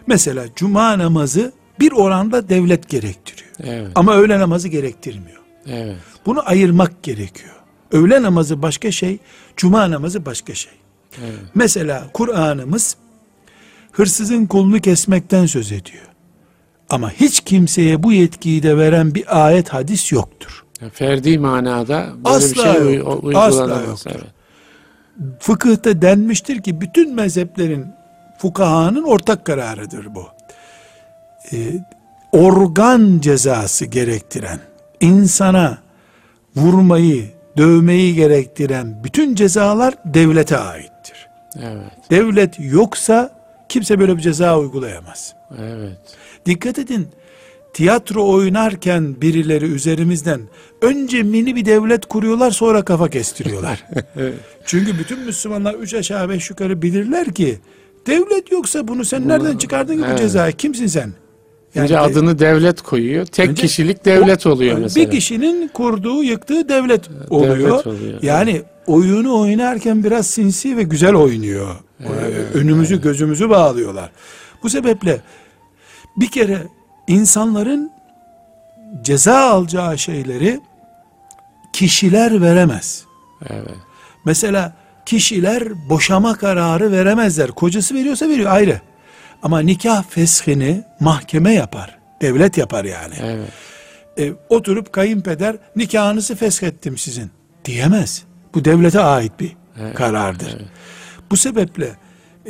Mesela 0.06 0.44
cuma 0.56 0.98
namazı 0.98 1.52
bir 1.80 1.92
oranda 1.92 2.48
devlet 2.48 2.88
gerektiriyor. 2.88 3.50
Evet. 3.64 3.92
Ama 3.94 4.14
öğle 4.14 4.38
namazı 4.40 4.68
gerektirmiyor. 4.68 5.38
Evet. 5.66 5.96
Bunu 6.26 6.48
ayırmak 6.48 7.02
gerekiyor. 7.02 7.54
Öğle 7.92 8.22
namazı 8.22 8.62
başka 8.62 8.90
şey, 8.90 9.18
cuma 9.56 9.90
namazı 9.90 10.26
başka 10.26 10.54
şey. 10.54 10.72
Evet. 11.22 11.38
Mesela 11.54 12.08
Kur'an'ımız 12.12 12.96
hırsızın 13.92 14.46
kolunu 14.46 14.80
kesmekten 14.80 15.46
söz 15.46 15.72
ediyor. 15.72 16.04
Ama 16.90 17.10
hiç 17.10 17.40
kimseye 17.40 18.02
bu 18.02 18.12
yetkiyi 18.12 18.62
de 18.62 18.76
veren 18.76 19.14
bir 19.14 19.46
ayet 19.46 19.68
hadis 19.68 20.12
yoktur. 20.12 20.64
Ferdi 20.92 21.38
manada 21.38 22.12
böyle 22.24 22.36
Asla 22.36 22.48
bir 22.64 22.72
şey 22.72 22.94
yoktur. 22.94 23.22
uygulanamaz. 23.22 23.60
Asla 23.60 23.80
yoktur. 23.80 24.10
Evet. 24.14 24.41
Fıkıhta 25.38 26.02
denmiştir 26.02 26.62
ki 26.62 26.80
bütün 26.80 27.14
mezheplerin 27.14 27.86
fukahanın 28.38 29.02
ortak 29.02 29.44
kararıdır 29.44 30.14
bu. 30.14 30.26
Ee, 31.52 31.56
organ 32.32 33.18
cezası 33.20 33.84
gerektiren, 33.84 34.60
insana 35.00 35.78
vurmayı, 36.56 37.30
dövmeyi 37.56 38.14
gerektiren 38.14 39.04
bütün 39.04 39.34
cezalar 39.34 39.94
devlete 40.04 40.56
aittir. 40.56 41.28
Evet. 41.60 42.10
Devlet 42.10 42.56
yoksa 42.58 43.30
kimse 43.68 43.98
böyle 43.98 44.16
bir 44.16 44.22
ceza 44.22 44.58
uygulayamaz. 44.58 45.34
Evet. 45.58 45.98
Dikkat 46.46 46.78
edin. 46.78 47.08
Tiyatro 47.72 48.28
oynarken 48.28 49.16
birileri 49.20 49.64
üzerimizden 49.64 50.40
önce 50.82 51.22
mini 51.22 51.56
bir 51.56 51.64
devlet 51.64 52.06
kuruyorlar 52.06 52.50
sonra 52.50 52.82
kafa 52.84 53.08
kestiriyorlar. 53.10 53.84
Çünkü 54.66 54.98
bütün 54.98 55.18
Müslümanlar 55.20 55.74
üç 55.74 55.94
aşağı 55.94 56.28
beş 56.28 56.50
yukarı 56.50 56.82
bilirler 56.82 57.34
ki 57.34 57.58
devlet 58.06 58.52
yoksa 58.52 58.88
bunu 58.88 59.04
sen 59.04 59.28
nereden 59.28 59.56
çıkardın 59.58 59.94
ki 59.96 60.00
bu 60.02 60.06
Evet. 60.06 60.18
cezayı? 60.18 60.52
Kimsin 60.52 60.86
sen? 60.86 61.12
Önce 61.74 61.94
de- 61.94 61.98
adını 61.98 62.38
devlet 62.38 62.82
koyuyor. 62.82 63.26
Tek 63.26 63.48
Önce- 63.50 63.62
kişilik 63.62 64.04
devlet 64.04 64.46
oluyor 64.46 64.72
Yani 64.72 64.82
mesela. 64.82 65.06
Bir 65.06 65.10
kişinin 65.10 65.68
kurduğu, 65.68 66.22
yıktığı 66.22 66.68
devlet 66.68 67.08
oluyor. 67.30 67.84
oluyor, 67.84 68.22
Yani 68.22 68.62
oyunu 68.86 69.40
oynarken 69.40 70.04
biraz 70.04 70.26
sinsi 70.26 70.76
ve 70.76 70.82
güzel 70.82 71.14
oynuyor. 71.14 71.76
Evet, 72.00 72.54
Önümüzü 72.54 73.02
gözümüzü 73.02 73.50
bağlıyorlar. 73.50 74.12
Bu 74.62 74.70
sebeple 74.70 75.20
bir 76.16 76.30
kere 76.30 76.58
insanların 77.06 77.92
ceza 79.02 79.38
alacağı 79.38 79.98
şeyleri 79.98 80.60
kişiler 81.72 82.42
veremez. 82.42 83.04
Evet. 83.50 83.76
Mesela 84.24 84.72
kişiler 85.06 85.88
boşama 85.88 86.34
kararı 86.34 86.92
veremezler. 86.92 87.50
Kocası 87.50 87.94
veriyorsa 87.94 88.28
veriyor 88.28 88.50
ayrı. 88.50 88.80
Ama 89.42 89.60
nikah 89.60 90.02
feshini 90.08 90.84
mahkeme 91.00 91.52
yapar. 91.54 91.98
Devlet 92.20 92.58
yapar 92.58 92.84
yani. 92.84 93.14
Evet. 93.22 93.48
E, 94.18 94.32
oturup 94.48 94.92
kayınpeder 94.92 95.56
nikahınızı 95.76 96.36
feshettim 96.36 96.98
sizin 96.98 97.30
diyemez. 97.64 98.22
Bu 98.54 98.64
devlete 98.64 99.00
ait 99.00 99.40
bir 99.40 99.56
Evet, 99.80 99.94
karardır. 99.94 100.52
evet. 100.56 100.68
Bu 101.30 101.36
sebeple 101.36 101.90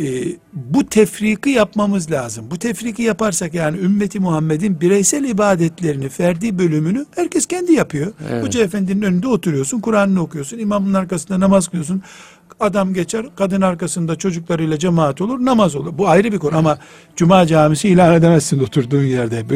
e, 0.01 0.05
bu 0.53 0.87
tefriki 0.87 1.51
yapmamız 1.51 2.11
lazım. 2.11 2.45
Bu 2.51 2.59
tefriki 2.59 3.03
yaparsak 3.03 3.55
yani 3.55 3.79
ümmeti 3.79 4.21
Muhammed'in 4.21 4.81
bireysel 4.81 5.25
ibadetlerini, 5.25 6.09
ferdi 6.09 6.59
bölümünü 6.59 7.07
herkes 7.15 7.47
kendi 7.47 7.73
yapıyor. 7.73 8.13
Evet. 8.31 8.45
Hoca 8.45 8.65
efendinin 8.65 9.03
önünde 9.03 9.29
oturuyorsun, 9.29 9.81
Kur'an'ını 9.81 10.23
okuyorsun, 10.23 10.59
imamın 10.59 10.95
arkasında 10.95 11.41
namaz 11.41 11.69
kılıyorsun. 11.69 12.03
Adam 12.61 12.95
geçer, 12.95 13.27
kadın 13.37 13.61
arkasında 13.61 14.17
çocuklarıyla 14.17 14.79
cemaat 14.79 15.21
olur, 15.21 15.45
namaz 15.45 15.77
olur. 15.77 15.99
Bu 15.99 16.09
ayrı 16.09 16.33
bir 16.33 16.39
konu 16.39 16.57
ama 16.57 16.79
cuma 17.17 17.47
camisi 17.47 17.89
ilan 17.89 18.15
edemezsin 18.15 18.61
oturduğun 18.61 19.03
yerde. 19.03 19.45
Bu, 19.51 19.55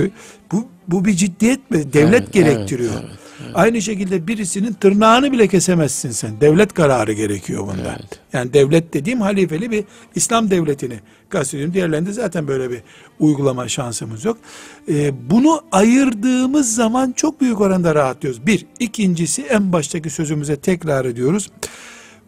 bu, 0.53 0.69
bu 0.89 1.05
bir 1.05 1.13
ciddiyet 1.13 1.71
mi? 1.71 1.93
Devlet 1.93 2.15
Evet, 2.21 2.33
gerektiriyor. 2.33 2.93
evet, 2.93 3.05
evet, 3.11 3.26
Aynı 3.55 3.83
şekilde 3.83 4.27
birisinin 4.29 4.73
tırnağını 4.73 5.33
bile 5.33 5.49
kesemezsin 5.49 6.11
sen. 6.11 6.41
Devlet 6.41 6.75
kararı 6.75 7.13
gerekiyor 7.13 7.63
bunda. 7.63 7.97
Evet. 7.99 8.21
Yani 8.33 8.53
devlet 8.53 8.95
dediğim 8.95 9.21
halifeli 9.21 9.71
bir 9.71 9.85
İslam 10.15 10.51
devletini 10.51 11.01
kastediyorum. 11.29 11.75
Diğerlerinde 11.75 12.13
zaten 12.13 12.49
böyle 12.49 12.71
bir 12.71 12.83
uygulama 13.19 13.69
şansımız 13.69 14.25
yok. 14.25 14.39
Ee, 14.89 15.31
bunu 15.31 15.63
ayırdığımız 15.73 16.75
zaman 16.75 17.13
çok 17.13 17.41
büyük 17.41 17.61
oranda 17.61 17.95
rahatlıyoruz. 17.95 18.47
Bir. 18.47 18.67
ikincisi 18.81 19.43
en 19.43 19.73
baştaki 19.73 20.11
sözümüze 20.11 20.57
tekrar 20.57 21.05
ediyoruz. 21.05 21.51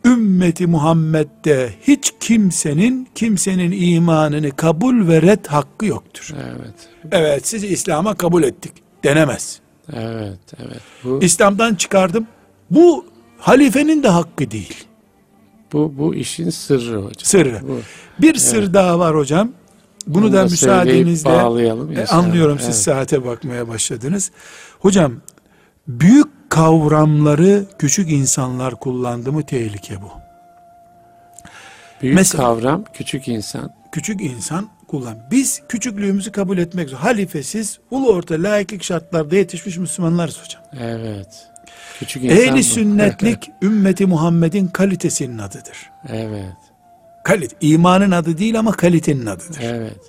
Ümmeti 0.05 0.67
Muhammed'de 0.67 1.71
hiç 1.83 2.13
kimsenin 2.21 3.09
kimsenin 3.15 3.73
imanını 3.73 4.51
kabul 4.51 5.09
ve 5.09 5.23
red 5.23 5.47
hakkı 5.47 5.87
yoktur. 5.87 6.35
Evet. 6.35 6.75
Evet 7.13 7.47
sizi 7.47 7.67
İslam'a 7.67 8.15
kabul 8.15 8.43
ettik 8.43 8.73
denemez. 9.05 9.61
Evet. 9.93 10.39
Evet. 10.59 10.81
Bu 11.05 11.19
İslam'dan 11.23 11.75
çıkardım. 11.75 12.27
Bu 12.71 13.05
halifenin 13.39 14.03
de 14.03 14.09
hakkı 14.09 14.51
değil. 14.51 14.85
bu 15.73 15.95
bu 15.99 16.15
işin 16.15 16.51
sırrı 16.51 16.97
hocam. 16.97 17.13
Sırrı. 17.23 17.61
Bu. 17.69 17.79
Bir 18.23 18.35
sır 18.35 18.75
daha 18.75 18.99
var 18.99 19.17
hocam. 19.17 19.53
Bunu 20.07 20.25
Onu 20.27 20.33
da 20.33 20.49
söyleyip 20.49 20.51
müsaadenizle 20.51 21.31
bağlayalım 21.31 21.99
e, 21.99 22.07
anlıyorum 22.07 22.59
siz 22.59 22.67
Evet. 22.67 22.77
saate 22.77 23.25
bakmaya 23.25 23.69
başladınız. 23.69 24.31
Hocam 24.81 25.13
büyük 25.89 26.27
kavramları 26.51 27.65
küçük 27.79 28.11
insanlar 28.13 28.75
kullandı 28.81 29.33
mı 29.33 29.47
tehlike 29.47 30.03
bu. 30.03 30.11
Büyük 32.03 32.15
Mesela- 32.15 32.45
kavram, 32.45 32.85
küçük 32.95 33.29
insan. 33.29 33.71
Küçük 33.93 34.21
insan 34.21 34.69
kullan. 34.89 35.17
Biz 35.31 35.63
küçüklüğümüzü 35.69 36.33
kabul 36.33 36.59
etmek 36.59 36.89
zor. 36.89 36.99
Halifesiz, 36.99 37.79
ulu 37.91 38.13
orta 38.13 38.35
laiklik 38.43 38.83
şartlarda 38.83 39.37
yetişmiş 39.37 39.77
Müslümanlarız 39.77 40.41
hocam. 40.45 40.63
Evet. 40.81 41.47
Küçük. 41.99 42.25
Ehli 42.25 42.65
sünnetlik 42.65 43.51
ümmeti 43.63 44.07
Muhammed'in 44.07 44.67
kalitesinin 44.67 45.39
adıdır. 45.39 45.91
evet. 46.09 46.57
Kalite, 47.25 47.57
imanın 47.61 48.11
adı 48.11 48.39
değil 48.39 48.59
ama 48.59 48.73
kalitenin 48.73 49.27
adıdır. 49.27 49.61
Evet. 49.63 50.01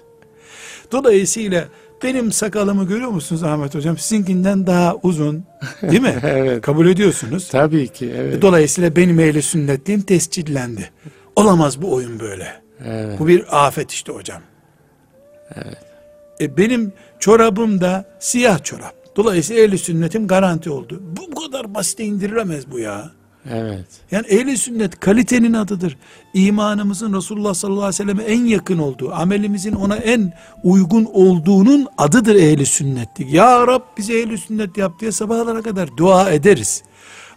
Dolayısıyla 0.91 1.65
benim 2.03 2.31
sakalımı 2.31 2.87
görüyor 2.87 3.09
musunuz 3.09 3.43
Ahmet 3.43 3.75
hocam? 3.75 3.97
Sizinkinden 3.97 4.67
daha 4.67 4.95
uzun 5.03 5.43
değil 5.81 6.01
mi? 6.01 6.15
Evet. 6.23 6.61
Kabul 6.61 6.87
ediyorsunuz. 6.87 7.47
Tabii 7.51 7.87
ki. 7.87 8.13
Evet. 8.17 8.41
Dolayısıyla 8.41 8.95
benim 8.95 9.19
ehli 9.19 9.41
sünnetliğim 9.41 10.01
tescillendi. 10.01 10.89
Olamaz 11.35 11.81
bu 11.81 11.93
oyun 11.93 12.19
böyle. 12.19 12.61
Evet. 12.85 13.19
Bu 13.19 13.27
bir 13.27 13.65
afet 13.65 13.91
işte 13.91 14.11
hocam. 14.11 14.41
E 16.41 16.57
benim 16.57 16.93
çorabım 17.19 17.81
da 17.81 18.05
siyah 18.19 18.63
çorap. 18.63 18.93
Dolayısıyla 19.15 19.63
ehli 19.63 19.77
sünnetim 19.77 20.27
garanti 20.27 20.69
oldu. 20.69 21.01
Bu, 21.17 21.35
bu 21.35 21.41
kadar 21.41 21.73
basite 21.73 22.03
indirilemez 22.05 22.71
bu 22.71 22.79
ya. 22.79 23.11
Evet. 23.51 23.85
Yani 24.11 24.27
ehli 24.27 24.57
sünnet 24.57 24.99
kalitenin 24.99 25.53
adıdır. 25.53 25.97
İmanımızın 26.33 27.13
Resulullah 27.13 27.53
sallallahu 27.53 27.83
aleyhi 27.83 27.93
ve 27.93 28.13
selleme 28.13 28.23
en 28.23 28.45
yakın 28.45 28.77
olduğu, 28.77 29.13
amelimizin 29.13 29.73
ona 29.73 29.95
en 29.95 30.33
uygun 30.63 31.05
olduğunun 31.13 31.87
adıdır 31.97 32.35
ehli 32.35 32.65
sünnetlik. 32.65 33.33
Ya 33.33 33.67
Rab 33.67 33.81
bize 33.97 34.19
ehli 34.19 34.37
sünnet 34.37 34.77
yap 34.77 34.99
diye 34.99 35.11
sabahlara 35.11 35.61
kadar 35.61 35.97
dua 35.97 36.29
ederiz. 36.29 36.83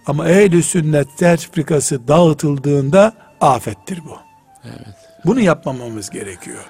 Ama 0.06 0.28
ehli 0.28 0.62
sünnet 0.62 1.08
sertifikası 1.18 2.08
dağıtıldığında 2.08 3.12
afettir 3.40 4.00
bu. 4.04 4.16
Evet. 4.64 4.96
Bunu 5.24 5.40
yapmamamız 5.40 6.10
gerekiyor. 6.10 6.64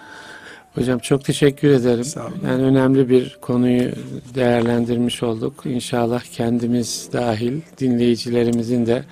Hocam 0.75 0.99
çok 0.99 1.25
teşekkür 1.25 1.71
ederim. 1.71 2.05
Sağ 2.05 2.27
olun. 2.27 2.37
Yani 2.47 2.63
önemli 2.63 3.09
bir 3.09 3.39
konuyu 3.41 3.91
değerlendirmiş 4.35 5.23
olduk. 5.23 5.63
İnşallah 5.65 6.23
kendimiz 6.23 7.09
dahil 7.13 7.61
dinleyicilerimizin 7.79 8.87
de 8.87 9.05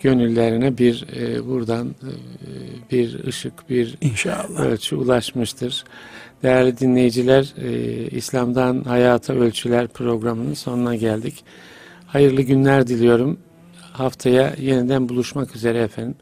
gönüllerine 0.00 0.78
bir 0.78 1.06
e, 1.16 1.46
buradan 1.46 1.88
e, 1.88 2.10
bir 2.90 3.24
ışık, 3.24 3.70
bir 3.70 3.96
İnşallah. 4.00 4.60
ölçü 4.60 4.96
ulaşmıştır. 4.96 5.84
Değerli 6.42 6.78
dinleyiciler, 6.78 7.54
e, 7.58 7.70
İslam'dan 8.10 8.84
Hayata 8.84 9.32
Ölçüler 9.34 9.88
programının 9.88 10.54
sonuna 10.54 10.94
geldik. 10.96 11.44
Hayırlı 12.06 12.42
günler 12.42 12.86
diliyorum. 12.86 13.38
Haftaya 13.92 14.54
yeniden 14.60 15.08
buluşmak 15.08 15.56
üzere 15.56 15.78
efendim. 15.78 16.14